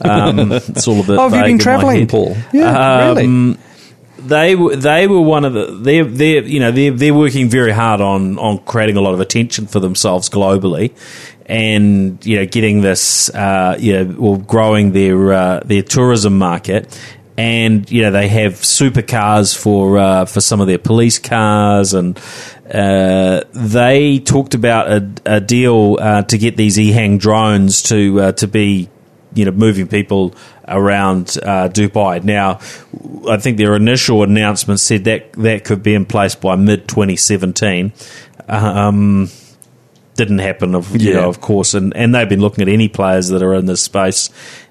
it's 0.52 0.88
all 0.88 1.00
a 1.00 1.04
bit. 1.04 1.18
Oh, 1.18 1.28
have 1.28 1.34
you 1.34 1.44
been 1.44 1.58
travelling. 1.58 2.06
Paul? 2.06 2.36
Yeah, 2.52 3.08
really. 3.08 3.24
Um, 3.24 3.58
they 4.18 4.56
were 4.56 4.74
they 4.74 5.06
were 5.06 5.20
one 5.20 5.44
of 5.44 5.54
the 5.54 5.66
they're 5.66 6.04
they're 6.04 6.42
you 6.42 6.58
know 6.60 6.72
they're 6.72 6.90
they're 6.90 7.14
working 7.14 7.48
very 7.48 7.70
hard 7.70 8.00
on 8.00 8.38
on 8.38 8.58
creating 8.58 8.96
a 8.96 9.00
lot 9.00 9.14
of 9.14 9.20
attention 9.20 9.66
for 9.66 9.80
themselves 9.80 10.28
globally, 10.28 10.92
and 11.48 12.24
you 12.24 12.36
know 12.36 12.46
getting 12.46 12.82
this 12.82 13.30
uh, 13.30 13.76
you 13.78 14.04
know 14.04 14.16
or 14.18 14.38
growing 14.38 14.92
their 14.92 15.32
uh, 15.32 15.60
their 15.64 15.82
tourism 15.82 16.38
market. 16.38 16.98
And 17.36 17.88
you 17.88 18.02
know 18.02 18.10
they 18.10 18.26
have 18.26 18.54
supercars 18.54 19.56
for 19.56 19.96
uh, 19.96 20.24
for 20.24 20.40
some 20.40 20.60
of 20.60 20.66
their 20.66 20.78
police 20.78 21.20
cars, 21.20 21.94
and 21.94 22.18
uh, 22.68 23.42
they 23.52 24.18
talked 24.18 24.54
about 24.54 24.90
a, 24.90 25.12
a 25.24 25.40
deal 25.40 25.98
uh, 26.00 26.22
to 26.22 26.36
get 26.36 26.56
these 26.56 26.76
Ehang 26.76 27.20
drones 27.20 27.82
to 27.84 28.20
uh, 28.20 28.32
to 28.32 28.48
be 28.48 28.88
you 29.34 29.44
know 29.44 29.52
moving 29.52 29.86
people 29.86 30.34
around 30.66 31.38
uh, 31.44 31.68
Dubai. 31.68 32.24
Now, 32.24 32.58
I 33.30 33.38
think 33.38 33.56
their 33.56 33.74
initial 33.74 34.24
announcement 34.24 34.80
said 34.80 35.04
that 35.04 35.32
that 35.34 35.64
could 35.64 35.82
be 35.82 35.94
in 35.94 36.06
place 36.06 36.34
by 36.34 36.56
mid 36.56 36.88
2017. 36.88 37.92
Um, 38.48 39.28
didn't 40.18 40.40
happen, 40.40 40.74
of 40.74 40.94
you 40.94 41.12
Yeah. 41.12 41.20
know, 41.22 41.28
of 41.30 41.40
course, 41.40 41.72
and 41.72 41.96
and 41.96 42.14
they've 42.14 42.28
been 42.28 42.42
looking 42.42 42.60
at 42.60 42.68
any 42.68 42.88
players 42.88 43.28
that 43.30 43.42
are 43.42 43.54
in 43.54 43.64
this 43.64 43.80
space. 43.80 44.28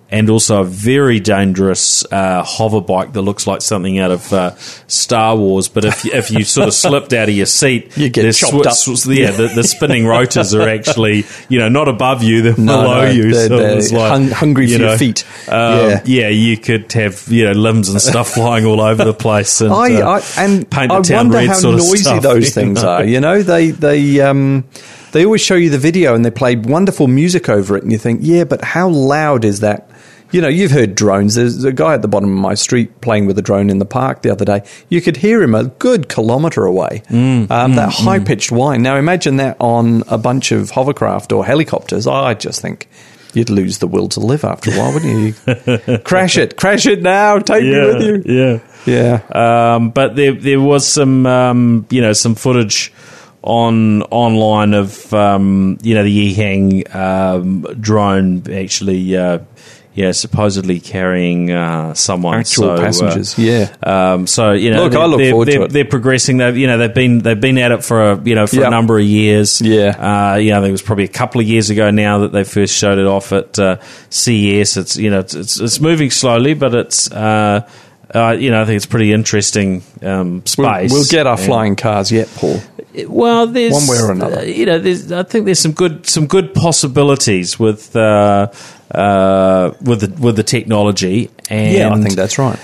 And 0.09 0.29
also 0.29 0.61
a 0.61 0.63
very 0.63 1.19
dangerous 1.19 2.05
uh, 2.13 2.41
hover 2.41 2.79
bike 2.79 3.11
that 3.11 3.23
looks 3.23 3.45
like 3.45 3.61
something 3.61 3.99
out 3.99 4.09
of 4.09 4.31
uh, 4.31 4.55
Star 4.87 5.35
Wars. 5.35 5.67
But 5.67 5.83
if 5.83 6.05
you, 6.05 6.11
if 6.13 6.31
you 6.31 6.45
sort 6.45 6.69
of 6.69 6.73
slipped 6.85 7.11
out 7.11 7.27
of 7.27 7.35
your 7.35 7.45
seat, 7.45 7.97
You 7.97 8.07
get 8.07 8.33
chopped 8.33 8.53
swi- 8.53 8.65
up. 8.67 8.71
swi- 8.71 9.17
yeah, 9.17 9.31
the, 9.31 9.47
the 9.49 9.65
spinning 9.65 10.05
rotors 10.07 10.55
are 10.55 10.69
actually 10.69 11.25
you 11.49 11.59
know 11.59 11.67
not 11.67 11.89
above 11.89 12.23
you, 12.23 12.41
they're 12.41 12.53
No, 12.57 12.83
below 12.83 13.01
no, 13.07 13.11
you. 13.11 13.33
they're- 13.33 13.47
so 13.49 13.57
they're 13.57 13.77
it's 13.79 13.91
like 13.91 14.09
hung- 14.09 14.29
hungry 14.29 14.67
you 14.67 14.77
for 14.77 14.83
your 14.85 14.97
feet. 14.97 15.25
um, 15.49 15.89
Yeah. 15.89 16.01
yeah, 16.05 16.27
you 16.29 16.55
could 16.55 16.89
have 16.93 17.27
you 17.27 17.43
know 17.43 17.51
limbs 17.51 17.89
and 17.89 18.01
stuff 18.01 18.29
flying 18.33 18.65
all 18.65 18.79
over 18.79 19.03
the 19.03 19.13
place. 19.13 19.59
And, 19.59 19.73
I, 19.73 19.99
uh, 20.01 20.21
I 20.21 20.41
and 20.41 20.71
paint 20.71 20.87
the 20.89 20.99
I 20.99 21.01
town 21.01 21.17
wonder 21.17 21.37
red 21.39 21.47
how 21.47 21.53
sort 21.55 21.73
of 21.75 21.79
noisy 21.81 21.97
stuff, 22.03 22.23
those 22.23 22.53
things 22.55 22.81
know? 22.81 22.89
are. 22.89 23.03
You 23.03 23.19
know, 23.19 23.43
they 23.43 23.71
they 23.71 24.21
um, 24.21 24.63
they 25.17 25.25
always 25.25 25.41
show 25.41 25.55
you 25.55 25.71
the 25.71 25.79
video 25.79 26.13
and 26.13 26.23
they 26.23 26.29
play 26.29 26.55
wonderful 26.55 27.07
music 27.07 27.49
over 27.49 27.75
it, 27.75 27.81
and 27.81 27.91
you 27.91 27.97
think, 27.97 28.19
yeah, 28.21 28.43
but 28.43 28.63
how 28.63 28.87
loud 28.87 29.45
is 29.45 29.61
that? 29.61 29.89
You 30.29 30.41
know, 30.41 30.47
you've 30.47 30.69
heard 30.69 30.93
drones. 30.93 31.33
There's 31.33 31.63
a 31.63 31.71
guy 31.71 31.95
at 31.95 32.03
the 32.03 32.07
bottom 32.07 32.31
of 32.31 32.37
my 32.37 32.53
street 32.53 33.01
playing 33.01 33.25
with 33.25 33.35
a 33.39 33.41
drone 33.41 33.71
in 33.71 33.79
the 33.79 33.85
park 33.85 34.21
the 34.21 34.29
other 34.29 34.45
day. 34.45 34.61
You 34.89 35.01
could 35.01 35.17
hear 35.17 35.41
him 35.41 35.55
a 35.55 35.63
good 35.63 36.07
kilometre 36.07 36.65
away. 36.65 37.01
Mm, 37.09 37.49
um, 37.49 37.73
that 37.75 37.91
high 37.93 38.19
pitched 38.19 38.51
whine. 38.51 38.83
Now 38.83 38.97
imagine 38.97 39.37
that 39.37 39.57
on 39.59 40.03
a 40.07 40.19
bunch 40.19 40.51
of 40.51 40.69
hovercraft 40.69 41.31
or 41.31 41.43
helicopters. 41.43 42.05
I 42.05 42.35
just 42.35 42.61
think. 42.61 42.87
You'd 43.33 43.49
lose 43.49 43.79
the 43.79 43.87
will 43.87 44.09
to 44.09 44.19
live 44.19 44.43
after 44.43 44.71
a 44.71 44.73
while, 44.75 44.93
wouldn't 44.93 45.35
you? 45.47 45.97
crash 46.05 46.37
it, 46.37 46.57
crash 46.57 46.85
it 46.85 47.01
now. 47.01 47.39
Take 47.39 47.63
me 47.63 47.71
with 47.71 48.01
you. 48.01 48.23
yeah. 48.25 48.59
Yeah. 48.85 49.75
Um, 49.75 49.89
but 49.89 50.15
there 50.15 50.33
there 50.33 50.61
was 50.61 50.87
some 50.87 51.25
um, 51.25 51.85
you 51.89 52.01
know 52.01 52.13
some 52.13 52.35
footage 52.35 52.91
on 53.47 54.03
online 54.03 54.73
of 54.73 55.13
um, 55.13 55.77
you 55.81 55.95
know 55.95 56.03
the 56.03 56.35
Ehang 56.35 56.93
um, 56.93 57.61
drone 57.79 58.43
actually 58.51 59.15
uh, 59.15 59.39
yeah 59.93 60.11
supposedly 60.11 60.81
carrying 60.81 61.49
uh, 61.51 61.93
someone 61.93 62.39
Actual 62.39 62.63
so, 62.63 62.73
uh, 62.73 62.79
passengers, 62.81 63.39
yeah. 63.39 63.73
Um, 63.81 64.27
so 64.27 64.51
you 64.51 64.71
know, 64.71 64.83
Look, 64.83 64.91
they're, 64.91 65.01
I 65.01 65.05
look 65.05 65.19
they're, 65.19 65.31
forward 65.31 65.45
to 65.45 65.51
they're, 65.51 65.61
it. 65.63 65.71
they're 65.71 65.85
progressing. 65.85 66.37
They've 66.37 66.57
you 66.57 66.67
know 66.67 66.77
they've 66.77 66.93
been 66.93 67.19
they've 67.19 67.39
been 67.39 67.57
at 67.57 67.71
it 67.71 67.85
for 67.85 68.11
a 68.11 68.21
you 68.21 68.35
know 68.35 68.47
for 68.47 68.57
Yeah. 68.57 68.67
a 68.67 68.69
number 68.69 68.99
of 68.99 69.05
years. 69.05 69.61
Yeah. 69.61 70.33
uh, 70.33 70.35
you 70.35 70.51
know, 70.51 70.57
I 70.57 70.61
think 70.61 70.69
it 70.69 70.73
was 70.73 70.81
probably 70.81 71.05
a 71.05 71.07
couple 71.07 71.39
of 71.39 71.47
years 71.47 71.69
ago 71.69 71.89
now 71.89 72.19
that 72.19 72.33
they 72.33 72.43
first 72.43 72.75
showed 72.75 72.97
it 72.99 73.07
off 73.07 73.31
at 73.31 73.57
uh, 73.57 73.77
CES. 74.09 74.75
It's 74.75 74.97
you 74.97 75.09
know 75.09 75.19
it's 75.19 75.33
it's, 75.33 75.59
it's 75.59 75.79
moving 75.79 76.11
slowly, 76.11 76.53
but 76.53 76.75
it's. 76.75 77.09
Uh, 78.13 78.31
you 78.39 78.49
know, 78.51 78.61
I 78.61 78.65
think 78.65 78.77
it's 78.77 78.85
pretty 78.85 79.11
interesting 79.11 79.83
um, 80.01 80.35
We'll, 80.35 80.45
space. 80.45 80.91
we'll 80.91 81.05
get 81.05 81.27
our 81.27 81.37
flying 81.37 81.75
cars 81.75 82.11
yet, 82.11 82.29
Paul. 82.35 82.61
well, 83.07 83.47
there's 83.47 83.73
One 83.73 83.87
way 83.87 83.97
or 83.99 84.11
another. 84.11 84.39
uh, 84.39 84.43
you 84.43 84.65
know, 84.65 84.79
there's, 84.79 85.11
I 85.11 85.23
think 85.23 85.45
there's 85.45 85.59
some 85.59 85.73
good 85.73 86.07
some 86.07 86.25
good 86.25 86.53
possibilities 86.53 87.59
with 87.59 87.95
uh, 87.95 88.47
uh, 88.91 89.71
with 89.81 90.01
the 90.01 90.21
with 90.21 90.35
the 90.37 90.43
technology. 90.43 91.29
And 91.49 91.73
Yeah, 91.75 91.93
I 91.93 92.01
think 92.01 92.15
that's 92.15 92.37
right. 92.39 92.57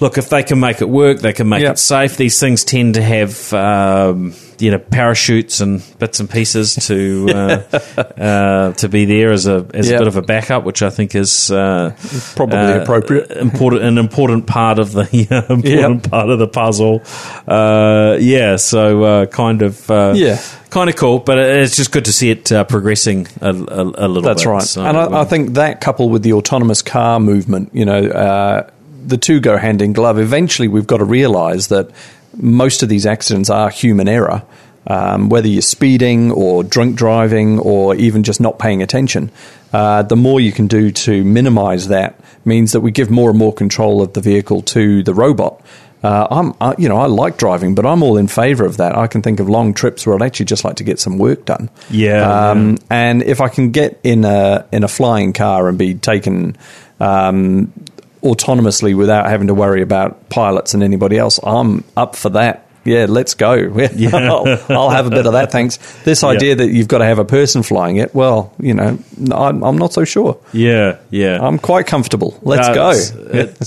Look, 0.00 0.18
if 0.18 0.28
they 0.28 0.42
can 0.42 0.60
make 0.60 0.80
it 0.80 0.88
work, 0.88 1.20
they 1.20 1.32
can 1.32 1.48
make 1.48 1.62
Yeah. 1.62 1.70
it 1.72 1.78
safe. 1.78 2.16
These 2.16 2.38
things 2.40 2.64
tend 2.64 2.94
to 2.94 3.02
have, 3.02 3.52
um, 3.52 4.34
you 4.58 4.70
know, 4.70 4.78
parachutes 4.78 5.60
and 5.60 5.82
bits 5.98 6.20
and 6.20 6.28
pieces 6.30 6.74
to 6.86 7.28
uh, 7.34 8.00
uh, 8.20 8.72
to 8.74 8.88
be 8.88 9.04
there 9.04 9.32
as 9.32 9.46
a 9.46 9.66
as 9.74 9.88
Yeah. 9.88 9.96
a 9.96 9.98
bit 10.00 10.08
of 10.08 10.16
a 10.16 10.22
backup, 10.22 10.64
which 10.64 10.82
I 10.82 10.90
think 10.90 11.14
is 11.14 11.50
uh, 11.50 11.94
Probably 12.36 12.58
uh, 12.58 12.82
appropriate. 12.82 13.30
important, 13.32 13.82
an 13.82 13.98
important 13.98 14.46
part 14.46 14.78
of 14.78 14.92
the 14.92 15.06
important 15.50 16.10
part 16.10 16.28
of 16.30 16.38
the 16.38 16.48
puzzle. 16.48 17.02
Uh, 17.46 18.16
yeah, 18.20 18.56
so 18.56 19.02
uh, 19.02 19.26
kind 19.26 19.62
of 19.62 19.90
uh, 19.90 20.12
Yeah. 20.16 20.40
kind 20.70 20.88
of 20.90 20.96
cool, 20.96 21.18
but 21.20 21.38
it's 21.38 21.76
just 21.76 21.92
good 21.92 22.04
to 22.06 22.12
see 22.12 22.30
it 22.30 22.50
uh, 22.52 22.64
progressing 22.64 23.26
a, 23.40 23.48
a, 23.50 23.52
a 23.52 24.08
little. 24.08 24.22
That's 24.22 24.42
bit. 24.44 24.50
right. 24.50 24.62
So, 24.62 24.84
and 24.84 24.96
I, 24.96 25.04
I 25.04 25.20
um, 25.20 25.26
think 25.28 25.54
that 25.54 25.80
coupled 25.80 26.10
with 26.12 26.22
the 26.22 26.32
autonomous 26.34 26.82
car 26.82 27.20
movement, 27.20 27.70
you 27.72 27.84
know, 27.84 27.98
uh, 28.08 28.70
the 29.08 29.16
two 29.16 29.40
go 29.40 29.56
hand 29.56 29.82
in 29.82 29.92
glove. 29.92 30.18
Eventually, 30.18 30.68
we've 30.68 30.86
got 30.86 30.98
to 30.98 31.04
realize 31.04 31.68
that 31.68 31.90
most 32.36 32.82
of 32.82 32.88
these 32.88 33.06
accidents 33.06 33.50
are 33.50 33.70
human 33.70 34.08
error. 34.08 34.42
Um, 34.86 35.30
whether 35.30 35.48
you're 35.48 35.62
speeding 35.62 36.30
or 36.30 36.62
drunk 36.62 36.96
driving 36.96 37.58
or 37.58 37.94
even 37.94 38.22
just 38.22 38.38
not 38.38 38.58
paying 38.58 38.82
attention, 38.82 39.30
uh, 39.72 40.02
the 40.02 40.16
more 40.16 40.40
you 40.40 40.52
can 40.52 40.66
do 40.66 40.90
to 40.90 41.24
minimize 41.24 41.88
that 41.88 42.20
means 42.44 42.72
that 42.72 42.80
we 42.80 42.90
give 42.90 43.10
more 43.10 43.30
and 43.30 43.38
more 43.38 43.52
control 43.52 44.02
of 44.02 44.12
the 44.12 44.20
vehicle 44.20 44.60
to 44.62 45.02
the 45.02 45.14
robot. 45.14 45.62
Uh, 46.02 46.28
I'm, 46.30 46.52
I, 46.60 46.74
you 46.76 46.90
know, 46.90 46.98
I 46.98 47.06
like 47.06 47.38
driving, 47.38 47.74
but 47.74 47.86
I'm 47.86 48.02
all 48.02 48.18
in 48.18 48.28
favour 48.28 48.66
of 48.66 48.76
that. 48.76 48.94
I 48.94 49.06
can 49.06 49.22
think 49.22 49.40
of 49.40 49.48
long 49.48 49.72
trips 49.72 50.06
where 50.06 50.14
I'd 50.14 50.20
actually 50.20 50.46
just 50.46 50.62
like 50.62 50.76
to 50.76 50.84
get 50.84 51.00
some 51.00 51.16
work 51.16 51.46
done. 51.46 51.70
Yeah, 51.88 52.50
Um, 52.50 52.76
and 52.90 53.22
if 53.22 53.40
I 53.40 53.48
can 53.48 53.70
get 53.70 54.00
in 54.02 54.26
a 54.26 54.66
in 54.70 54.84
a 54.84 54.88
flying 54.88 55.32
car 55.32 55.66
and 55.66 55.78
be 55.78 55.94
taken 55.94 56.58
um, 57.00 57.72
autonomously 58.24 58.96
without 58.96 59.28
having 59.28 59.48
to 59.48 59.54
worry 59.54 59.82
about 59.82 60.28
pilots 60.30 60.74
and 60.74 60.82
anybody 60.82 61.18
else, 61.18 61.38
I'm 61.42 61.84
up 61.96 62.16
for 62.16 62.30
that 62.30 62.68
yeah, 62.84 63.06
let's 63.08 63.34
go. 63.34 63.50
I'll, 64.12 64.58
I'll 64.68 64.90
have 64.90 65.06
a 65.06 65.10
bit 65.10 65.26
of 65.26 65.32
that, 65.32 65.50
thanks. 65.52 65.78
This 66.04 66.22
idea 66.24 66.56
that 66.56 66.68
you've 66.70 66.88
got 66.88 66.98
to 66.98 67.04
have 67.04 67.18
a 67.18 67.24
person 67.24 67.62
flying 67.62 67.96
it, 67.96 68.14
well, 68.14 68.52
you 68.58 68.74
know, 68.74 68.98
I'm, 69.32 69.62
I'm 69.64 69.78
not 69.78 69.92
so 69.92 70.04
sure. 70.04 70.38
Yeah, 70.52 70.98
yeah. 71.10 71.38
I'm 71.40 71.58
quite 71.58 71.86
comfortable. 71.86 72.38
Let's 72.42 72.68
Uh, 72.68 72.74
go. 72.74 72.90
it's- 72.90 73.12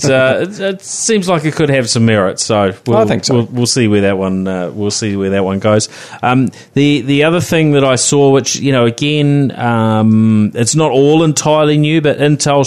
It, 0.04 0.10
uh, 0.10 0.38
it, 0.42 0.60
it 0.60 0.82
seems 0.82 1.28
like 1.28 1.44
it 1.44 1.54
could 1.54 1.68
have 1.70 1.88
some 1.88 2.06
merit, 2.06 2.38
so 2.40 2.72
we'll, 2.86 2.98
I 2.98 3.04
think 3.06 3.24
so. 3.24 3.34
We'll, 3.34 3.46
we'll 3.46 3.66
see 3.66 3.88
where 3.88 4.02
that 4.02 4.18
one. 4.18 4.46
Uh, 4.48 4.70
we'll 4.70 4.90
see 4.90 5.16
where 5.16 5.30
that 5.30 5.44
one 5.44 5.58
goes. 5.58 5.88
Um, 6.22 6.48
the 6.74 7.00
the 7.02 7.24
other 7.24 7.40
thing 7.40 7.72
that 7.72 7.84
I 7.84 7.96
saw, 7.96 8.30
which 8.30 8.56
you 8.56 8.72
know, 8.72 8.86
again, 8.86 9.52
um, 9.58 10.52
it's 10.54 10.74
not 10.74 10.90
all 10.90 11.22
entirely 11.22 11.76
new, 11.78 12.00
but 12.00 12.18
Intel 12.18 12.58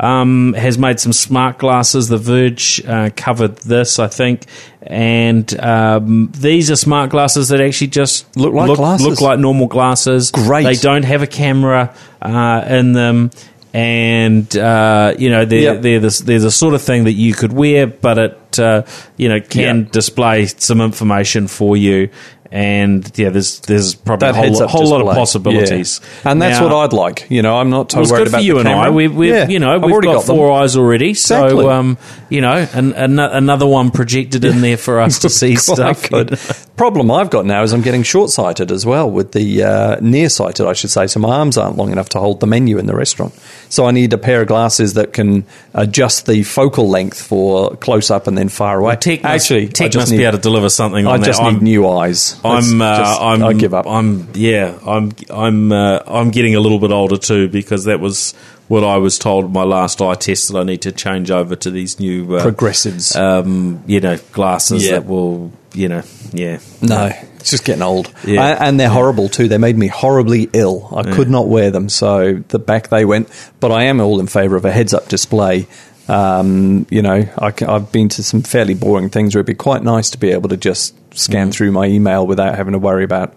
um, 0.00 0.54
has 0.54 0.78
made 0.78 1.00
some 1.00 1.12
smart 1.12 1.58
glasses. 1.58 2.08
The 2.08 2.18
Verge 2.18 2.82
uh, 2.86 3.10
covered 3.16 3.56
this, 3.58 3.98
I 3.98 4.08
think, 4.08 4.46
and 4.88 5.60
um, 5.60 6.32
these 6.34 6.70
are 6.70 6.76
smart 6.76 7.10
glasses 7.10 7.48
that 7.50 7.60
actually 7.60 7.88
just 7.88 8.36
Look 8.36 8.54
like 8.54 8.74
glasses. 8.76 9.06
look 9.06 9.20
like 9.20 9.38
normal 9.38 9.66
glasses. 9.66 10.30
Great. 10.30 10.64
They 10.64 10.74
don't 10.74 11.04
have 11.04 11.22
a 11.22 11.26
camera 11.26 11.94
uh, 12.22 12.64
in 12.68 12.94
them. 12.94 13.30
And 13.74 14.56
uh, 14.56 15.14
you 15.18 15.28
know 15.28 15.44
they're 15.44 15.74
Yep. 15.74 15.82
they're 15.82 16.00
the, 16.00 16.22
they're 16.24 16.40
the 16.40 16.50
sort 16.50 16.72
of 16.72 16.80
thing 16.80 17.04
that 17.04 17.12
you 17.12 17.34
could 17.34 17.52
wear, 17.52 17.86
but 17.86 18.16
it 18.18 18.58
uh, 18.58 18.82
you 19.18 19.28
know 19.28 19.40
can 19.40 19.80
Yeah. 19.84 19.90
display 19.92 20.46
some 20.46 20.80
information 20.80 21.48
for 21.48 21.76
you. 21.76 22.08
And 22.50 23.10
yeah, 23.18 23.28
there's 23.28 23.60
there's 23.60 23.94
probably 23.94 24.32
that 24.32 24.34
a 24.34 24.38
whole, 24.48 24.58
lot, 24.60 24.70
whole 24.70 24.86
lot 24.88 25.00
of 25.02 25.14
possibilities. 25.14 26.00
Yeah. 26.24 26.30
And 26.32 26.40
that's 26.42 26.58
Now- 26.60 26.64
what 26.68 26.74
I'd 26.84 26.92
like. 26.94 27.26
You 27.28 27.42
know, 27.42 27.56
I'm 27.58 27.68
not 27.68 27.90
too 27.90 27.96
well, 27.96 28.02
it's 28.04 28.12
worried 28.12 28.18
good 28.24 28.30
for 28.30 28.36
about 28.36 28.44
you 28.44 28.58
and 28.58 28.68
I. 28.68 28.88
We've, 28.90 29.14
we've 29.14 29.30
Yeah, 29.34 29.48
you 29.48 29.58
know 29.58 29.74
I've 29.74 29.82
we've 29.82 29.92
already 29.92 30.08
got, 30.08 30.26
got 30.26 30.26
four 30.26 30.50
eyes 30.52 30.76
already, 30.76 31.10
Exactly. 31.10 31.50
so 31.62 31.70
um, 31.70 31.98
you 32.30 32.40
know, 32.40 32.66
an, 32.72 32.92
an, 32.94 33.18
another 33.18 33.66
one 33.66 33.90
projected 33.90 34.44
in 34.44 34.60
there 34.62 34.76
for 34.78 35.00
us 35.00 35.18
to 35.20 35.28
see 35.40 35.56
stuff. 35.56 36.08
Good. 36.08 36.38
Problem 36.78 37.10
I've 37.10 37.28
got 37.30 37.44
now 37.44 37.64
is 37.64 37.72
I'm 37.72 37.82
getting 37.82 38.04
short 38.04 38.30
sighted 38.30 38.70
as 38.70 38.86
well 38.86 39.10
with 39.10 39.32
the 39.32 39.64
uh, 39.64 39.96
nearsighted, 40.00 40.64
I 40.64 40.72
should 40.74 40.90
say. 40.90 41.06
So 41.08 41.18
my 41.20 41.36
arms 41.38 41.58
aren't 41.58 41.76
long 41.76 41.90
enough 41.90 42.08
to 42.10 42.20
hold 42.20 42.38
the 42.40 42.46
menu 42.46 42.78
in 42.78 42.86
the 42.86 42.94
restaurant. 42.94 43.34
So 43.68 43.84
I 43.86 43.90
need 43.90 44.12
a 44.12 44.18
pair 44.18 44.42
of 44.42 44.48
glasses 44.48 44.94
that 44.94 45.12
can 45.12 45.44
adjust 45.74 46.26
the 46.26 46.44
focal 46.44 46.88
length 46.88 47.20
for 47.20 47.74
close 47.76 48.10
up 48.12 48.28
and 48.28 48.38
then 48.38 48.48
far 48.48 48.78
away. 48.78 48.94
Tech 48.96 49.22
must, 49.24 49.44
Actually, 49.50 49.64
I 49.64 49.70
Tech 49.70 49.90
just 49.90 50.02
must 50.02 50.12
need, 50.12 50.18
be 50.18 50.24
able 50.24 50.38
to 50.38 50.42
deliver 50.42 50.68
something. 50.68 51.04
I 51.06 51.18
just 51.18 51.40
that. 51.40 51.46
need 51.48 51.54
I'm- 51.56 51.64
new 51.64 51.88
eyes. 51.88 52.37
I'm, 52.44 52.80
uh, 52.82 52.98
just- 52.98 53.20
I'm, 53.20 53.42
I 53.44 53.52
give 53.52 53.74
up. 53.74 53.86
I'm, 53.86 54.28
yeah, 54.34 54.78
I'm, 54.86 55.12
I'm, 55.30 55.72
uh, 55.72 56.00
I'm 56.06 56.30
getting 56.30 56.54
a 56.54 56.60
little 56.60 56.78
bit 56.78 56.90
older 56.90 57.16
too 57.18 57.48
because 57.48 57.84
that 57.84 58.00
was 58.00 58.32
what 58.68 58.84
I 58.84 58.98
was 58.98 59.18
told 59.18 59.52
my 59.52 59.62
last 59.64 60.00
eye 60.02 60.14
test 60.14 60.52
that 60.52 60.58
I 60.58 60.62
need 60.62 60.82
to 60.82 60.92
change 60.92 61.30
over 61.30 61.56
to 61.56 61.70
these 61.70 61.98
new 61.98 62.36
uh, 62.36 62.42
Progressives. 62.42 63.16
um, 63.16 63.82
you 63.86 64.00
know, 64.00 64.18
glasses 64.32 64.84
Yeah. 64.86 64.92
that 64.98 65.06
will, 65.06 65.52
you 65.72 65.88
know, 65.88 66.02
yeah, 66.32 66.58
No, 66.82 67.10
it's 67.36 67.50
just 67.50 67.64
getting 67.64 67.82
old. 67.82 68.12
Yeah. 68.26 68.42
A- 68.56 68.60
And 68.62 68.78
they're 68.78 68.90
horrible 68.90 69.30
too. 69.30 69.48
They 69.48 69.56
made 69.58 69.78
me 69.78 69.86
horribly 69.86 70.50
ill. 70.52 70.92
I 70.94 71.02
could 71.10 71.30
not 71.30 71.48
wear 71.48 71.70
them, 71.70 71.88
so 71.88 72.42
the 72.48 72.58
back 72.58 72.88
they 72.88 73.06
went. 73.06 73.28
But 73.60 73.72
I 73.72 73.84
am 73.84 74.00
all 74.00 74.20
in 74.20 74.26
favour 74.26 74.56
of 74.56 74.64
a 74.66 74.70
heads 74.70 74.92
up 74.92 75.08
display. 75.08 75.66
Um, 76.06 76.86
you 76.90 77.02
know, 77.02 77.26
I, 77.38 77.52
have 77.60 77.92
been 77.92 78.08
to 78.10 78.22
some 78.22 78.42
fairly 78.42 78.74
boring 78.74 79.10
things 79.10 79.34
where 79.34 79.40
it'd 79.40 79.46
be 79.46 79.54
quite 79.54 79.82
nice 79.82 80.10
to 80.10 80.18
be 80.18 80.30
able 80.30 80.48
to 80.50 80.56
just 80.56 80.94
scan 81.14 81.50
through 81.52 81.72
my 81.72 81.86
email 81.86 82.26
without 82.26 82.54
having 82.54 82.72
to 82.72 82.78
worry 82.78 83.04
about 83.04 83.34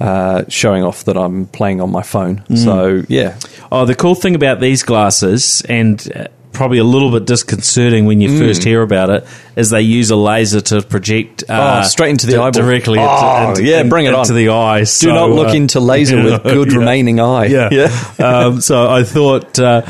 uh, 0.00 0.44
showing 0.48 0.84
off 0.84 1.04
that 1.04 1.16
I'm 1.16 1.46
playing 1.46 1.80
on 1.80 1.90
my 1.90 2.02
phone. 2.02 2.42
So, 2.56 3.02
yeah. 3.08 3.38
Oh, 3.72 3.84
the 3.84 3.94
cool 3.94 4.14
thing 4.14 4.34
about 4.34 4.60
these 4.60 4.82
glasses, 4.84 5.60
and 5.68 6.00
uh, 6.14 6.28
probably 6.52 6.78
a 6.78 6.84
little 6.84 7.10
bit 7.10 7.26
disconcerting 7.26 8.06
when 8.06 8.20
you 8.20 8.38
first 8.38 8.62
hear 8.64 8.82
about 8.82 9.10
it, 9.10 9.26
is 9.56 9.70
they 9.70 9.82
use 9.82 10.10
a 10.10 10.16
laser 10.16 10.60
to 10.60 10.82
project 10.82 11.42
uh, 11.48 11.82
Oh, 11.84 11.88
straight 11.88 12.10
into 12.10 12.26
the 12.26 12.34
di- 12.34 12.38
eyeball. 12.38 12.62
directly 12.62 12.98
Oh, 13.00 13.48
into, 13.50 13.64
yeah, 13.64 13.82
bring 13.82 14.06
it 14.06 14.10
into 14.14 14.20
on. 14.20 14.34
the 14.36 14.48
eyes. 14.50 14.98
Do 15.00 15.08
not 15.12 15.30
look 15.30 15.48
uh, 15.48 15.52
into 15.52 15.80
laser 15.80 16.22
with 16.22 16.42
good 16.44 16.70
yeah. 16.72 16.78
remaining 16.78 17.18
eye. 17.20 17.46
Yeah. 17.46 17.68
Yeah. 17.72 18.24
um, 18.24 18.60
so 18.60 18.88
I 18.88 19.02
thought, 19.02 19.58
uh, 19.58 19.82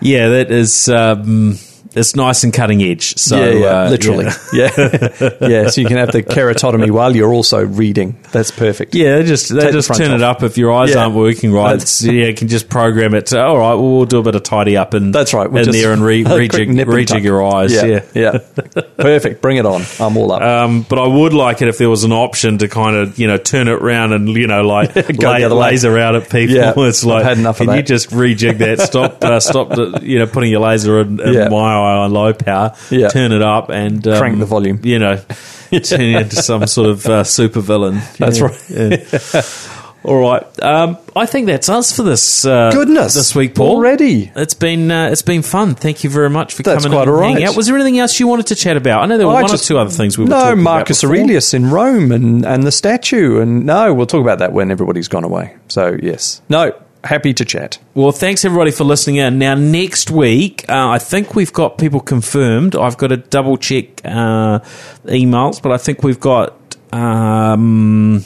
yeah, 0.00 0.28
that 0.28 0.50
is. 0.52 0.88
Um, 0.88 1.58
it's 1.98 2.16
nice 2.16 2.44
and 2.44 2.52
cutting 2.52 2.82
edge. 2.82 3.16
So 3.16 3.36
yeah, 3.36 3.50
yeah, 3.50 3.66
uh, 3.66 3.90
literally. 3.90 4.26
yeah. 4.52 4.68
Yeah. 5.18 5.48
yeah, 5.48 5.68
so 5.68 5.80
you 5.80 5.86
can 5.86 5.96
have 5.96 6.12
the 6.12 6.22
keratotomy 6.22 6.90
while 6.90 7.14
you're 7.14 7.32
also 7.32 7.64
reading. 7.64 8.18
That's 8.32 8.50
perfect. 8.50 8.94
Yeah, 8.94 9.18
they 9.18 9.24
just 9.24 9.52
they 9.52 9.60
Take 9.60 9.72
just 9.72 9.88
front 9.88 10.02
turn 10.02 10.12
it 10.12 10.22
up 10.22 10.42
if 10.42 10.56
your 10.58 10.72
eyes 10.72 10.94
aren't 10.94 11.14
working 11.14 11.52
right. 11.52 12.02
Yeah, 12.02 12.26
you 12.26 12.34
can 12.34 12.48
just 12.48 12.68
program 12.68 13.14
it. 13.14 13.26
To, 13.26 13.40
All 13.42 13.58
right, 13.58 13.74
well, 13.74 13.96
we'll 13.96 14.04
do 14.06 14.18
a 14.18 14.22
bit 14.22 14.34
of 14.34 14.42
tidy 14.42 14.76
up 14.76 14.94
and 14.94 15.14
That's 15.14 15.34
right. 15.34 15.50
We'll 15.50 15.64
in 15.64 15.72
there 15.72 15.92
and 15.92 16.02
re- 16.02 16.24
rejig, 16.24 16.68
and 16.68 16.78
rejig 16.78 17.22
your 17.22 17.44
eyes. 17.44 17.72
Yeah, 17.72 18.04
yeah. 18.14 18.38
Perfect. 18.96 19.40
Bring 19.42 19.56
it 19.56 19.66
on. 19.66 19.82
I'm 20.00 20.16
all 20.16 20.32
up. 20.32 20.42
Um, 20.42 20.82
but 20.82 20.98
I 20.98 21.06
would 21.06 21.32
like 21.32 21.62
it 21.62 21.68
if 21.68 21.78
there 21.78 21.90
was 21.90 22.04
an 22.04 22.12
option 22.12 22.58
to 22.58 22.68
kind 22.68 22.96
of 22.96 23.18
you 23.18 23.26
know 23.26 23.36
turn 23.38 23.68
it 23.68 23.72
around 23.82 24.12
and 24.12 24.28
you 24.28 24.46
know 24.46 24.62
like 24.62 24.94
Go 24.94 25.00
lay, 25.30 25.40
the 25.40 25.44
other 25.46 25.56
way. 25.56 25.70
laser 25.70 25.98
out 25.98 26.14
at 26.14 26.24
people. 26.24 26.56
Yeah, 26.56 26.74
it's 26.76 27.02
I've 27.02 27.08
like 27.08 27.24
had 27.24 27.38
enough 27.38 27.60
of 27.60 27.66
can 27.66 27.76
you 27.76 27.82
just 27.82 28.10
rejig 28.10 28.58
that? 28.58 28.80
Stop, 28.80 29.22
uh, 29.22 29.40
stop. 29.40 29.70
The, 29.70 30.00
you 30.02 30.18
know, 30.18 30.26
putting 30.26 30.50
your 30.50 30.60
laser 30.60 31.00
in, 31.00 31.20
in 31.20 31.50
my 31.50 31.74
eye 31.74 31.87
on 31.96 32.12
low 32.12 32.32
power. 32.32 32.74
Yeah. 32.90 33.08
Turn 33.08 33.32
it 33.32 33.42
up 33.42 33.70
and 33.70 34.06
um, 34.06 34.18
Crank 34.18 34.38
the 34.38 34.46
volume. 34.46 34.80
You 34.82 34.98
know, 34.98 35.16
turn 35.82 36.00
into 36.00 36.36
some 36.36 36.66
sort 36.66 36.90
of 36.90 37.06
uh, 37.06 37.24
super 37.24 37.60
villain. 37.60 38.00
That's 38.18 38.40
right. 38.40 39.74
All 40.04 40.20
right. 40.20 40.62
Um, 40.62 40.96
I 41.16 41.26
think 41.26 41.48
that's 41.48 41.68
us 41.68 41.94
for 41.94 42.04
this. 42.04 42.44
Uh, 42.44 42.70
Goodness. 42.70 43.14
this 43.14 43.34
week, 43.34 43.56
Paul. 43.56 43.76
Already. 43.76 44.30
It's 44.36 44.54
been 44.54 44.90
uh, 44.92 45.08
it's 45.08 45.22
been 45.22 45.42
fun. 45.42 45.74
Thank 45.74 46.04
you 46.04 46.08
very 46.08 46.30
much 46.30 46.54
for 46.54 46.62
That's 46.62 46.84
coming 46.84 46.96
quite 46.96 47.08
and 47.08 47.10
all 47.10 47.20
right. 47.20 47.42
out. 47.42 47.56
Was 47.56 47.66
there 47.66 47.74
anything 47.74 47.98
else 47.98 48.18
you 48.20 48.28
wanted 48.28 48.46
to 48.46 48.54
chat 48.54 48.76
about? 48.76 49.02
I 49.02 49.06
know 49.06 49.18
there 49.18 49.26
were 49.26 49.34
I 49.34 49.42
one 49.42 49.50
just- 49.50 49.64
or 49.64 49.74
two 49.74 49.78
other 49.78 49.90
things 49.90 50.16
we 50.16 50.24
were 50.24 50.30
no, 50.30 50.40
talking 50.40 50.62
Marcus. 50.62 51.02
Aurelius 51.02 51.52
in 51.52 51.68
Rome 51.70 52.12
and, 52.12 52.46
and 52.46 52.62
the 52.62 52.70
statue. 52.70 53.40
And 53.40 53.66
no, 53.66 53.92
we'll 53.92 54.06
talk 54.06 54.22
about 54.22 54.38
that 54.38 54.52
when 54.52 54.70
everybody's 54.70 55.08
gone 55.08 55.24
away. 55.24 55.56
So, 55.66 55.98
yes. 56.00 56.42
No, 56.48 56.80
happy 57.04 57.32
to 57.34 57.44
chat. 57.44 57.78
Well, 57.94 58.12
thanks 58.12 58.44
everybody 58.44 58.70
for 58.70 58.84
listening 58.84 59.16
in. 59.16 59.38
Now, 59.38 59.54
next 59.54 60.10
week, 60.10 60.64
uh, 60.68 60.88
I 60.90 60.98
think 60.98 61.34
we've 61.34 61.52
got 61.52 61.78
people 61.78 62.00
confirmed. 62.00 62.74
I've 62.76 62.96
got 62.96 63.08
to 63.08 63.16
double 63.16 63.56
check 63.56 64.04
uh, 64.04 64.60
emails, 65.06 65.62
but 65.62 65.72
I 65.72 65.78
think 65.78 66.02
we've 66.02 66.20
got. 66.20 66.54
Um, 66.92 68.24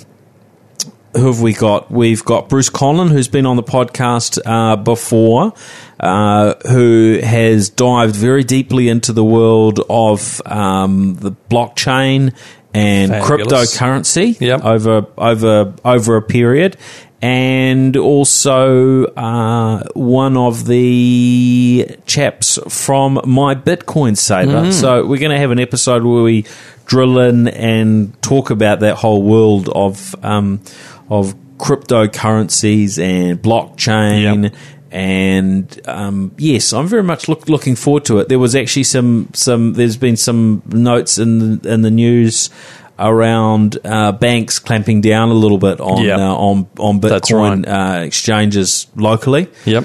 who 1.14 1.26
have 1.26 1.42
we 1.42 1.52
got? 1.52 1.90
We've 1.90 2.24
got 2.24 2.48
Bruce 2.48 2.70
Conlon, 2.70 3.10
who's 3.10 3.28
been 3.28 3.44
on 3.44 3.56
the 3.56 3.62
podcast 3.62 4.38
uh, 4.46 4.76
before, 4.76 5.52
uh, 6.00 6.54
who 6.70 7.20
has 7.22 7.68
dived 7.68 8.16
very 8.16 8.44
deeply 8.44 8.88
into 8.88 9.12
the 9.12 9.24
world 9.24 9.80
of 9.90 10.40
um, 10.46 11.16
the 11.16 11.32
blockchain 11.50 12.34
and 12.72 13.10
Fabulous. 13.12 13.76
cryptocurrency 13.76 14.40
Yep. 14.40 14.64
over 14.64 15.06
over 15.18 15.74
over 15.84 16.16
a 16.16 16.22
period. 16.22 16.78
And 17.24 17.96
also 17.96 19.04
uh, 19.04 19.84
one 19.94 20.36
of 20.36 20.66
the 20.66 21.96
chaps 22.04 22.58
from 22.68 23.20
My 23.24 23.54
Bitcoin 23.54 24.16
Saver. 24.18 24.72
So 24.72 25.06
we're 25.06 25.20
going 25.20 25.30
to 25.30 25.38
have 25.38 25.52
an 25.52 25.60
episode 25.60 26.02
where 26.02 26.24
we 26.24 26.44
drill 26.84 27.20
in 27.20 27.46
and 27.46 28.20
talk 28.22 28.50
about 28.50 28.80
that 28.80 28.96
whole 28.96 29.22
world 29.22 29.68
of 29.68 30.16
um, 30.24 30.60
of 31.08 31.36
cryptocurrencies 31.58 33.00
and 33.00 33.40
blockchain. 33.40 34.42
Yep. 34.42 34.54
And 34.90 35.80
um, 35.88 36.34
yes, 36.36 36.72
I'm 36.72 36.88
very 36.88 37.04
much 37.04 37.28
look, 37.28 37.48
looking 37.48 37.76
forward 37.76 38.04
to 38.06 38.18
it. 38.18 38.28
There 38.28 38.38
was 38.40 38.54
actually 38.56 38.84
some 38.84 39.30
some. 39.32 39.74
There's 39.74 39.96
been 39.96 40.16
some 40.16 40.62
notes 40.66 41.18
in 41.18 41.60
the, 41.60 41.72
in 41.72 41.82
the 41.82 41.90
news 41.90 42.50
around 42.99 43.78
uh, 43.84 44.12
banks 44.12 44.59
clamping 44.59 45.01
down 45.01 45.30
a 45.30 45.34
little 45.34 45.59
bit 45.59 45.80
on 45.80 46.05
Yep. 46.05 46.18
uh, 46.18 46.34
on 46.36 46.68
on 46.78 47.01
Bitcoin 47.01 47.66
right. 47.66 48.01
uh, 48.01 48.05
exchanges 48.05 48.86
locally. 48.97 49.49
Yep. 49.64 49.84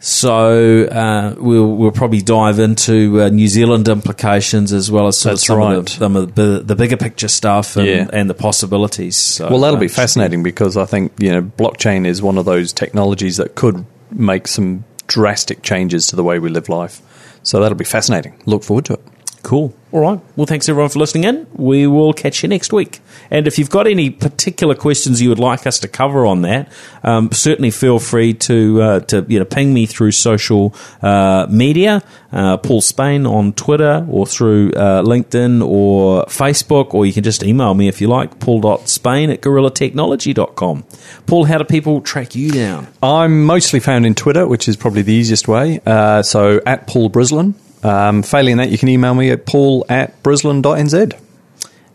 So 0.00 0.84
uh, 0.84 1.34
we'll 1.38 1.74
we'll 1.74 1.90
probably 1.90 2.22
dive 2.22 2.60
into 2.60 3.20
uh, 3.22 3.28
New 3.30 3.48
Zealand 3.48 3.88
implications 3.88 4.72
as 4.72 4.90
well 4.92 5.08
as 5.08 5.18
sort 5.18 5.32
of 5.34 5.40
some 5.40 5.58
right. 5.58 5.76
of 5.76 5.86
the, 5.86 5.90
some 5.90 6.14
of 6.16 6.34
the, 6.36 6.62
the 6.64 6.76
bigger 6.76 6.96
picture 6.96 7.26
stuff 7.26 7.76
and, 7.76 7.86
Yeah. 7.86 8.08
and 8.12 8.30
the 8.30 8.34
possibilities. 8.34 9.16
So, 9.16 9.48
Well, 9.50 9.58
that'll 9.60 9.76
uh, 9.76 9.80
be 9.80 9.88
fascinating 9.88 10.44
because 10.44 10.76
I 10.76 10.84
think 10.84 11.12
you 11.18 11.32
know 11.32 11.42
blockchain 11.42 12.06
is 12.06 12.22
one 12.22 12.38
of 12.38 12.44
those 12.44 12.72
technologies 12.72 13.38
that 13.38 13.56
could 13.56 13.84
make 14.12 14.46
some 14.46 14.84
drastic 15.08 15.62
changes 15.62 16.06
to 16.08 16.16
the 16.16 16.22
way 16.22 16.38
we 16.38 16.48
live 16.48 16.68
life. 16.68 17.02
So 17.42 17.60
that'll 17.60 17.76
be 17.78 17.84
fascinating. 17.84 18.40
Look 18.46 18.62
forward 18.62 18.84
to 18.86 18.92
it. 18.94 19.00
Cool. 19.48 19.72
All 19.92 20.00
right. 20.00 20.20
Well, 20.36 20.44
thanks 20.44 20.68
everyone 20.68 20.90
for 20.90 20.98
listening 20.98 21.24
in. 21.24 21.46
We 21.54 21.86
will 21.86 22.12
catch 22.12 22.42
you 22.42 22.50
next 22.50 22.70
week. 22.70 23.00
And 23.30 23.46
if 23.46 23.58
you've 23.58 23.70
got 23.70 23.86
any 23.86 24.10
particular 24.10 24.74
questions 24.74 25.22
you 25.22 25.30
would 25.30 25.38
like 25.38 25.66
us 25.66 25.78
to 25.78 25.88
cover 25.88 26.26
on 26.26 26.42
that, 26.42 26.70
um, 27.02 27.32
certainly 27.32 27.70
feel 27.70 27.98
free 27.98 28.34
to 28.34 28.82
uh, 28.82 29.00
to 29.00 29.24
you 29.26 29.38
know 29.38 29.46
ping 29.46 29.72
me 29.72 29.86
through 29.86 30.10
social 30.10 30.74
uh, 31.00 31.46
media, 31.48 32.02
uh, 32.30 32.58
Paul 32.58 32.82
Spain 32.82 33.24
on 33.24 33.54
Twitter 33.54 34.06
or 34.10 34.26
through 34.26 34.72
uh, 34.72 35.02
LinkedIn 35.02 35.66
or 35.66 36.26
Facebook, 36.26 36.92
or 36.92 37.06
you 37.06 37.14
can 37.14 37.24
just 37.24 37.42
email 37.42 37.72
me 37.72 37.88
if 37.88 38.02
you 38.02 38.08
like, 38.08 38.40
paul.spain 38.40 39.30
at 39.30 39.40
gorillatechnology.com. 39.40 40.84
Paul, 41.24 41.44
how 41.46 41.56
do 41.56 41.64
people 41.64 42.02
track 42.02 42.34
you 42.34 42.50
down? 42.50 42.86
I'm 43.02 43.46
mostly 43.46 43.80
found 43.80 44.04
in 44.04 44.14
Twitter, 44.14 44.46
which 44.46 44.68
is 44.68 44.76
probably 44.76 45.00
the 45.00 45.14
easiest 45.14 45.48
way. 45.48 45.80
Uh, 45.86 46.20
so 46.20 46.60
at 46.66 46.86
Paul 46.86 47.08
Brislin. 47.08 47.54
Um, 47.82 48.22
failing 48.22 48.56
that, 48.58 48.70
you 48.70 48.78
can 48.78 48.88
email 48.88 49.14
me 49.14 49.30
at 49.30 49.46
paul 49.46 49.84
at 49.88 50.22
brislin.nz. 50.22 51.20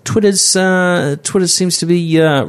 Twitter's 0.04 0.56
uh, 0.56 1.16
Twitter 1.24 1.48
seems 1.48 1.78
to 1.80 1.86
be 1.86 2.22
uh, 2.22 2.46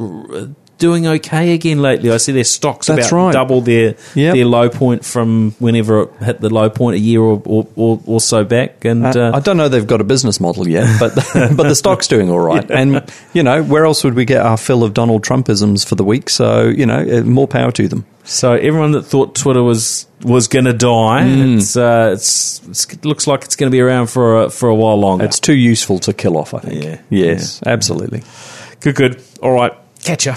doing 0.84 1.06
okay 1.06 1.54
again 1.54 1.80
lately. 1.80 2.10
I 2.10 2.18
see 2.18 2.32
their 2.32 2.44
stocks 2.44 2.86
That's 2.88 3.08
about 3.08 3.16
right. 3.16 3.32
double 3.32 3.60
their 3.60 3.94
Yep. 4.14 4.34
their 4.34 4.44
low 4.44 4.68
point 4.68 5.04
from 5.04 5.54
whenever 5.58 6.02
it 6.02 6.10
hit 6.20 6.40
the 6.40 6.50
low 6.50 6.68
point 6.70 6.96
a 6.96 6.98
year 7.10 7.20
or 7.20 7.40
or, 7.44 7.66
or, 7.76 8.00
or 8.06 8.20
so 8.20 8.44
back. 8.44 8.84
And 8.84 9.04
Uh, 9.06 9.10
uh, 9.20 9.36
I 9.38 9.40
don't 9.40 9.56
know 9.56 9.68
they've 9.68 9.86
got 9.94 10.00
a 10.00 10.04
business 10.14 10.40
model 10.40 10.68
yet, 10.68 10.86
but 11.00 11.14
but 11.58 11.64
the 11.68 11.74
stock's 11.74 12.08
doing 12.08 12.30
all 12.30 12.40
right. 12.52 12.68
And 12.70 13.02
you 13.32 13.42
know, 13.42 13.62
where 13.62 13.84
else 13.84 14.04
would 14.04 14.14
we 14.14 14.24
get 14.24 14.40
our 14.42 14.56
fill 14.56 14.82
of 14.84 14.92
Donald 14.94 15.22
Trumpisms 15.24 15.86
for 15.88 15.94
the 15.96 16.04
week? 16.04 16.28
So 16.30 16.64
you 16.68 16.86
know, 16.86 16.98
uh, 17.00 17.22
more 17.22 17.48
power 17.48 17.72
to 17.72 17.88
them. 17.88 18.04
so 18.24 18.52
everyone 18.54 18.92
that 18.92 19.02
thought 19.04 19.34
Twitter 19.34 19.62
was 19.62 20.06
was 20.24 20.48
going 20.48 20.64
to 20.64 20.72
die, 20.72 21.22
Hmm. 21.28 21.58
it's, 21.58 21.76
uh, 21.76 22.10
it's, 22.14 22.62
it's 22.68 22.84
it 22.92 23.04
looks 23.04 23.26
like 23.26 23.44
it's 23.44 23.56
going 23.56 23.70
to 23.70 23.74
be 23.76 23.80
around 23.82 24.06
for 24.08 24.44
a, 24.44 24.50
for 24.50 24.68
a 24.70 24.74
while 24.74 24.98
longer. 24.98 25.24
It's 25.26 25.38
too 25.40 25.52
useful 25.72 25.98
to 26.00 26.12
kill 26.14 26.36
off. 26.38 26.54
I 26.54 26.60
think. 26.60 26.82
Yeah. 26.84 26.98
Yes, 27.10 27.60
absolutely. 27.66 28.22
good, 28.80 28.94
good. 28.96 29.12
All 29.42 29.52
right, 29.52 29.72
catch 30.02 30.24
ya. 30.26 30.36